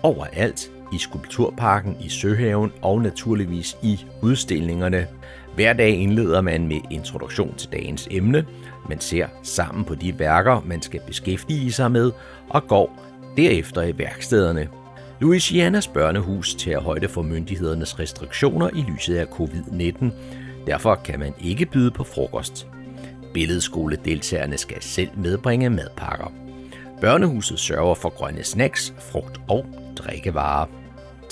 overalt 0.02 0.70
i 0.94 0.98
Skulpturparken 0.98 1.96
i 2.00 2.08
Søhaven 2.08 2.72
og 2.82 3.02
naturligvis 3.02 3.76
i 3.82 4.00
udstillingerne. 4.22 5.06
Hver 5.54 5.72
dag 5.72 5.90
indleder 5.90 6.40
man 6.40 6.68
med 6.68 6.80
introduktion 6.90 7.54
til 7.56 7.68
dagens 7.72 8.08
emne. 8.10 8.46
Man 8.88 9.00
ser 9.00 9.26
sammen 9.42 9.84
på 9.84 9.94
de 9.94 10.18
værker, 10.18 10.62
man 10.66 10.82
skal 10.82 11.00
beskæftige 11.06 11.72
sig 11.72 11.90
med, 11.90 12.12
og 12.50 12.66
går 12.66 13.00
derefter 13.36 13.82
i 13.82 13.98
værkstederne. 13.98 14.68
Louisianas 15.20 15.88
børnehus 15.88 16.54
tager 16.54 16.80
højde 16.80 17.08
for 17.08 17.22
myndighedernes 17.22 17.98
restriktioner 17.98 18.70
i 18.74 18.84
lyset 18.92 19.16
af 19.16 19.24
covid-19. 19.24 20.04
Derfor 20.66 20.94
kan 20.94 21.18
man 21.18 21.34
ikke 21.40 21.66
byde 21.66 21.90
på 21.90 22.04
frokost. 22.04 22.66
Billedskoledeltagerne 23.34 24.58
skal 24.58 24.82
selv 24.82 25.10
medbringe 25.16 25.70
madpakker. 25.70 26.32
Børnehuset 27.00 27.58
sørger 27.58 27.94
for 27.94 28.08
grønne 28.08 28.44
snacks, 28.44 28.94
frugt 28.98 29.40
og 29.48 29.66
drikkevarer. 29.96 30.83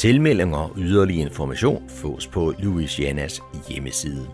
Tilmeldinger 0.03 0.59
og 0.59 0.73
yderligere 0.77 1.27
information 1.27 1.89
fås 1.89 2.27
på 2.27 2.55
Louisianas 2.59 3.43
hjemmeside. 3.69 4.29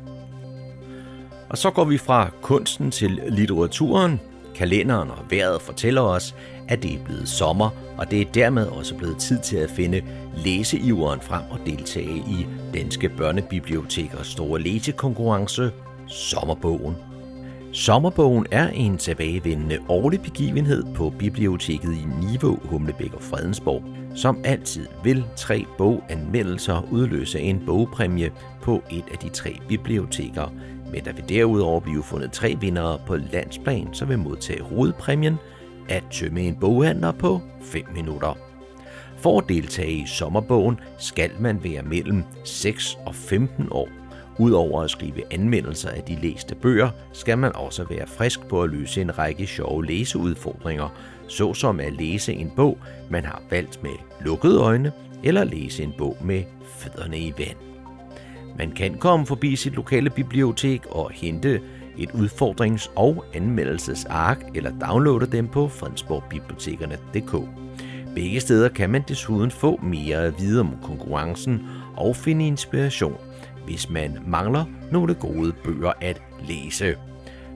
Og 1.48 1.58
så 1.58 1.70
går 1.70 1.84
vi 1.84 1.98
fra 1.98 2.30
kunsten 2.42 2.90
til 2.90 3.20
litteraturen. 3.28 4.20
Kalenderen 4.54 5.10
og 5.10 5.18
vejret 5.30 5.62
fortæller 5.62 6.00
os, 6.00 6.34
at 6.68 6.82
det 6.82 6.94
er 6.94 7.04
blevet 7.04 7.28
sommer, 7.28 7.70
og 7.98 8.10
det 8.10 8.20
er 8.20 8.32
dermed 8.34 8.66
også 8.66 8.94
blevet 8.94 9.18
tid 9.18 9.38
til 9.38 9.56
at 9.56 9.70
finde 9.70 10.02
læseiveren 10.36 11.20
frem 11.20 11.42
og 11.50 11.58
deltage 11.66 12.16
i 12.16 12.46
Danske 12.74 13.08
Børnebibliotekers 13.08 14.26
store 14.26 14.60
læsekonkurrence, 14.60 15.70
Sommerbogen. 16.06 17.07
Sommerbogen 17.72 18.46
er 18.50 18.68
en 18.68 18.98
tilbagevendende 18.98 19.78
årlig 19.88 20.20
begivenhed 20.20 20.84
på 20.94 21.12
biblioteket 21.18 21.92
i 21.92 22.26
Niveau, 22.26 22.58
Humlebæk 22.62 23.14
og 23.14 23.22
Fredensborg. 23.22 23.82
Som 24.16 24.40
altid 24.44 24.86
vil 25.04 25.24
tre 25.36 25.64
boganmeldelser 25.78 26.88
udløse 26.92 27.40
en 27.40 27.62
bogpræmie 27.66 28.32
på 28.62 28.82
et 28.90 29.04
af 29.12 29.18
de 29.18 29.28
tre 29.28 29.58
biblioteker, 29.68 30.52
men 30.92 31.04
der 31.04 31.12
vil 31.12 31.28
derudover 31.28 31.80
blive 31.80 32.02
fundet 32.02 32.32
tre 32.32 32.56
vindere 32.60 32.98
på 33.06 33.16
landsplan, 33.16 33.88
som 33.92 34.08
vil 34.08 34.18
modtage 34.18 34.62
hovedpræmien 34.62 35.36
at 35.88 36.04
tømme 36.10 36.40
en 36.40 36.56
boghandler 36.56 37.12
på 37.12 37.40
5 37.62 37.82
minutter. 37.94 38.38
For 39.16 39.38
at 39.38 39.48
deltage 39.48 39.92
i 39.92 40.06
sommerbogen 40.06 40.80
skal 40.98 41.30
man 41.40 41.64
være 41.64 41.82
mellem 41.82 42.22
6 42.44 42.98
og 43.06 43.14
15 43.14 43.68
år. 43.70 43.97
Udover 44.38 44.82
at 44.82 44.90
skrive 44.90 45.32
anmeldelser 45.32 45.90
af 45.90 46.02
de 46.02 46.18
læste 46.22 46.54
bøger, 46.54 46.90
skal 47.12 47.38
man 47.38 47.56
også 47.56 47.84
være 47.90 48.06
frisk 48.06 48.46
på 48.48 48.62
at 48.62 48.70
løse 48.70 49.00
en 49.00 49.18
række 49.18 49.46
sjove 49.46 49.86
læseudfordringer, 49.86 50.88
såsom 51.28 51.80
at 51.80 51.92
læse 51.92 52.32
en 52.32 52.52
bog, 52.56 52.78
man 53.10 53.24
har 53.24 53.42
valgt 53.50 53.82
med 53.82 53.90
lukkede 54.24 54.60
øjne, 54.60 54.92
eller 55.22 55.44
læse 55.44 55.82
en 55.82 55.92
bog 55.98 56.16
med 56.20 56.42
fødderne 56.64 57.18
i 57.18 57.34
vand. 57.38 57.56
Man 58.58 58.70
kan 58.70 58.98
komme 58.98 59.26
forbi 59.26 59.56
sit 59.56 59.74
lokale 59.74 60.10
bibliotek 60.10 60.86
og 60.90 61.10
hente 61.10 61.60
et 61.98 62.10
udfordrings- 62.10 62.90
og 62.96 63.24
anmeldelsesark 63.34 64.44
eller 64.54 64.70
downloade 64.88 65.32
dem 65.32 65.48
på 65.48 65.68
fredensborgbibliotekerne.dk. 65.68 67.48
Begge 68.14 68.40
steder 68.40 68.68
kan 68.68 68.90
man 68.90 69.04
desuden 69.08 69.50
få 69.50 69.80
mere 69.82 70.16
at 70.16 70.34
vide 70.38 70.60
om 70.60 70.76
konkurrencen 70.82 71.66
og 71.96 72.16
finde 72.16 72.46
inspiration, 72.46 73.16
hvis 73.68 73.90
man 73.90 74.18
mangler 74.26 74.64
nogle 74.92 75.14
gode 75.14 75.52
bøger 75.64 75.92
at 76.00 76.22
læse. 76.48 76.96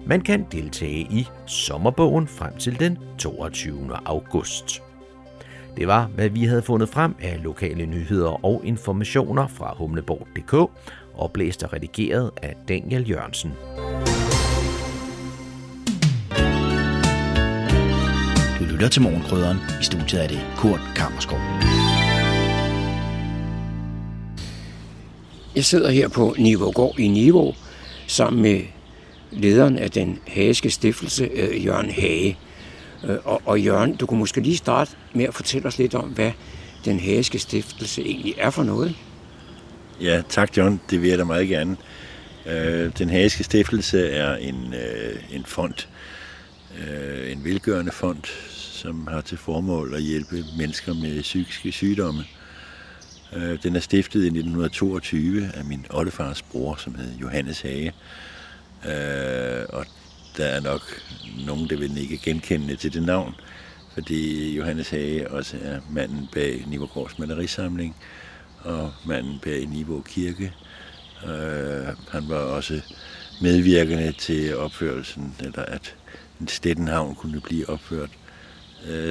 Man 0.06 0.20
kan 0.20 0.46
deltage 0.52 1.00
i 1.00 1.28
sommerbogen 1.46 2.26
frem 2.26 2.56
til 2.56 2.80
den 2.80 2.98
22. 3.18 3.90
august. 4.04 4.82
Det 5.76 5.86
var, 5.86 6.06
hvad 6.06 6.28
vi 6.28 6.44
havde 6.44 6.62
fundet 6.62 6.88
frem 6.88 7.14
af 7.20 7.42
lokale 7.42 7.86
nyheder 7.86 8.44
og 8.44 8.60
informationer 8.64 9.46
fra 9.46 9.74
humleborg.dk, 9.78 10.70
oplæst 11.14 11.62
og 11.62 11.72
redigeret 11.72 12.30
af 12.42 12.56
Daniel 12.68 13.10
Jørgensen. 13.10 13.52
Du 18.58 18.64
lytter 18.72 18.88
til 18.88 19.02
Morgenkrydderen. 19.02 19.58
I 19.80 19.84
studiet 19.84 20.24
er 20.24 20.28
det 20.28 20.40
Kurt 20.56 20.80
Kammerskov. 20.96 21.38
Jeg 25.56 25.64
sidder 25.64 25.90
her 25.90 26.08
på 26.08 26.34
Nivågård 26.38 26.98
i 26.98 27.08
Niveau 27.08 27.54
sammen 28.06 28.42
med 28.42 28.60
lederen 29.30 29.78
af 29.78 29.90
den 29.90 30.18
hageske 30.26 30.70
stiftelse, 30.70 31.24
øh, 31.24 31.64
Jørgen 31.64 31.90
Hage. 31.90 32.38
Øh, 33.04 33.16
og, 33.24 33.42
og 33.44 33.60
Jørgen, 33.60 33.96
du 33.96 34.06
kunne 34.06 34.18
måske 34.18 34.40
lige 34.40 34.56
starte 34.56 34.90
med 35.14 35.24
at 35.24 35.34
fortælle 35.34 35.68
os 35.68 35.78
lidt 35.78 35.94
om, 35.94 36.08
hvad 36.08 36.32
den 36.84 37.00
hageske 37.00 37.38
stiftelse 37.38 38.02
egentlig 38.02 38.34
er 38.38 38.50
for 38.50 38.62
noget. 38.62 38.94
Ja, 40.00 40.22
tak 40.28 40.56
John. 40.56 40.80
Det 40.90 41.02
vil 41.02 41.10
jeg 41.10 41.18
da 41.18 41.24
meget 41.24 41.48
gerne. 41.48 41.76
Øh, 42.46 42.90
den 42.98 43.10
hageske 43.10 43.44
stiftelse 43.44 44.08
er 44.08 44.36
en, 44.36 44.74
en 45.32 45.44
fond, 45.44 45.74
en 47.30 47.44
velgørende 47.44 47.92
fond, 47.92 48.24
som 48.50 49.06
har 49.06 49.20
til 49.20 49.38
formål 49.38 49.94
at 49.94 50.02
hjælpe 50.02 50.44
mennesker 50.58 50.94
med 50.94 51.22
psykiske 51.22 51.72
sygdomme. 51.72 52.24
Øh, 53.36 53.62
den 53.62 53.76
er 53.76 53.80
stiftet 53.80 54.20
i 54.20 54.26
1922 54.26 55.50
af 55.54 55.64
min 55.64 55.86
oldefars 55.90 56.42
bror, 56.42 56.76
som 56.76 56.94
hed 56.94 57.14
Johannes 57.20 57.60
Hage. 57.60 57.92
Øh, 58.84 59.64
og 59.68 59.86
der 60.36 60.44
er 60.44 60.60
nok 60.60 60.80
nogen, 61.46 61.70
der 61.70 61.76
vil 61.76 61.98
ikke 61.98 62.18
genkende 62.18 62.76
til 62.76 62.92
det 62.92 63.02
navn, 63.02 63.34
fordi 63.94 64.52
Johannes 64.56 64.90
Hage 64.90 65.30
også 65.30 65.56
er 65.62 65.80
manden 65.90 66.28
bag 66.32 66.64
Nivågårds 66.66 67.18
malerisamling 67.18 67.96
og 68.60 68.92
manden 69.06 69.38
bag 69.42 69.66
Nivå 69.66 70.02
Kirke. 70.02 70.52
Øh, 71.24 71.86
han 72.10 72.28
var 72.28 72.36
også 72.36 72.80
medvirkende 73.42 74.12
til 74.12 74.56
opførelsen, 74.56 75.34
eller 75.40 75.62
at 75.62 75.94
en 76.40 76.48
Stettenhavn 76.48 77.14
kunne 77.14 77.40
blive 77.40 77.68
opført. 77.68 78.10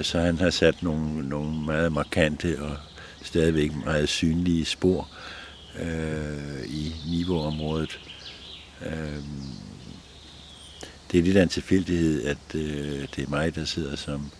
Så 0.01 0.19
han 0.19 0.38
har 0.38 0.49
sat 0.49 0.84
nogle, 0.84 1.30
nogle 1.30 1.65
meget 1.65 1.91
markante 1.91 2.57
og 2.61 2.78
stadigvæk 3.24 3.76
meget 3.86 4.09
synlige 4.09 4.65
spor 4.65 5.09
øh, 5.80 6.65
i 6.65 6.95
niveauområdet. 7.09 7.99
Øh, 8.86 9.24
det 11.11 11.19
er 11.19 11.24
lidt 11.24 11.38
af 11.38 11.43
en 11.43 11.49
tilfældighed, 11.49 12.24
at 12.26 12.55
øh, 12.55 13.07
det 13.15 13.24
er 13.24 13.30
mig, 13.30 13.55
der 13.55 13.65
sidder 13.65 13.95
som, 13.95 14.32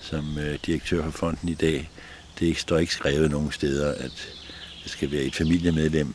som 0.00 0.38
øh, 0.38 0.58
direktør 0.66 1.02
for 1.02 1.10
fonden 1.10 1.48
i 1.48 1.54
dag. 1.54 1.90
Det 2.38 2.56
står 2.56 2.78
ikke 2.78 2.92
skrevet 2.92 3.30
nogen 3.30 3.52
steder, 3.52 3.94
at 3.94 4.28
det 4.82 4.90
skal 4.90 5.12
være 5.12 5.22
et 5.22 5.34
familiemedlem. 5.34 6.14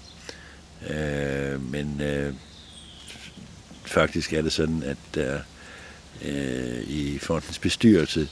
Øh, 0.90 1.72
men 1.72 2.02
øh, 2.02 2.34
faktisk 3.86 4.34
er 4.34 4.42
det 4.42 4.52
sådan, 4.52 4.84
at 4.84 4.98
der 5.16 5.40
øh, 6.26 6.84
i 6.88 7.18
fondens 7.18 7.60
bestyrelse, 7.60 8.30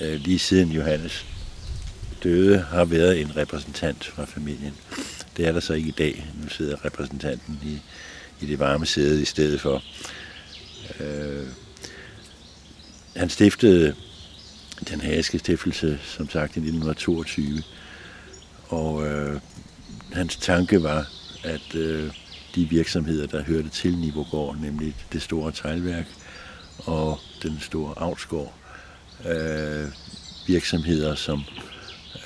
øh, 0.00 0.20
lige 0.20 0.38
siden 0.38 0.72
Johannes 0.72 1.26
døde, 2.22 2.58
har 2.58 2.84
været 2.84 3.20
en 3.20 3.36
repræsentant 3.36 4.04
fra 4.04 4.24
familien. 4.24 4.74
Det 5.36 5.46
er 5.46 5.52
der 5.52 5.60
så 5.60 5.74
ikke 5.74 5.88
i 5.88 5.94
dag. 5.98 6.26
Nu 6.42 6.48
sidder 6.48 6.84
repræsentanten 6.84 7.60
i, 7.64 7.80
i 8.44 8.46
det 8.46 8.58
varme 8.58 8.86
sæde 8.86 9.22
i 9.22 9.24
stedet 9.24 9.60
for. 9.60 9.82
Øh, 11.00 11.46
han 13.16 13.30
stiftede 13.30 13.94
den 14.88 15.00
hageske 15.00 15.38
stiftelse, 15.38 15.98
som 16.02 16.30
sagt, 16.30 16.56
i 16.56 16.60
1922. 16.60 17.62
Og 18.68 19.06
øh, 19.06 19.40
hans 20.12 20.36
tanke 20.36 20.82
var, 20.82 21.06
at 21.44 21.74
øh, 21.74 22.12
de 22.54 22.68
virksomheder, 22.68 23.26
der 23.26 23.42
hørte 23.42 23.68
til 23.68 23.98
Nivogård, 23.98 24.56
nemlig 24.56 24.96
det 25.12 25.22
store 25.22 25.52
teglværk 25.52 26.06
og 26.78 27.18
den 27.42 27.60
store 27.60 27.94
avlsgård, 27.96 28.54
øh, 29.28 29.86
virksomheder, 30.46 31.14
som 31.14 31.44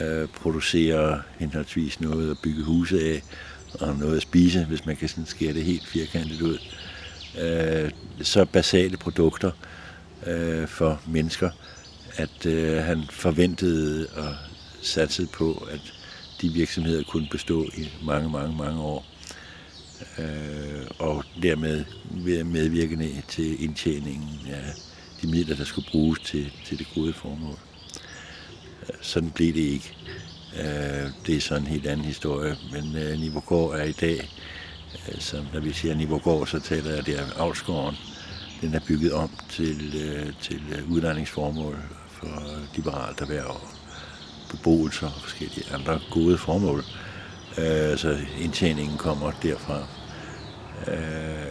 øh, 0.00 0.28
producere 0.28 1.22
henholdsvis 1.38 2.00
noget 2.00 2.30
at 2.30 2.36
bygge 2.42 2.62
huse 2.62 3.00
af, 3.00 3.22
og 3.80 3.96
noget 3.96 4.16
at 4.16 4.22
spise, 4.22 4.64
hvis 4.64 4.86
man 4.86 4.96
kan 4.96 5.08
sådan 5.08 5.26
skære 5.26 5.52
det 5.52 5.64
helt 5.64 5.86
firkantet 5.86 6.42
ud. 6.42 6.58
Øh, 7.40 7.90
så 8.22 8.44
basale 8.44 8.96
produkter 8.96 9.50
øh, 10.26 10.68
for 10.68 11.00
mennesker, 11.06 11.50
at 12.16 12.46
øh, 12.46 12.76
han 12.76 13.02
forventede 13.10 14.06
og 14.16 14.34
satsede 14.82 15.26
på, 15.26 15.68
at 15.70 15.94
de 16.40 16.48
virksomheder 16.48 17.02
kunne 17.04 17.28
bestå 17.30 17.62
i 17.62 17.88
mange, 18.04 18.30
mange, 18.30 18.56
mange 18.56 18.80
år. 18.80 19.06
Øh, 20.18 20.86
og 20.98 21.24
dermed 21.42 21.84
medvirkende 22.44 23.22
til 23.28 23.64
indtjeningen 23.64 24.40
af 24.50 24.72
de 25.22 25.26
midler, 25.26 25.56
der 25.56 25.64
skulle 25.64 25.88
bruges 25.90 26.20
til, 26.20 26.52
til 26.64 26.78
det 26.78 26.86
gode 26.94 27.12
formål. 27.12 27.58
Sådan 29.00 29.30
blev 29.30 29.54
det 29.54 29.60
ikke. 29.60 29.96
Øh, 30.60 31.10
det 31.26 31.36
er 31.36 31.40
sådan 31.40 31.62
en 31.62 31.68
helt 31.68 31.86
anden 31.86 32.06
historie, 32.06 32.56
men 32.72 32.96
øh, 32.96 33.80
er 33.80 33.82
i 33.82 33.92
dag, 33.92 34.30
øh, 35.08 35.20
som 35.20 35.46
når 35.52 35.60
vi 35.60 35.72
siger 35.72 35.94
Nivogård, 35.94 36.46
så 36.46 36.60
taler 36.60 36.94
jeg 36.94 37.06
der 37.06 37.20
Avlsgården. 37.36 37.96
Den 38.60 38.74
er 38.74 38.80
bygget 38.88 39.12
om 39.12 39.30
til, 39.50 39.94
øh, 40.04 40.32
til 40.40 40.60
øh, 40.78 40.90
udlejningsformål 40.92 41.78
for 42.08 42.42
liberalt 42.74 43.20
erhverv 43.20 43.46
og 43.46 43.60
beboelser 44.50 45.06
og 45.06 45.20
forskellige 45.22 45.74
andre 45.74 46.00
gode 46.10 46.38
formål. 46.38 46.84
Øh, 47.58 47.98
så 47.98 48.18
indtjeningen 48.40 48.98
kommer 48.98 49.32
derfra. 49.42 49.86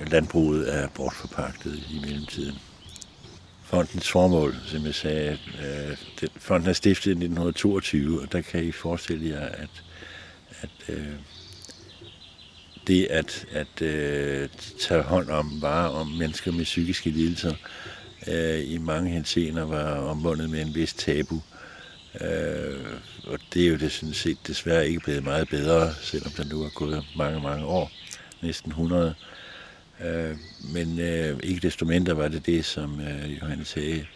Landbruget 0.07 0.75
er 0.75 0.87
bortforpagtet 0.87 1.83
i 1.89 1.99
mellemtiden 1.99 2.59
fondens 3.63 4.11
formål, 4.11 4.55
som 4.65 4.85
jeg 4.85 4.95
sagde, 4.95 5.37
øh, 5.59 5.97
den, 6.21 6.29
fonden 6.37 6.69
er 6.69 6.73
stiftet 6.73 7.05
i 7.05 7.11
1922, 7.11 8.21
og 8.21 8.31
der 8.31 8.41
kan 8.41 8.63
I 8.63 8.71
forestille 8.71 9.29
jer, 9.29 9.45
at, 9.45 9.83
at 10.61 10.69
øh, 10.89 11.13
det 12.87 13.05
at, 13.05 13.45
at 13.51 13.81
øh, 13.81 14.49
tage 14.79 15.01
hånd 15.01 15.29
om 15.29 15.61
varer 15.61 15.89
om 15.89 16.07
mennesker 16.07 16.51
med 16.51 16.63
psykiske 16.63 17.09
lidelser 17.09 17.53
øh, 18.27 18.71
i 18.71 18.77
mange 18.77 19.09
henseender 19.09 19.65
var 19.65 19.95
omvundet 19.95 20.49
med 20.49 20.61
en 20.61 20.75
vis 20.75 20.93
tabu. 20.93 21.41
Øh, 22.21 22.79
og 23.27 23.39
det 23.53 23.63
er 23.63 23.67
jo 23.67 23.77
det 23.77 23.91
sådan 23.91 24.13
set 24.13 24.37
desværre 24.47 24.87
ikke 24.87 24.99
blevet 24.99 25.23
meget 25.23 25.49
bedre, 25.49 25.93
selvom 26.01 26.31
der 26.31 26.43
nu 26.43 26.63
er 26.63 26.69
gået 26.69 27.05
mange, 27.17 27.41
mange 27.41 27.65
år, 27.65 27.91
næsten 28.41 28.71
100 28.71 29.15
Øh, 30.05 30.37
men 30.73 30.99
øh, 30.99 31.39
ikke 31.43 31.61
desto 31.61 31.85
mindre 31.85 32.17
var 32.17 32.27
det 32.27 32.45
det, 32.45 32.65
som 32.65 32.99
øh, 32.99 33.41
Johannes 33.41 33.73
Hage 33.73 34.07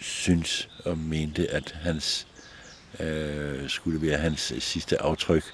synes 0.00 0.68
og 0.84 0.98
mente, 0.98 1.50
at 1.50 1.76
hans 1.82 2.26
øh, 3.00 3.68
skulle 3.68 4.02
være 4.02 4.18
hans 4.18 4.52
sidste 4.58 5.02
aftryk 5.02 5.44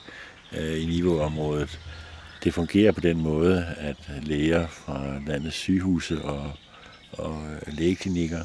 øh, 0.53 0.82
i 0.82 0.87
niveauområdet. 0.87 1.80
Det 2.45 2.55
fungerer 2.55 2.93
på 2.93 3.01
den 3.01 3.20
måde, 3.20 3.66
at 3.78 3.97
læger 4.22 4.66
fra 4.66 5.20
landets 5.26 5.57
sygehuse 5.57 6.22
og, 6.22 6.53
og 7.12 7.43
øh, 7.53 7.74
lægeklinikker, 7.78 8.45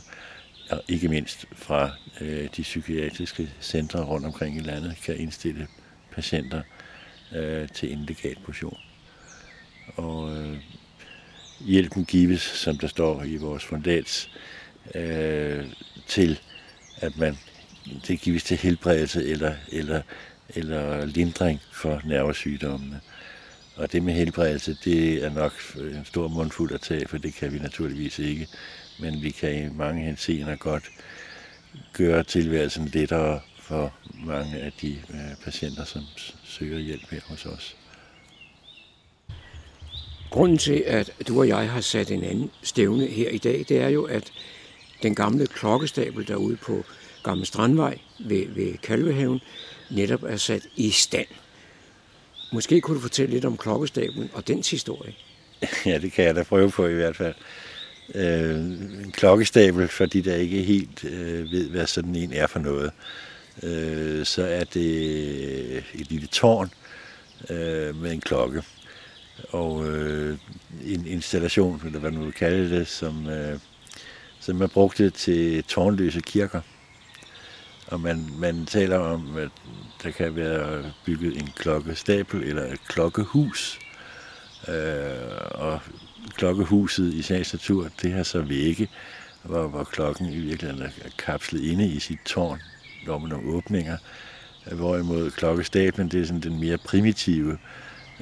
og 0.72 0.84
ikke 0.88 1.08
mindst 1.08 1.46
fra 1.54 1.92
øh, 2.22 2.50
de 2.58 2.62
psykiatriske 2.62 3.50
centre 3.62 4.04
rundt 4.04 4.26
omkring 4.26 4.58
i 4.58 4.60
landet, 4.60 4.96
kan 5.06 5.18
indstille 5.18 5.68
patienter 6.12 6.62
øh, 7.36 7.68
til 7.70 7.92
illegal 7.92 8.36
portion 8.46 8.78
og 9.96 10.38
øh, 10.38 10.58
hjælpen 11.60 12.06
gives, 12.06 12.42
som 12.42 12.78
der 12.78 12.88
står 12.88 13.24
i 13.24 13.36
vores 13.36 13.66
fundats, 13.66 14.30
øh, 14.96 15.66
til 16.08 16.40
at 16.98 17.18
man 17.18 17.38
det 18.08 18.22
gives 18.22 18.44
til 18.44 18.58
helbredelse 18.58 19.26
eller, 19.26 19.56
eller, 19.72 20.02
eller 20.50 21.06
lindring 21.06 21.60
for 21.72 22.02
nervesygdommene. 22.06 23.02
Og 23.76 23.92
det 23.92 24.04
med 24.04 24.14
helbredelse, 24.14 24.78
det 24.84 25.26
er 25.26 25.30
nok 25.30 25.54
en 25.78 26.06
stor 26.06 26.28
mundfuld 26.28 26.72
at 26.72 26.82
tage, 26.82 27.08
for 27.08 27.18
det 27.18 27.34
kan 27.34 27.54
vi 27.54 27.60
naturligvis 27.60 28.20
ikke. 28.20 28.48
Men 29.00 29.22
vi 29.22 29.30
kan 29.30 29.66
i 29.66 29.70
mange 29.70 30.06
henseender 30.06 30.56
godt 30.56 30.84
gøre 31.94 32.24
tilværelsen 32.24 32.86
lettere 32.86 33.40
for 33.60 33.94
mange 34.26 34.60
af 34.60 34.72
de 34.82 34.92
øh, 35.10 35.44
patienter, 35.44 35.84
som 35.84 36.04
søger 36.44 36.80
hjælp 36.80 37.10
her 37.12 37.22
hos 37.28 37.46
os. 37.46 37.79
Grunden 40.30 40.58
til, 40.58 40.84
at 40.88 41.12
du 41.28 41.40
og 41.40 41.48
jeg 41.48 41.70
har 41.70 41.82
sat 41.82 42.12
en 42.12 42.24
anden 42.24 42.52
stævne 42.64 43.06
her 43.08 43.30
i 43.30 43.38
dag, 43.38 43.66
det 43.70 43.78
er 43.78 43.90
jo, 43.90 44.04
at 44.04 44.32
den 45.04 45.16
gamle 45.16 45.48
klokkestabel 45.48 46.28
derude 46.28 46.56
på 46.56 46.84
Gamle 47.24 47.46
Strandvej 47.46 47.98
ved, 48.20 48.46
ved 48.48 48.78
Kalvehaven 48.78 49.40
netop 49.92 50.24
er 50.24 50.38
sat 50.38 50.68
i 50.76 50.90
stand. 50.90 51.28
Måske 52.54 52.82
kunne 52.82 52.96
du 52.96 53.02
fortælle 53.02 53.34
lidt 53.34 53.46
om 53.46 53.58
klokkestablen 53.58 54.30
og 54.34 54.48
dens 54.48 54.72
historie. 54.72 55.14
Ja, 55.86 55.98
det 55.98 56.12
kan 56.12 56.26
jeg 56.26 56.36
da 56.36 56.44
prøve 56.44 56.72
på 56.72 56.88
i 56.88 56.94
hvert 56.94 57.16
fald. 57.16 57.36
Øh, 58.16 58.56
en 58.56 59.12
klokkestabel, 59.12 59.88
for 59.88 60.06
de 60.06 60.22
der 60.22 60.36
ikke 60.36 60.62
helt 60.62 61.04
øh, 61.04 61.52
ved, 61.52 61.70
hvad 61.70 61.88
sådan 61.88 62.16
en 62.16 62.34
er 62.34 62.48
for 62.48 62.60
noget, 62.60 62.92
øh, 63.64 64.26
så 64.26 64.46
er 64.46 64.64
det 64.64 65.78
et 65.78 66.12
lille 66.12 66.28
tårn 66.28 66.70
øh, 67.50 68.02
med 68.02 68.12
en 68.12 68.22
klokke. 68.22 68.64
Og 69.50 69.88
øh, 69.88 70.38
en 70.86 71.06
installation, 71.08 71.82
eller 71.86 72.00
hvad 72.00 72.12
man 72.12 72.26
vil 72.26 72.34
kalde 72.34 72.80
det, 72.80 72.88
som, 72.88 73.30
øh, 73.30 73.60
som 74.40 74.56
man 74.56 74.70
brugte 74.70 75.10
til 75.10 75.64
tårnløse 75.64 76.22
kirker. 76.22 76.62
Og 77.88 78.00
man, 78.00 78.30
man 78.38 78.66
taler 78.66 78.98
om, 78.98 79.38
at 79.38 79.50
der 80.04 80.12
kan 80.12 80.36
være 80.36 80.92
bygget 81.06 81.38
en 81.38 81.50
klokkestabel 81.56 82.44
eller 82.44 82.64
et 82.64 82.88
klokkehus. 82.88 83.80
Øh, 84.68 85.52
og 85.52 85.80
klokkehuset 86.36 87.14
i 87.14 87.22
sagens 87.22 87.54
natur, 87.54 87.90
det 88.02 88.12
har 88.12 88.24
så 88.24 88.42
vægge, 88.42 88.90
hvor, 89.44 89.68
hvor 89.68 89.84
klokken 89.84 90.34
i 90.34 90.40
virkeligheden 90.40 90.82
er 90.82 91.10
kapslet 91.18 91.62
inde 91.64 91.88
i 91.88 92.00
sit 92.00 92.20
tårn, 92.26 92.60
når 93.08 93.18
man 93.18 93.30
nogle 93.30 93.50
åbninger. 93.50 93.98
Hvorimod 94.72 95.32
klokkestablen, 95.32 96.10
det 96.10 96.22
er 96.22 96.26
sådan 96.26 96.42
den 96.42 96.60
mere 96.60 96.78
primitive 96.78 97.52
øh, 97.52 97.58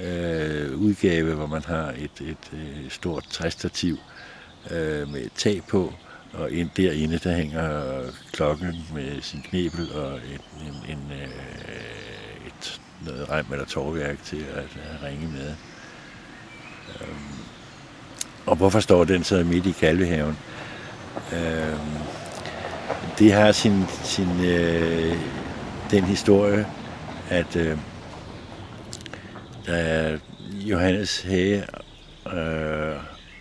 Øh, 0.04 0.78
udgave, 0.78 1.36
hvor 1.36 1.48
man 1.48 1.64
har 1.64 1.94
et, 1.98 2.22
et, 2.22 2.60
et 2.86 2.92
stort 2.92 3.24
træstativ 3.30 3.98
øh, 4.72 5.10
med 5.12 5.22
et 5.22 5.32
tag 5.36 5.62
på, 5.68 5.94
og 6.34 6.52
ind, 6.52 6.70
derinde 6.78 7.18
der 7.18 7.36
hænger 7.36 8.02
klokken 8.32 8.86
med 8.94 9.22
sin 9.22 9.42
knebel 9.42 9.92
og 9.96 10.16
et, 10.16 10.42
en, 10.62 10.98
en, 10.98 11.12
øh, 11.12 11.28
et 12.48 12.82
noget 13.06 13.30
rem 13.30 13.46
eller 13.52 13.66
torværk 13.66 14.24
til 14.24 14.46
at, 14.56 14.64
at 14.64 15.04
ringe 15.04 15.28
med. 15.28 15.54
Øhm, 17.02 17.38
og 18.46 18.56
hvorfor 18.56 18.80
står 18.80 19.04
den 19.04 19.24
så 19.24 19.44
midt 19.44 19.66
i 19.66 19.72
Kalvehaven? 19.72 20.38
Øhm, 21.34 21.98
det 23.20 23.34
har 23.34 23.52
sin, 23.52 23.84
sin 24.04 24.46
øh, 24.46 25.18
den 25.92 26.04
historie, 26.04 26.68
at 27.30 27.56
øh, 27.56 27.78
da 29.68 30.20
Johannes 30.54 31.22
Hage, 31.22 31.68
øh, 32.34 32.96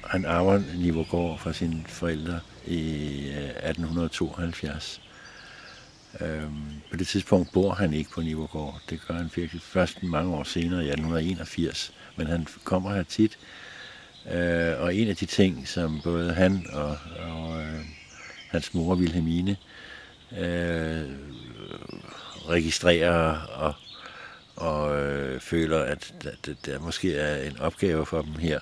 han 0.05 0.25
arver 0.25 0.63
Nivogård 0.75 1.39
fra 1.39 1.53
sine 1.53 1.85
forældre 1.87 2.41
i 2.67 2.81
øh, 3.29 3.71
1872. 3.71 5.01
Øhm, 6.21 6.83
på 6.91 6.97
det 6.97 7.07
tidspunkt 7.07 7.53
bor 7.53 7.75
han 7.75 7.95
ikke 7.95 8.11
på 8.11 8.21
Nivogård. 8.21 8.81
Det 8.91 9.01
gør 9.09 9.15
han 9.15 9.31
virkelig 9.37 9.63
først 9.63 10.03
mange 10.03 10.35
år 10.35 10.43
senere, 10.43 10.85
i 10.85 10.89
1881. 10.89 11.93
Men 12.17 12.27
han 12.27 12.47
kommer 12.65 12.95
her 12.95 13.03
tit. 13.03 13.39
Øh, 14.33 14.81
og 14.81 14.95
en 14.95 15.09
af 15.09 15.17
de 15.17 15.27
ting, 15.27 15.69
som 15.69 16.01
både 16.05 16.33
han 16.33 16.67
og, 16.73 16.99
og 17.21 17.63
øh, 17.63 17.81
hans 18.49 18.75
mor 18.75 18.95
Wilhelmine 18.95 19.57
øh, 20.39 21.05
registrerer 22.49 23.41
og, 23.41 23.75
og 24.57 25.03
øh, 25.03 25.41
føler, 25.41 25.79
at 25.79 26.15
der, 26.23 26.55
der 26.67 26.79
måske 26.79 27.17
er 27.17 27.51
en 27.51 27.59
opgave 27.59 28.07
for 28.07 28.23
dem 28.23 28.35
her, 28.35 28.61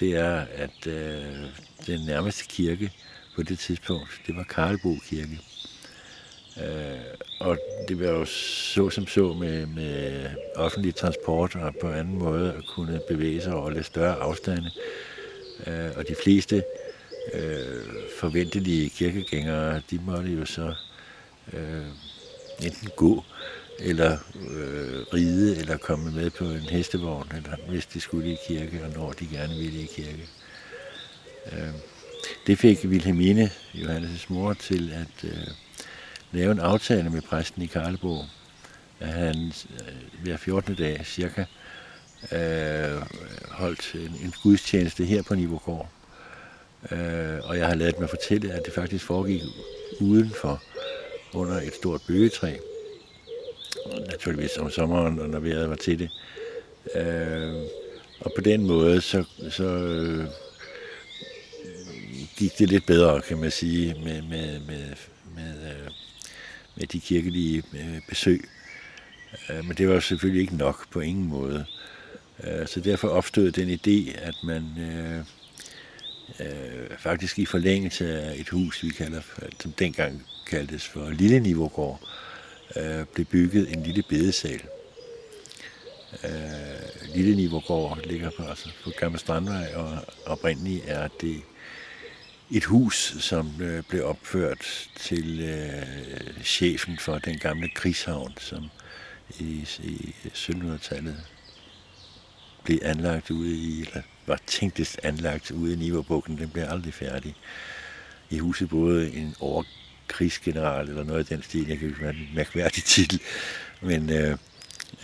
det 0.00 0.16
er, 0.16 0.46
at 0.54 0.86
øh, 0.86 1.22
den 1.86 2.00
nærmeste 2.06 2.44
kirke 2.48 2.92
på 3.36 3.42
det 3.42 3.58
tidspunkt, 3.58 4.20
det 4.26 4.36
var 4.36 4.42
Karlbo 4.42 4.96
Kirke. 5.08 5.40
Øh, 6.62 6.98
og 7.40 7.58
det 7.88 8.00
var 8.00 8.06
jo 8.06 8.24
så 8.24 8.90
som 8.90 9.06
så 9.06 9.32
med, 9.32 9.66
med 9.66 10.26
offentlig 10.56 10.94
transport 10.94 11.56
og 11.56 11.74
på 11.80 11.90
anden 11.90 12.18
måde 12.18 12.52
at 12.52 12.64
kunne 12.66 13.00
bevæge 13.08 13.42
sig 13.42 13.54
over 13.54 13.70
lidt 13.70 13.86
større 13.86 14.14
afstande. 14.16 14.70
Øh, 15.66 15.90
og 15.96 16.08
de 16.08 16.14
fleste 16.22 16.62
øh, 17.34 17.84
forventelige 18.20 18.90
kirkegængere, 18.90 19.82
de 19.90 20.00
måtte 20.06 20.30
jo 20.30 20.44
så 20.44 20.74
øh, 21.52 21.86
enten 22.62 22.88
gå 22.96 23.24
eller 23.78 24.18
øh, 24.50 25.02
ride 25.14 25.56
eller 25.56 25.76
komme 25.76 26.10
med 26.10 26.30
på 26.30 26.44
en 26.44 26.60
hestevogn, 26.60 27.32
eller 27.36 27.56
hvis 27.68 27.86
de 27.86 28.00
skulle 28.00 28.32
i 28.32 28.36
kirke, 28.48 28.84
og 28.84 28.90
når 28.96 29.12
de 29.12 29.26
gerne 29.32 29.54
ville 29.54 29.80
i 29.80 29.86
kirke. 29.86 30.28
Øh, 31.52 31.68
det 32.46 32.58
fik 32.58 32.78
Wilhelmine, 32.84 33.50
Johannes' 33.74 34.26
mor, 34.28 34.52
til 34.52 34.92
at 34.92 35.30
øh, 35.30 35.46
lave 36.32 36.52
en 36.52 36.60
aftale 36.60 37.10
med 37.10 37.22
præsten 37.22 37.62
i 37.62 37.66
Karlebo, 37.66 38.22
at 39.00 39.08
han 39.08 39.52
øh, 39.70 40.22
hver 40.22 40.36
14. 40.36 40.74
dag 40.74 41.00
cirka 41.06 41.44
øh, 42.32 43.02
holdt 43.50 43.94
en, 43.94 44.24
en 44.24 44.34
gudstjeneste 44.42 45.04
her 45.04 45.22
på 45.22 45.34
Nivogård. 45.34 45.88
Øh, 46.92 47.38
og 47.42 47.58
jeg 47.58 47.66
har 47.66 47.74
lavet 47.74 48.00
mig 48.00 48.10
fortælle, 48.10 48.52
at 48.52 48.62
det 48.64 48.74
faktisk 48.74 49.04
foregik 49.04 49.42
udenfor 50.00 50.62
under 51.34 51.60
et 51.60 51.74
stort 51.74 52.00
bøgetræ. 52.06 52.56
Naturligvis 54.10 54.56
om 54.56 54.70
sommeren, 54.70 55.14
når 55.14 55.38
vejret 55.38 55.70
var 55.70 55.76
til 55.76 55.98
det. 55.98 56.10
Øh, 56.94 57.54
og 58.20 58.32
på 58.36 58.40
den 58.40 58.66
måde, 58.66 59.00
så, 59.00 59.24
så 59.50 59.64
øh, 59.64 60.26
gik 62.36 62.58
det 62.58 62.68
lidt 62.68 62.86
bedre, 62.86 63.20
kan 63.20 63.38
man 63.38 63.50
sige, 63.50 63.94
med, 64.04 64.22
med, 64.22 64.60
med, 64.60 64.84
med, 65.34 65.70
øh, 65.70 65.90
med 66.76 66.86
de 66.86 67.00
kirkelige 67.00 67.62
øh, 67.74 68.00
besøg. 68.08 68.48
Øh, 69.50 69.64
men 69.64 69.76
det 69.76 69.88
var 69.88 70.00
selvfølgelig 70.00 70.40
ikke 70.40 70.56
nok 70.56 70.90
på 70.90 71.00
ingen 71.00 71.28
måde. 71.28 71.64
Øh, 72.44 72.66
så 72.66 72.80
derfor 72.80 73.08
opstod 73.08 73.52
den 73.52 73.68
idé, 73.70 74.18
at 74.18 74.34
man 74.44 74.64
øh, 74.78 75.18
øh, 76.40 76.98
faktisk 76.98 77.38
i 77.38 77.46
forlængelse 77.46 78.20
af 78.20 78.40
et 78.40 78.48
hus, 78.48 78.82
vi 78.82 78.88
kalder, 78.88 79.20
som 79.60 79.72
dengang 79.72 80.26
kaldtes 80.46 80.88
for 80.88 81.10
Lille 81.10 81.40
Nivogård, 81.40 82.00
øh, 82.76 83.06
blev 83.14 83.26
bygget 83.26 83.72
en 83.72 83.82
lille 83.82 84.02
bedesal. 84.08 84.62
Øh, 86.24 87.14
Lille 87.14 87.36
Nivergård 87.36 87.98
ligger 88.04 88.30
på, 88.36 88.42
altså 88.42 88.68
på 88.84 88.90
Gamle 88.98 89.18
Strandvej, 89.18 89.74
og 89.74 89.98
oprindeligt 90.26 90.84
er 90.86 91.08
det 91.20 91.42
et 92.50 92.64
hus, 92.64 93.16
som 93.20 93.62
øh, 93.62 93.82
blev 93.88 94.06
opført 94.06 94.88
til 94.96 95.40
øh, 95.40 96.44
chefen 96.44 96.98
for 96.98 97.18
den 97.18 97.38
gamle 97.38 97.68
krigshavn, 97.74 98.34
som 98.40 98.70
i, 99.38 99.68
i 99.82 100.14
1700-tallet 100.26 101.16
blev 102.64 102.78
anlagt 102.82 103.30
ude 103.30 103.54
i, 103.56 103.80
eller 103.80 104.02
var 104.26 104.38
tænktest 104.46 105.00
anlagt 105.02 105.50
ude 105.50 105.72
i 105.72 105.76
Niverbugten. 105.76 106.38
Den 106.38 106.50
blev 106.50 106.64
aldrig 106.68 106.94
færdig. 106.94 107.34
I 108.30 108.38
huset 108.38 108.68
boede 108.68 109.14
en 109.14 109.34
krigsgeneral 110.08 110.88
eller 110.88 111.04
noget 111.04 111.18
af 111.18 111.26
den 111.26 111.42
stil, 111.42 111.68
jeg 111.68 111.78
kan 111.78 111.88
ikke 111.88 112.08
en 112.08 112.28
mærkværdig 112.34 112.84
titel, 112.84 113.20
men 113.80 114.10
øh, 114.10 114.30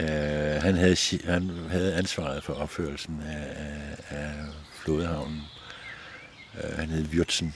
øh, 0.01 0.63
han, 0.63 0.75
havde, 0.75 0.97
han 1.25 1.51
havde 1.71 1.95
ansvaret 1.95 2.45
for 2.45 2.53
opførelsen 2.53 3.23
af, 3.27 3.47
af, 3.57 4.19
af 4.19 4.33
flodhavnen. 4.83 5.41
Øh, 6.65 6.79
han 6.79 6.89
hed 6.89 7.05
Wirtsen, 7.05 7.55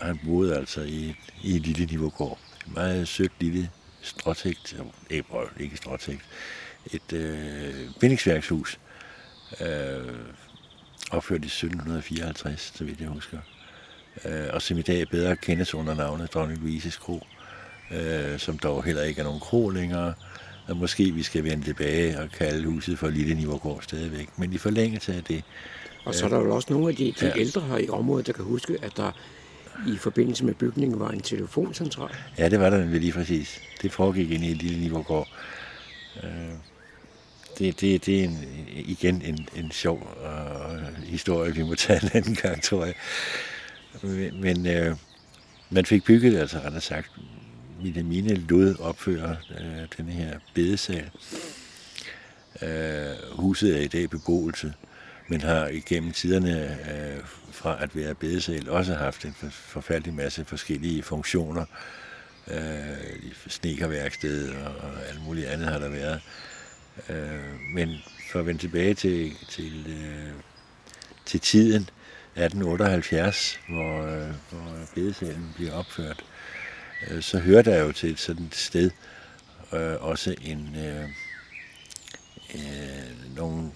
og 0.00 0.06
han 0.06 0.20
boede 0.24 0.56
altså 0.56 0.80
i, 0.82 1.14
i 1.42 1.56
et 1.56 1.62
lille 1.62 1.86
niveaugård. 1.86 2.38
Et 2.66 2.74
meget 2.74 3.08
sødt 3.08 3.32
lille 3.40 3.70
stråtægt, 4.02 4.76
ikke, 5.10 5.28
ikke 5.60 5.76
stråtægt, 5.76 6.22
et 6.92 7.12
øh, 7.12 7.74
bindingsværkshus, 8.00 8.78
øh, 9.60 10.14
opført 11.10 11.44
i 11.44 11.46
1754, 11.46 12.72
så 12.74 12.84
vidt 12.84 13.00
jeg 13.00 13.08
husker. 13.08 13.38
Øh, 14.24 14.46
og 14.52 14.62
som 14.62 14.78
i 14.78 14.82
dag 14.82 15.08
bedre 15.08 15.36
kendes 15.36 15.74
under 15.74 15.94
navnet 15.94 16.34
Dronning 16.34 16.60
Louises 16.60 16.96
Kro, 16.96 17.26
øh, 17.90 18.38
som 18.38 18.58
dog 18.58 18.84
heller 18.84 19.02
ikke 19.02 19.20
er 19.20 19.24
nogen 19.24 19.40
kro 19.40 19.68
længere, 19.68 20.14
og 20.68 20.76
måske 20.76 21.10
vi 21.10 21.22
skal 21.22 21.44
vende 21.44 21.64
tilbage 21.64 22.20
og 22.20 22.30
kalde 22.38 22.66
huset 22.66 22.98
for 22.98 23.08
Lille 23.08 23.34
Niveaugård 23.34 23.82
stadigvæk. 23.82 24.28
Men 24.38 24.52
i 24.52 24.58
forlængelse 24.58 25.14
af 25.14 25.24
det, 25.24 25.44
og 26.04 26.14
så 26.14 26.24
er 26.24 26.28
der 26.28 26.40
jo 26.40 26.54
også 26.54 26.72
nogle 26.72 26.88
af 26.88 26.96
de, 26.96 27.14
de 27.20 27.26
ja. 27.26 27.38
ældre 27.38 27.60
her 27.60 27.78
i 27.78 27.88
området, 27.88 28.26
der 28.26 28.32
kan 28.32 28.44
huske, 28.44 28.78
at 28.82 28.96
der 28.96 29.12
i 29.88 29.96
forbindelse 29.96 30.44
med 30.44 30.54
bygningen 30.54 31.00
var 31.00 31.10
en 31.10 31.20
telefoncentral. 31.20 32.14
Ja, 32.38 32.48
det 32.48 32.60
var 32.60 32.70
der 32.70 32.84
lige 32.84 33.12
præcis. 33.12 33.60
Det 33.82 33.92
foregik 33.92 34.30
ind 34.30 34.44
i 34.44 34.54
lille 34.54 34.80
Niveaugård. 34.80 35.28
Øh, 36.22 36.30
det, 37.58 37.80
det, 37.80 38.06
det 38.06 38.20
er 38.20 38.24
en, 38.24 38.38
igen 38.68 39.22
en, 39.22 39.48
en 39.56 39.70
sjov 39.70 40.16
uh, 40.24 41.04
historie, 41.04 41.54
vi 41.54 41.62
må 41.62 41.74
tage 41.74 42.00
en 42.02 42.10
anden 42.14 42.34
gang, 42.34 42.62
tror 42.62 42.84
jeg. 42.84 42.94
Men, 44.02 44.40
men 44.40 44.66
man 45.70 45.86
fik 45.86 46.04
bygget, 46.04 46.38
altså 46.38 46.58
ret 46.58 46.82
sagt, 46.82 47.10
mine 48.04 48.34
lod 48.34 48.80
opføre 48.80 49.36
øh, 49.60 49.86
den 49.96 50.08
her 50.08 50.38
bedesal. 50.54 51.10
Øh, 52.62 53.32
huset 53.32 53.76
er 53.76 53.80
i 53.80 53.88
dag 53.88 54.10
beboelse. 54.10 54.74
men 55.28 55.40
har 55.40 55.66
igennem 55.66 56.12
tiderne 56.12 56.78
øh, 56.94 57.20
fra 57.50 57.82
at 57.82 57.96
være 57.96 58.14
bedesal 58.14 58.70
også 58.70 58.94
haft 58.94 59.24
en 59.24 59.34
forfærdelig 59.50 60.14
masse 60.14 60.44
forskellige 60.44 61.02
funktioner. 61.02 61.64
Øh, 62.48 63.32
snekerværksted 63.48 64.50
og, 64.54 64.74
og 64.76 65.08
alt 65.08 65.22
muligt 65.24 65.46
andet 65.46 65.68
har 65.68 65.78
der 65.78 65.88
været. 65.88 66.20
Øh, 67.08 67.60
men 67.74 67.96
for 68.32 68.38
at 68.38 68.46
vende 68.46 68.60
tilbage 68.60 68.94
til, 68.94 69.32
til, 69.48 69.86
øh, 69.88 70.32
til 71.26 71.40
tiden, 71.40 71.88
1878, 72.36 73.60
hvor, 73.68 74.02
øh, 74.02 74.30
hvor 74.50 74.78
bedesalen 74.94 75.52
bliver 75.54 75.72
opført, 75.72 76.24
øh, 77.10 77.22
så 77.22 77.38
hører 77.38 77.62
der 77.62 77.78
jo 77.78 77.92
til 77.92 78.10
et 78.10 78.18
sådan 78.18 78.48
sted 78.52 78.90
øh, 79.72 79.96
også 80.00 80.34
en, 80.42 80.76
øh, 80.76 81.08
øh, 82.54 83.36
nogle 83.36 83.70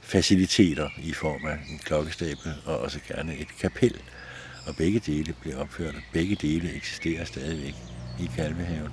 faciliteter 0.00 0.88
i 1.02 1.12
form 1.12 1.46
af 1.46 1.58
en 1.70 1.78
klokkestabel 1.78 2.52
og 2.66 2.78
også 2.78 2.98
gerne 3.08 3.36
et 3.36 3.48
kapel. 3.60 4.00
Og 4.66 4.76
begge 4.76 4.98
dele 4.98 5.34
bliver 5.40 5.56
opført, 5.56 5.94
og 5.94 6.02
begge 6.12 6.34
dele 6.34 6.74
eksisterer 6.74 7.24
stadigvæk 7.24 7.74
i 8.20 8.30
Kalvehaven. 8.36 8.92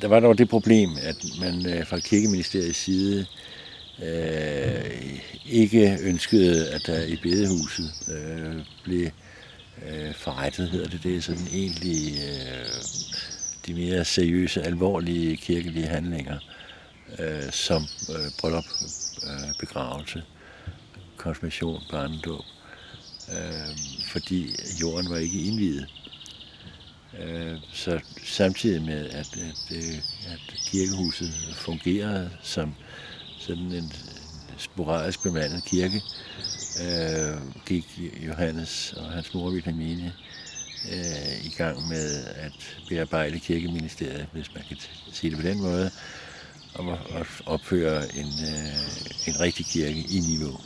Der 0.00 0.08
var 0.08 0.20
dog 0.20 0.38
det 0.38 0.48
problem, 0.48 0.90
at 1.02 1.16
man 1.40 1.66
øh, 1.74 1.86
fra 1.86 1.98
kirkeministeriets 1.98 2.78
side 2.78 3.26
øh, 4.02 5.20
ikke 5.46 5.98
ønskede, 6.02 6.70
at 6.70 6.82
der 6.86 7.04
i 7.04 7.16
bedehuset 7.22 7.90
øh, 8.08 8.64
blev 8.84 9.08
øh, 9.88 10.14
forrettet, 10.14 10.70
hedder 10.70 10.88
det 10.88 11.02
det, 11.02 11.16
er 11.16 11.20
sådan 11.20 11.48
egentlig 11.52 12.12
øh, 12.12 12.66
de 13.66 13.74
mere 13.74 14.04
seriøse, 14.04 14.62
alvorlige 14.62 15.36
kirkelige 15.36 15.86
handlinger 15.86 16.38
øh, 17.18 17.52
som 17.52 17.82
øh, 18.10 18.30
bryllup, 18.40 18.64
øh, 19.24 19.54
begravelse, 19.58 20.22
konfirmation, 21.16 21.82
barnedåb, 21.90 22.44
øh, 23.32 23.76
fordi 24.12 24.54
jorden 24.80 25.10
var 25.10 25.16
ikke 25.16 25.42
indvidet. 25.42 25.86
Øh, 27.22 27.56
så 27.72 28.00
samtidig 28.24 28.82
med, 28.82 29.06
at, 29.06 29.36
at, 29.36 29.76
øh, 29.76 29.98
at 30.32 30.54
kirkehuset 30.66 31.30
fungerede 31.54 32.30
som 32.42 32.74
sådan 33.48 33.72
en 33.72 33.92
sporadisk 34.58 35.22
bemandet 35.22 35.64
kirke, 35.64 36.02
øh, 36.82 37.36
gik 37.66 38.00
Johannes 38.26 38.94
og 38.96 39.10
hans 39.10 39.34
mor 39.34 39.50
Vitamine 39.50 40.12
øh, 40.92 41.46
i 41.46 41.54
gang 41.56 41.88
med 41.88 42.24
at 42.24 42.76
bearbejde 42.88 43.40
kirkeministeriet, 43.40 44.26
hvis 44.32 44.54
man 44.54 44.64
kan 44.68 44.76
sige 45.12 45.30
det 45.30 45.38
på 45.38 45.46
den 45.48 45.60
måde, 45.60 45.90
om 46.74 46.88
at 46.88 46.98
opføre 47.46 48.16
en, 48.16 48.26
øh, 48.26 49.28
en 49.28 49.40
rigtig 49.40 49.66
kirke 49.66 49.98
i 49.98 50.20
niveau. 50.20 50.60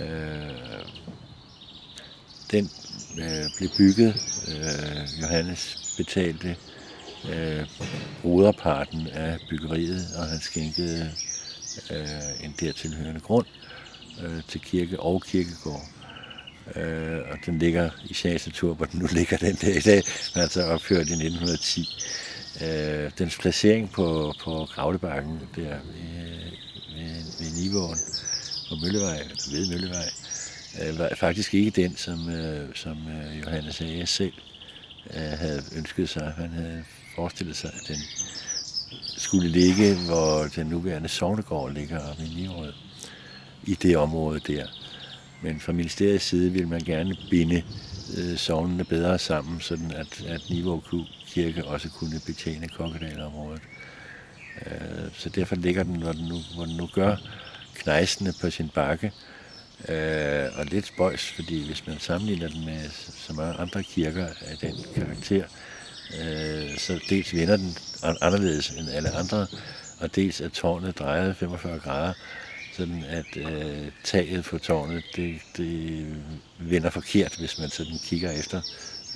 Øh, 0.00 0.84
den 2.50 2.70
øh, 3.18 3.44
blev 3.56 3.68
bygget. 3.78 4.14
Øh, 4.48 5.22
Johannes 5.22 5.94
betalte 5.96 6.56
øh, 7.32 7.66
broderparten 8.22 9.06
af 9.06 9.38
byggeriet, 9.50 10.06
og 10.18 10.26
han 10.26 10.40
skænkede 10.40 11.10
øh, 11.90 12.44
en 12.44 12.54
dertilhørende 12.60 13.20
grund 13.20 13.46
øh, 14.22 14.42
til 14.48 14.60
kirke 14.60 15.00
og 15.00 15.22
kirkegård. 15.22 15.82
Øh, 16.76 17.18
og 17.30 17.38
den 17.46 17.58
ligger 17.58 17.90
i 18.04 18.14
Sagens 18.14 18.46
Natur, 18.46 18.74
hvor 18.74 18.86
den 18.86 19.00
nu 19.00 19.08
ligger 19.12 19.36
den 19.36 19.54
der 19.54 19.74
i 19.76 19.80
dag, 19.80 20.02
men 20.34 20.42
altså 20.42 20.62
opført 20.62 21.08
i 21.08 21.12
1910. 21.12 21.88
Øh, 22.64 23.10
dens 23.18 23.38
placering 23.38 23.92
på, 23.92 24.34
på 24.44 24.66
Gravlebakken, 24.74 25.40
der 25.56 25.62
ved, 25.62 25.76
ved, 26.94 27.22
ved 27.38 27.62
Nivåen 27.62 27.98
på 28.68 28.74
Møllevej, 28.82 29.20
eller 29.20 29.36
ved 29.50 29.68
Møllevej, 29.68 30.10
øh, 30.82 30.98
var 30.98 31.10
faktisk 31.16 31.54
ikke 31.54 31.70
den, 31.70 31.96
som, 31.96 32.30
øh, 32.30 32.74
som 32.74 32.96
øh, 33.08 33.40
Johannes 33.40 33.80
A. 33.80 34.04
selv 34.04 34.32
øh, 35.14 35.38
havde 35.38 35.62
ønsket 35.76 36.08
sig. 36.08 36.32
Han 36.36 36.50
havde 36.50 36.84
forestillet 37.14 37.56
sig, 37.56 37.70
at 37.74 37.88
den 37.88 37.98
skulle 39.18 39.48
ligge, 39.48 39.96
hvor 40.06 40.48
den 40.56 40.66
nuværende 40.66 41.08
Sognegård 41.08 41.72
ligger 41.72 42.10
oppe 42.10 42.22
i 42.22 42.28
Niverød, 42.28 42.72
i 43.64 43.74
det 43.74 43.96
område 43.96 44.40
der. 44.40 44.66
Men 45.42 45.60
fra 45.60 45.72
ministeriets 45.72 46.24
side 46.24 46.52
ville 46.52 46.68
man 46.68 46.80
gerne 46.80 47.16
binde 47.30 47.62
øh, 48.18 48.36
sovnene 48.36 48.84
bedre 48.84 49.18
sammen, 49.18 49.60
sådan 49.60 49.92
at, 49.92 50.24
at 50.26 50.42
Niveau 50.50 50.82
Kirke 51.26 51.64
også 51.64 51.88
kunne 51.88 52.20
betjene 52.26 52.68
Kokkedalområdet. 52.68 53.62
Øh, 54.66 55.12
så 55.12 55.28
derfor 55.28 55.56
ligger 55.56 55.82
den, 55.82 56.02
hvor 56.02 56.12
den 56.12 56.24
nu, 56.24 56.38
hvor 56.54 56.64
den 56.64 56.76
nu 56.76 56.88
gør, 56.94 57.16
knejsende 57.74 58.32
på 58.40 58.50
sin 58.50 58.68
bakke. 58.68 59.12
Øh, 59.88 60.46
og 60.58 60.64
lidt 60.66 60.86
spøjs, 60.86 61.32
fordi 61.32 61.66
hvis 61.66 61.86
man 61.86 61.98
sammenligner 61.98 62.48
den 62.48 62.64
med 62.64 62.90
så 63.26 63.32
mange 63.32 63.54
andre 63.54 63.82
kirker 63.82 64.26
af 64.26 64.56
den 64.60 64.74
karakter, 64.94 65.44
øh, 66.20 66.78
så 66.78 67.00
dels 67.08 67.34
vender 67.34 67.56
den 67.56 67.76
anderledes 68.02 68.70
end 68.70 68.90
alle 68.90 69.10
andre, 69.10 69.46
og 70.00 70.14
dels 70.14 70.40
er 70.40 70.48
tårnet 70.48 70.98
drejet 70.98 71.36
45 71.36 71.78
grader, 71.78 72.12
sådan 72.76 73.04
at 73.08 73.36
øh, 73.36 73.90
taget 74.04 74.44
på 74.44 74.58
tårnet, 74.58 75.04
det, 75.16 75.40
det 75.56 76.06
vender 76.58 76.90
forkert, 76.90 77.36
hvis 77.38 77.58
man 77.58 77.70
sådan 77.70 77.98
kigger 78.04 78.30
efter 78.30 78.60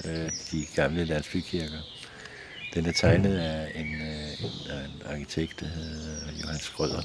øh, 0.04 0.30
de 0.52 0.66
gamle 0.74 1.04
landsbykirker. 1.04 1.78
Den 2.74 2.86
er 2.86 2.92
tegnet 2.92 3.38
af 3.38 3.72
en, 3.74 3.94
øh, 3.94 4.44
en, 4.44 4.70
af 4.70 4.84
en 4.84 5.02
arkitekt, 5.06 5.60
der 5.60 5.66
hedder 5.66 6.32
Johan 6.42 6.60
Skrøder. 6.60 7.02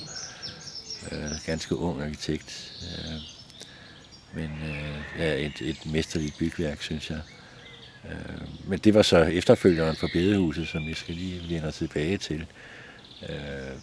Øh, 1.11 1.32
ganske 1.45 1.75
ung 1.75 2.01
arkitekt. 2.01 2.73
Øh, 2.84 3.21
men 4.34 4.51
øh, 4.69 5.19
ja, 5.19 5.34
et, 5.34 5.61
et 5.61 5.86
mesterligt 5.86 6.38
bygværk, 6.38 6.82
synes 6.82 7.09
jeg. 7.09 7.21
Øh, 8.05 8.69
men 8.69 8.79
det 8.79 8.93
var 8.93 9.01
så 9.01 9.17
efterfølgeren 9.17 9.95
for 9.95 10.09
Bedehuset, 10.13 10.67
som 10.67 10.85
vi 10.85 10.93
skal 10.93 11.15
lige 11.15 11.49
vende 11.49 11.71
tilbage 11.71 12.17
til. 12.17 12.45
Øh, 13.29 13.77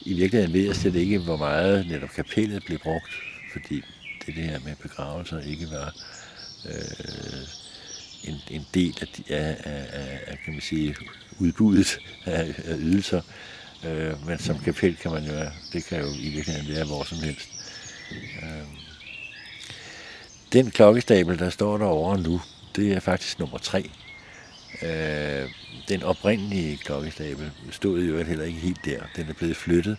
I 0.00 0.14
virkeligheden 0.14 0.52
ved 0.52 0.66
jeg 0.66 0.76
slet 0.76 0.94
ikke, 0.94 1.18
hvor 1.18 1.36
meget 1.36 1.86
netop 1.86 2.08
kapellet 2.08 2.64
blev 2.64 2.78
brugt, 2.78 3.12
fordi 3.52 3.84
det, 4.26 4.34
det 4.34 4.44
her 4.44 4.58
med 4.64 4.76
begravelser 4.82 5.40
ikke 5.40 5.70
var 5.70 5.94
øh, 6.68 7.48
en, 8.24 8.34
en 8.50 8.66
del 8.74 8.98
af, 9.00 9.08
de, 9.08 9.34
af, 9.34 9.56
af, 9.64 10.20
af 10.26 10.38
kan 10.44 10.52
man 10.52 10.62
sige, 10.62 10.96
udbuddet 11.38 11.98
af, 12.26 12.54
af 12.64 12.76
ydelser. 12.78 13.22
Øh, 13.86 14.26
men 14.26 14.38
som 14.38 14.58
kapel 14.58 14.96
kan 14.96 15.10
man 15.10 15.24
jo, 15.24 15.32
det 15.72 15.84
kan 15.84 16.00
jo 16.00 16.06
i 16.06 16.28
virkeligheden 16.28 16.76
være 16.76 16.84
hvor 16.84 17.04
som 17.04 17.18
helst. 17.18 17.48
Øh, 18.42 18.62
den 20.52 20.70
klokkestabel, 20.70 21.38
der 21.38 21.50
står 21.50 21.78
derovre 21.78 22.20
nu, 22.20 22.40
det 22.76 22.92
er 22.92 23.00
faktisk 23.00 23.38
nummer 23.38 23.58
tre. 23.58 23.90
Øh, 24.82 25.50
den 25.88 26.02
oprindelige 26.02 26.76
klokkestabel 26.76 27.50
stod 27.70 28.02
jo 28.02 28.22
heller 28.22 28.44
ikke 28.44 28.58
helt 28.58 28.84
der. 28.84 29.00
Den 29.16 29.28
er 29.28 29.32
blevet 29.32 29.56
flyttet. 29.56 29.96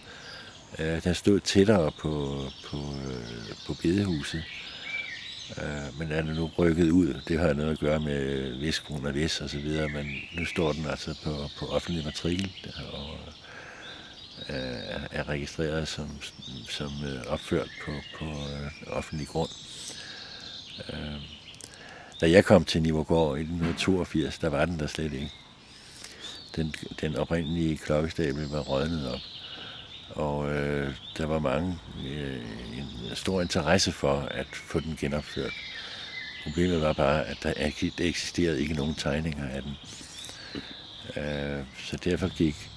Øh, 0.80 1.04
den 1.04 1.16
stod 1.16 1.40
tættere 1.40 1.92
på, 1.92 2.44
på, 2.66 2.78
øh, 2.78 3.56
på 3.68 3.74
bedehuset. 3.82 4.44
Øh, 5.58 6.00
men 6.00 6.12
er 6.12 6.22
nu 6.22 6.52
rykket 6.58 6.90
ud. 6.90 7.22
Det 7.28 7.40
har 7.40 7.54
noget 7.54 7.72
at 7.72 7.80
gøre 7.80 8.00
med 8.00 8.52
Viskron 8.60 9.06
og 9.06 9.16
Vis 9.16 9.42
og 9.42 9.50
så 9.50 9.58
videre, 9.58 9.90
men 9.90 10.06
nu 10.34 10.46
står 10.46 10.74
den 10.74 10.86
altså 10.86 11.16
på, 11.24 11.36
på 11.60 11.66
offentlig 11.66 12.06
matrikel 12.06 12.52
og 12.94 13.18
øh, 14.50 15.02
er 15.12 15.30
registreret 15.30 15.88
som, 15.88 16.10
som 16.70 16.92
øh, 17.06 17.32
opført 17.34 17.70
på, 17.86 17.92
på 18.20 18.26
øh, 18.26 18.98
offentlig 18.98 19.28
grund. 19.28 19.50
Øh, 20.94 21.41
da 22.22 22.32
jeg 22.32 22.46
kom 22.46 22.66
til 22.66 22.82
Nivergård 22.82 23.38
i 23.38 23.42
1982, 23.42 24.38
der 24.38 24.50
var 24.50 24.66
den 24.66 24.80
der 24.80 24.88
slet 24.88 25.14
ikke. 25.14 25.32
Den, 26.56 26.74
den 27.02 27.16
oprindelige 27.16 27.78
klokkestabel 27.78 28.48
var 28.48 28.60
rødnet 28.60 29.12
op. 29.14 29.20
Og 30.10 30.52
øh, 30.52 30.94
der 31.18 31.26
var 31.26 31.40
mange, 31.40 31.80
øh, 32.08 32.42
en 32.78 33.16
stor 33.16 33.42
interesse 33.42 33.92
for 33.92 34.14
at 34.32 34.48
få 34.52 34.80
den 34.80 34.98
genopført. 35.00 35.54
Problemet 36.44 36.82
var 36.82 36.94
bare, 36.94 37.26
at 37.26 37.38
der 37.44 37.54
eksisterede 38.00 38.62
ikke 38.62 38.74
nogen 38.74 38.96
tegninger 38.96 39.50
af 39.50 39.62
den. 39.62 39.72
Øh, 41.24 41.66
så 41.78 41.98
derfor 41.98 42.38
gik 42.38 42.70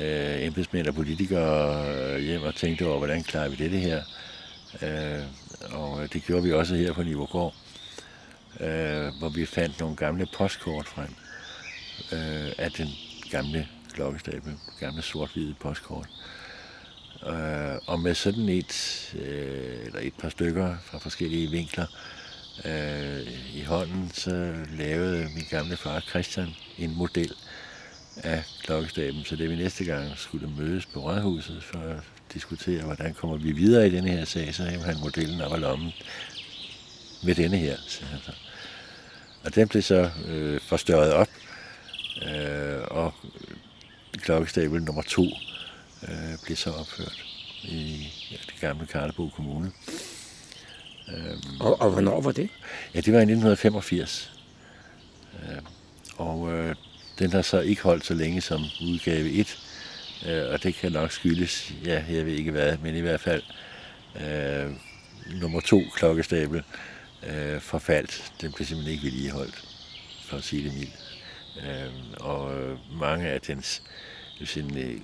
øh, 0.00 0.46
embedsmænd 0.46 0.86
og 0.86 0.94
politikere 0.94 1.86
øh, 1.94 2.20
hjem 2.20 2.42
og 2.42 2.54
tænkte 2.54 2.86
over, 2.86 2.98
hvordan 2.98 3.22
klarer 3.22 3.48
vi 3.48 3.56
det 3.56 3.80
her. 3.80 4.02
Øh, 4.82 5.24
og 5.72 6.02
øh, 6.02 6.12
det 6.12 6.22
gjorde 6.22 6.42
vi 6.42 6.52
også 6.52 6.74
her 6.74 6.92
på 6.92 7.02
Nivogård 7.02 7.54
øh, 8.60 9.18
hvor 9.18 9.28
vi 9.28 9.46
fandt 9.46 9.80
nogle 9.80 9.96
gamle 9.96 10.26
postkort 10.26 10.86
frem 10.86 11.14
øh, 12.12 12.52
af 12.58 12.70
den 12.72 12.88
gamle 13.30 13.68
klokkestabel, 13.92 14.52
gamle 14.80 15.02
sort-hvide 15.02 15.54
postkort. 15.60 16.08
Øh, 17.26 17.76
og 17.86 18.00
med 18.00 18.14
sådan 18.14 18.48
et, 18.48 19.14
øh, 19.18 19.86
eller 19.86 20.00
et 20.00 20.14
par 20.14 20.28
stykker 20.28 20.76
fra 20.84 20.98
forskellige 20.98 21.50
vinkler 21.50 21.86
øh, 22.64 23.54
i 23.54 23.62
hånden, 23.62 24.10
så 24.14 24.54
lavede 24.78 25.28
min 25.34 25.44
gamle 25.50 25.76
far 25.76 26.00
Christian 26.00 26.48
en 26.78 26.96
model 26.96 27.32
af 28.16 28.44
klokkestaben, 28.62 29.24
så 29.24 29.36
det 29.36 29.50
vi 29.50 29.56
næste 29.56 29.84
gang 29.84 30.18
skulle 30.18 30.48
mødes 30.58 30.86
på 30.86 31.00
Rådhuset 31.00 31.62
for 31.64 31.78
at 31.78 32.00
diskutere, 32.34 32.82
hvordan 32.82 33.14
kommer 33.14 33.36
vi 33.36 33.52
videre 33.52 33.86
i 33.86 33.90
denne 33.90 34.10
her 34.10 34.24
sag, 34.24 34.54
så 34.54 34.64
hæver 34.64 34.84
han 34.84 35.00
modellen 35.00 35.40
op 35.40 35.52
ad 35.54 35.58
lommen 35.58 35.92
med 37.24 37.34
denne 37.34 37.56
her. 37.56 37.76
sagde 37.86 38.10
han 38.10 38.20
så. 38.20 38.32
Og 39.46 39.54
den 39.54 39.68
blev 39.68 39.82
så 39.82 40.10
øh, 40.28 40.60
forstørret 40.60 41.12
op, 41.12 41.28
øh, 42.22 42.82
og 42.90 43.14
klokkestabel 44.12 44.82
nummer 44.82 45.02
to 45.02 45.24
øh, 46.08 46.38
blev 46.44 46.56
så 46.56 46.70
opført 46.70 47.24
i 47.62 48.08
ja, 48.30 48.36
det 48.46 48.54
gamle 48.60 48.86
Karlebo 48.86 49.28
Kommune. 49.28 49.72
Øhm, 51.08 51.60
Og, 51.60 51.80
og 51.80 51.90
hvornår 51.90 52.20
var 52.20 52.32
det? 52.32 52.48
Ja, 52.94 53.00
det 53.00 53.12
var 53.12 53.18
i 53.18 53.22
1985. 53.22 54.32
Øh, 55.34 55.58
og 56.16 56.52
øh, 56.52 56.74
den 57.18 57.32
har 57.32 57.42
så 57.42 57.60
ikke 57.60 57.82
holdt 57.82 58.06
så 58.06 58.14
længe 58.14 58.40
som 58.40 58.60
udgave 58.82 59.30
1, 59.30 59.58
øh, 60.26 60.52
og 60.52 60.62
det 60.62 60.74
kan 60.74 60.92
nok 60.92 61.12
skyldes, 61.12 61.72
ja, 61.84 62.04
jeg 62.10 62.26
ved 62.26 62.32
ikke 62.32 62.50
hvad, 62.50 62.76
men 62.76 62.94
i 62.96 63.00
hvert 63.00 63.20
fald 63.20 63.42
øh, 64.20 64.72
nummer 65.40 65.60
to 65.60 65.82
klokkestabel 65.94 66.62
øh, 67.22 67.60
forfaldt. 67.60 68.32
Den 68.40 68.52
blev 68.52 68.66
simpelthen 68.66 68.92
ikke 68.92 69.04
vedligeholdt, 69.04 69.68
for 70.24 70.36
at 70.36 70.44
sige 70.44 70.64
det 70.64 70.74
mildt. 70.74 71.16
Øh, 71.66 71.92
og 72.20 72.58
øh, 72.58 72.78
mange 73.00 73.28
af 73.28 73.40
dens 73.40 73.82
sådan, 74.44 74.78
øh, 74.78 75.00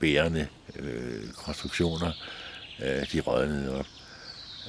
bærende 0.00 0.48
øh, 0.76 1.32
konstruktioner, 1.32 2.12
øh, 2.82 3.12
de 3.12 3.20
rådnede 3.20 3.78
op. 3.78 3.86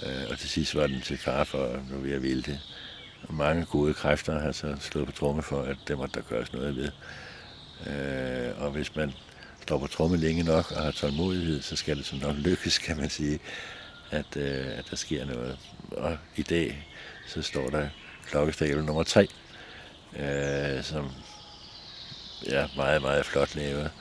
Øh, 0.05 0.23
og 0.29 0.39
til 0.39 0.49
sidst 0.49 0.75
var 0.75 0.87
den 0.87 1.01
til 1.01 1.17
far 1.17 1.43
for, 1.43 1.83
nu 1.91 1.97
vil 1.97 2.11
jeg 2.11 2.23
vælte. 2.23 2.59
Og 3.23 3.33
mange 3.33 3.65
gode 3.65 3.93
kræfter 3.93 4.39
har 4.39 4.51
så 4.51 4.77
slået 4.79 5.05
på 5.05 5.11
tromme 5.11 5.43
for, 5.43 5.61
at 5.61 5.77
det 5.87 5.97
måtte 5.97 6.13
der 6.13 6.25
gøres 6.29 6.53
noget 6.53 6.75
ved. 6.75 6.91
Øh, 7.87 8.61
og 8.61 8.71
hvis 8.71 8.95
man 8.95 9.13
står 9.61 9.77
på 9.79 9.87
tromme 9.87 10.17
længe 10.17 10.43
nok 10.43 10.71
og 10.71 10.81
har 10.81 10.91
tålmodighed, 10.91 11.61
så 11.61 11.75
skal 11.75 11.97
det 11.97 12.05
så 12.05 12.15
nok 12.15 12.35
lykkes, 12.35 12.77
kan 12.77 12.97
man 12.97 13.09
sige, 13.09 13.39
at, 14.11 14.37
øh, 14.37 14.77
at 14.77 14.85
der 14.89 14.95
sker 14.95 15.25
noget. 15.25 15.57
Og 15.91 16.17
i 16.35 16.41
dag, 16.41 16.87
så 17.27 17.41
står 17.41 17.69
der 17.69 17.89
klokkestabel 18.25 18.83
nummer 18.83 19.03
3, 19.03 19.27
øh, 20.19 20.83
som 20.83 21.11
er 22.47 22.67
meget, 22.75 23.01
meget 23.01 23.25
flot 23.25 23.55
lavet. 23.55 23.91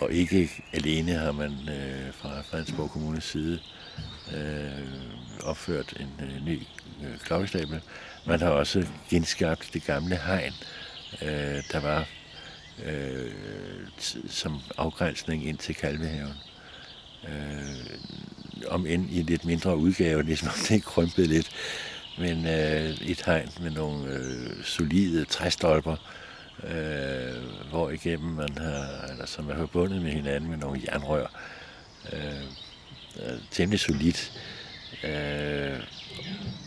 Og 0.00 0.12
ikke 0.12 0.50
alene 0.72 1.12
har 1.12 1.32
man 1.32 1.52
øh, 1.68 2.14
fra 2.14 2.42
Fredensborg 2.42 2.90
Kommunes 2.90 3.24
side 3.24 3.60
øh, 4.34 4.88
opført 5.44 5.94
en 6.00 6.24
øh, 6.26 6.44
ny 6.44 6.62
øh, 7.02 7.18
klokkestabel. 7.18 7.80
Man 8.26 8.40
har 8.40 8.50
også 8.50 8.86
genskabt 9.10 9.70
det 9.72 9.84
gamle 9.84 10.16
hegn, 10.16 10.52
øh, 11.22 11.62
der 11.72 11.80
var 11.80 12.08
øh, 12.84 13.32
t- 14.00 14.28
som 14.32 14.60
afgrænsning 14.76 15.46
ind 15.46 15.58
til 15.58 15.74
Kalvehaven. 15.74 16.34
Øh, 17.28 17.98
om 18.68 18.86
end 18.86 19.10
i 19.10 19.20
en 19.20 19.26
lidt 19.26 19.44
mindre 19.44 19.76
udgave, 19.76 20.22
ligesom 20.22 20.48
det 20.68 20.84
krympede 20.84 21.26
lidt. 21.26 21.50
Men 22.18 22.46
øh, 22.46 22.90
et 22.90 23.22
hegn 23.26 23.48
med 23.60 23.70
nogle 23.70 24.12
øh, 24.12 24.64
solide 24.64 25.24
træstolper, 25.24 25.96
øh, 26.64 27.68
hvor 27.70 27.90
igennem 27.90 28.30
man 28.30 28.58
har, 28.58 29.06
eller 29.10 29.26
som 29.26 29.50
er 29.50 29.56
forbundet 29.56 30.02
med 30.02 30.12
hinanden 30.12 30.50
med 30.50 30.58
nogle 30.58 30.80
jernrør. 30.86 31.26
Øh, 32.12 32.42
øh, 33.22 33.38
temmelig 33.50 33.80
solidt. 33.80 34.32
Øh, 35.04 35.80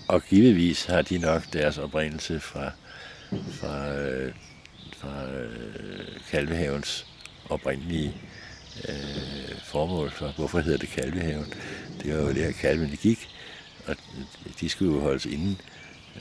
og 0.07 0.23
givetvis 0.23 0.85
har 0.85 1.01
de 1.01 1.17
nok 1.17 1.53
deres 1.53 1.77
oprindelse 1.77 2.39
fra, 2.39 2.71
fra, 3.51 3.95
øh, 3.95 4.33
fra 4.97 5.25
øh, 5.25 6.21
Kalvehavens 6.31 7.05
oprindelige 7.49 8.09
øh, 8.09 8.40
Øh, 8.89 9.55
formål 9.63 10.11
for, 10.11 10.33
hvorfor 10.37 10.59
hedder 10.59 10.77
det 10.77 10.89
Kalvehaven. 10.89 11.53
Det 12.03 12.17
var 12.17 12.21
jo 12.21 12.33
der, 12.33 12.51
kalvene 12.51 12.95
gik, 12.95 13.29
og 13.87 13.95
de 14.59 14.69
skulle 14.69 14.95
jo 14.95 15.01
holdes 15.01 15.25
inden, 15.25 15.61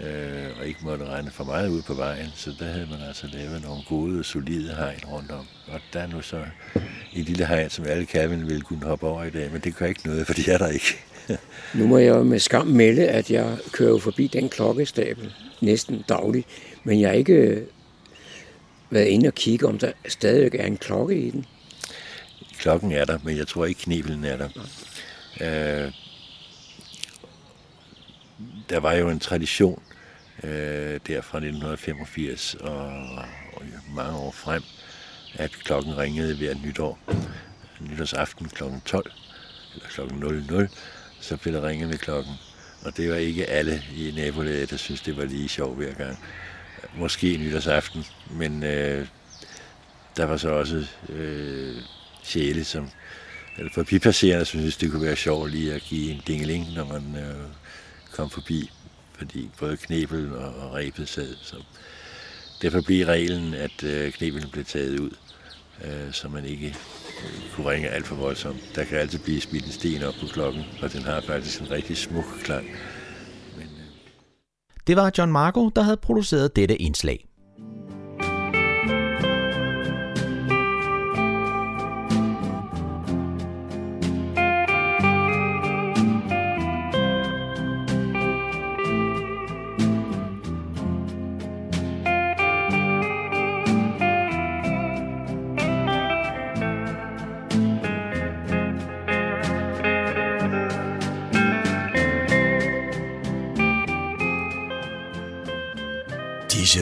øh, 0.01 0.47
og 0.61 0.67
ikke 0.67 0.81
måtte 0.83 1.05
regne 1.05 1.31
for 1.31 1.45
meget 1.45 1.69
ud 1.69 1.83
på 1.83 1.95
vejen, 1.95 2.29
så 2.35 2.55
der 2.59 2.65
havde 2.65 2.89
man 2.91 3.09
altså 3.09 3.27
lavet 3.33 3.63
nogle 3.63 3.83
gode, 3.89 4.25
solide 4.25 4.75
hegn 4.75 5.01
rundt 5.07 5.31
om. 5.31 5.47
Og 5.69 5.81
der 5.93 6.01
er 6.01 6.07
nu 6.07 6.21
så 6.21 6.45
en 7.13 7.25
lille 7.25 7.47
hegn, 7.47 7.71
som 7.71 7.85
alle 7.85 8.07
kalvene 8.07 8.47
ville 8.47 8.63
kunne 8.63 8.83
hoppe 8.83 9.07
over 9.07 9.25
i 9.25 9.31
dag, 9.31 9.53
men 9.53 9.61
det 9.61 9.77
gør 9.77 9.87
ikke 9.87 10.07
noget, 10.07 10.27
for 10.27 10.35
de 10.35 10.51
er 10.51 10.59
der 10.59 10.69
ikke. 10.69 10.97
Nu 11.75 11.87
må 11.87 11.99
jeg 11.99 12.09
jo 12.09 12.23
med 12.23 12.39
skam 12.39 12.67
melde, 12.67 13.09
at 13.09 13.31
jeg 13.31 13.57
kører 13.73 13.91
jo 13.91 13.99
forbi 13.99 14.27
den 14.27 14.49
klokkestabel 14.49 15.33
næsten 15.61 16.05
dagligt, 16.09 16.47
men 16.85 17.01
jeg 17.01 17.09
har 17.09 17.17
ikke 17.17 17.63
været 18.91 19.07
inde 19.07 19.27
og 19.27 19.35
kigge, 19.35 19.67
om 19.67 19.79
der 19.79 19.93
stadigvæk 20.09 20.55
er 20.55 20.67
en 20.67 20.77
klokke 20.77 21.17
i 21.17 21.31
den. 21.31 21.47
Klokken 22.61 22.93
er 22.93 23.05
der, 23.05 23.19
men 23.25 23.37
jeg 23.37 23.49
tror 23.49 23.65
ikke, 23.65 23.81
knebelen 23.81 24.25
er 24.25 24.37
der. 24.37 24.49
Øh, 25.41 25.93
der 28.69 28.81
var 28.81 28.93
jo 28.93 29.09
en 29.09 29.21
tradition 29.21 29.83
øh, 30.43 31.01
der 31.07 31.21
fra 31.21 31.39
1985 31.39 32.55
og, 32.55 32.87
og 33.53 33.63
mange 33.95 34.19
år 34.19 34.31
frem, 34.31 34.63
at 35.35 35.51
klokken 35.51 35.99
ringede 35.99 36.37
hver 36.37 36.55
nytår. 36.65 36.99
Nytårsaften 37.81 38.49
kl. 38.49 38.63
12 38.85 39.13
eller 39.75 39.89
kl. 39.89 40.01
00, 40.15 40.69
så 41.21 41.37
blev 41.37 41.55
der 41.55 41.69
ringet 41.69 41.89
med 41.89 41.99
klokken. 41.99 42.35
Og 42.85 42.97
det 42.97 43.11
var 43.11 43.17
ikke 43.17 43.47
alle 43.47 43.83
i 43.97 44.13
nabolaget, 44.17 44.71
der 44.71 44.77
synes 44.77 45.01
det 45.01 45.17
var 45.17 45.25
lige 45.25 45.49
sjovt 45.49 45.77
hver 45.77 45.95
gang. 45.95 46.19
Måske 46.97 47.37
nytårsaften, 47.37 48.05
men 48.31 48.63
øh, 48.63 49.07
der 50.17 50.25
var 50.25 50.37
så 50.37 50.51
også 50.51 50.87
øh, 51.09 51.77
sjæle, 52.27 52.65
som 52.65 52.91
eller 53.59 53.73
forbipasserende, 53.73 54.45
som 54.45 54.61
synes, 54.61 54.77
det 54.77 54.91
kunne 54.91 55.07
være 55.07 55.17
sjovt 55.17 55.51
lige 55.51 55.75
at 55.75 55.83
give 55.83 56.13
en 56.13 56.23
dingeling, 56.27 56.67
når 56.77 56.85
man 56.85 57.17
øh, 57.17 57.35
kom 58.13 58.31
forbi, 58.31 58.71
fordi 59.19 59.51
både 59.59 59.77
knebel 59.77 60.37
og, 60.37 60.55
og 60.55 60.75
rebet 60.75 61.09
sad. 61.09 61.37
Så 61.43 61.57
derfor 62.63 62.81
blev 62.81 63.07
reglen, 63.07 63.55
at 63.55 63.85
øh, 63.85 64.13
knebelen 64.13 64.51
blev 64.51 64.65
taget 64.65 64.99
ud, 65.01 65.11
øh, 65.85 66.13
så 66.13 66.29
man 66.29 66.45
ikke 66.45 66.67
øh, 66.67 67.55
kunne 67.55 67.71
ringe 67.71 67.89
alt 67.89 68.07
for 68.07 68.15
voldsomt. 68.15 68.73
Der 68.75 68.85
kan 68.85 68.99
altid 68.99 69.19
blive 69.19 69.41
smidt 69.41 69.65
en 69.65 69.73
sten 69.73 70.03
op 70.03 70.15
på 70.21 70.27
klokken, 70.27 70.63
og 70.83 70.93
den 70.93 71.03
har 71.03 71.21
faktisk 71.21 71.61
en 71.61 71.71
rigtig 71.71 71.97
smuk 71.97 72.25
klang. 72.43 72.67
Men 73.57 73.67
øh, 73.67 73.87
Det 74.87 74.97
var 74.97 75.13
John 75.19 75.33
Marco, 75.33 75.69
der 75.69 75.83
havde 75.83 75.97
produceret 75.97 76.57
dette 76.57 76.77
indslag. 76.77 77.30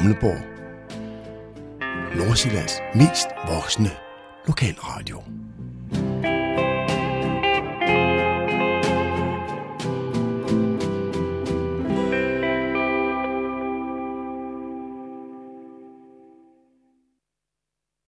Radio 0.00 0.08
Humleborg, 0.08 0.39
Nordsjællands 0.39 0.39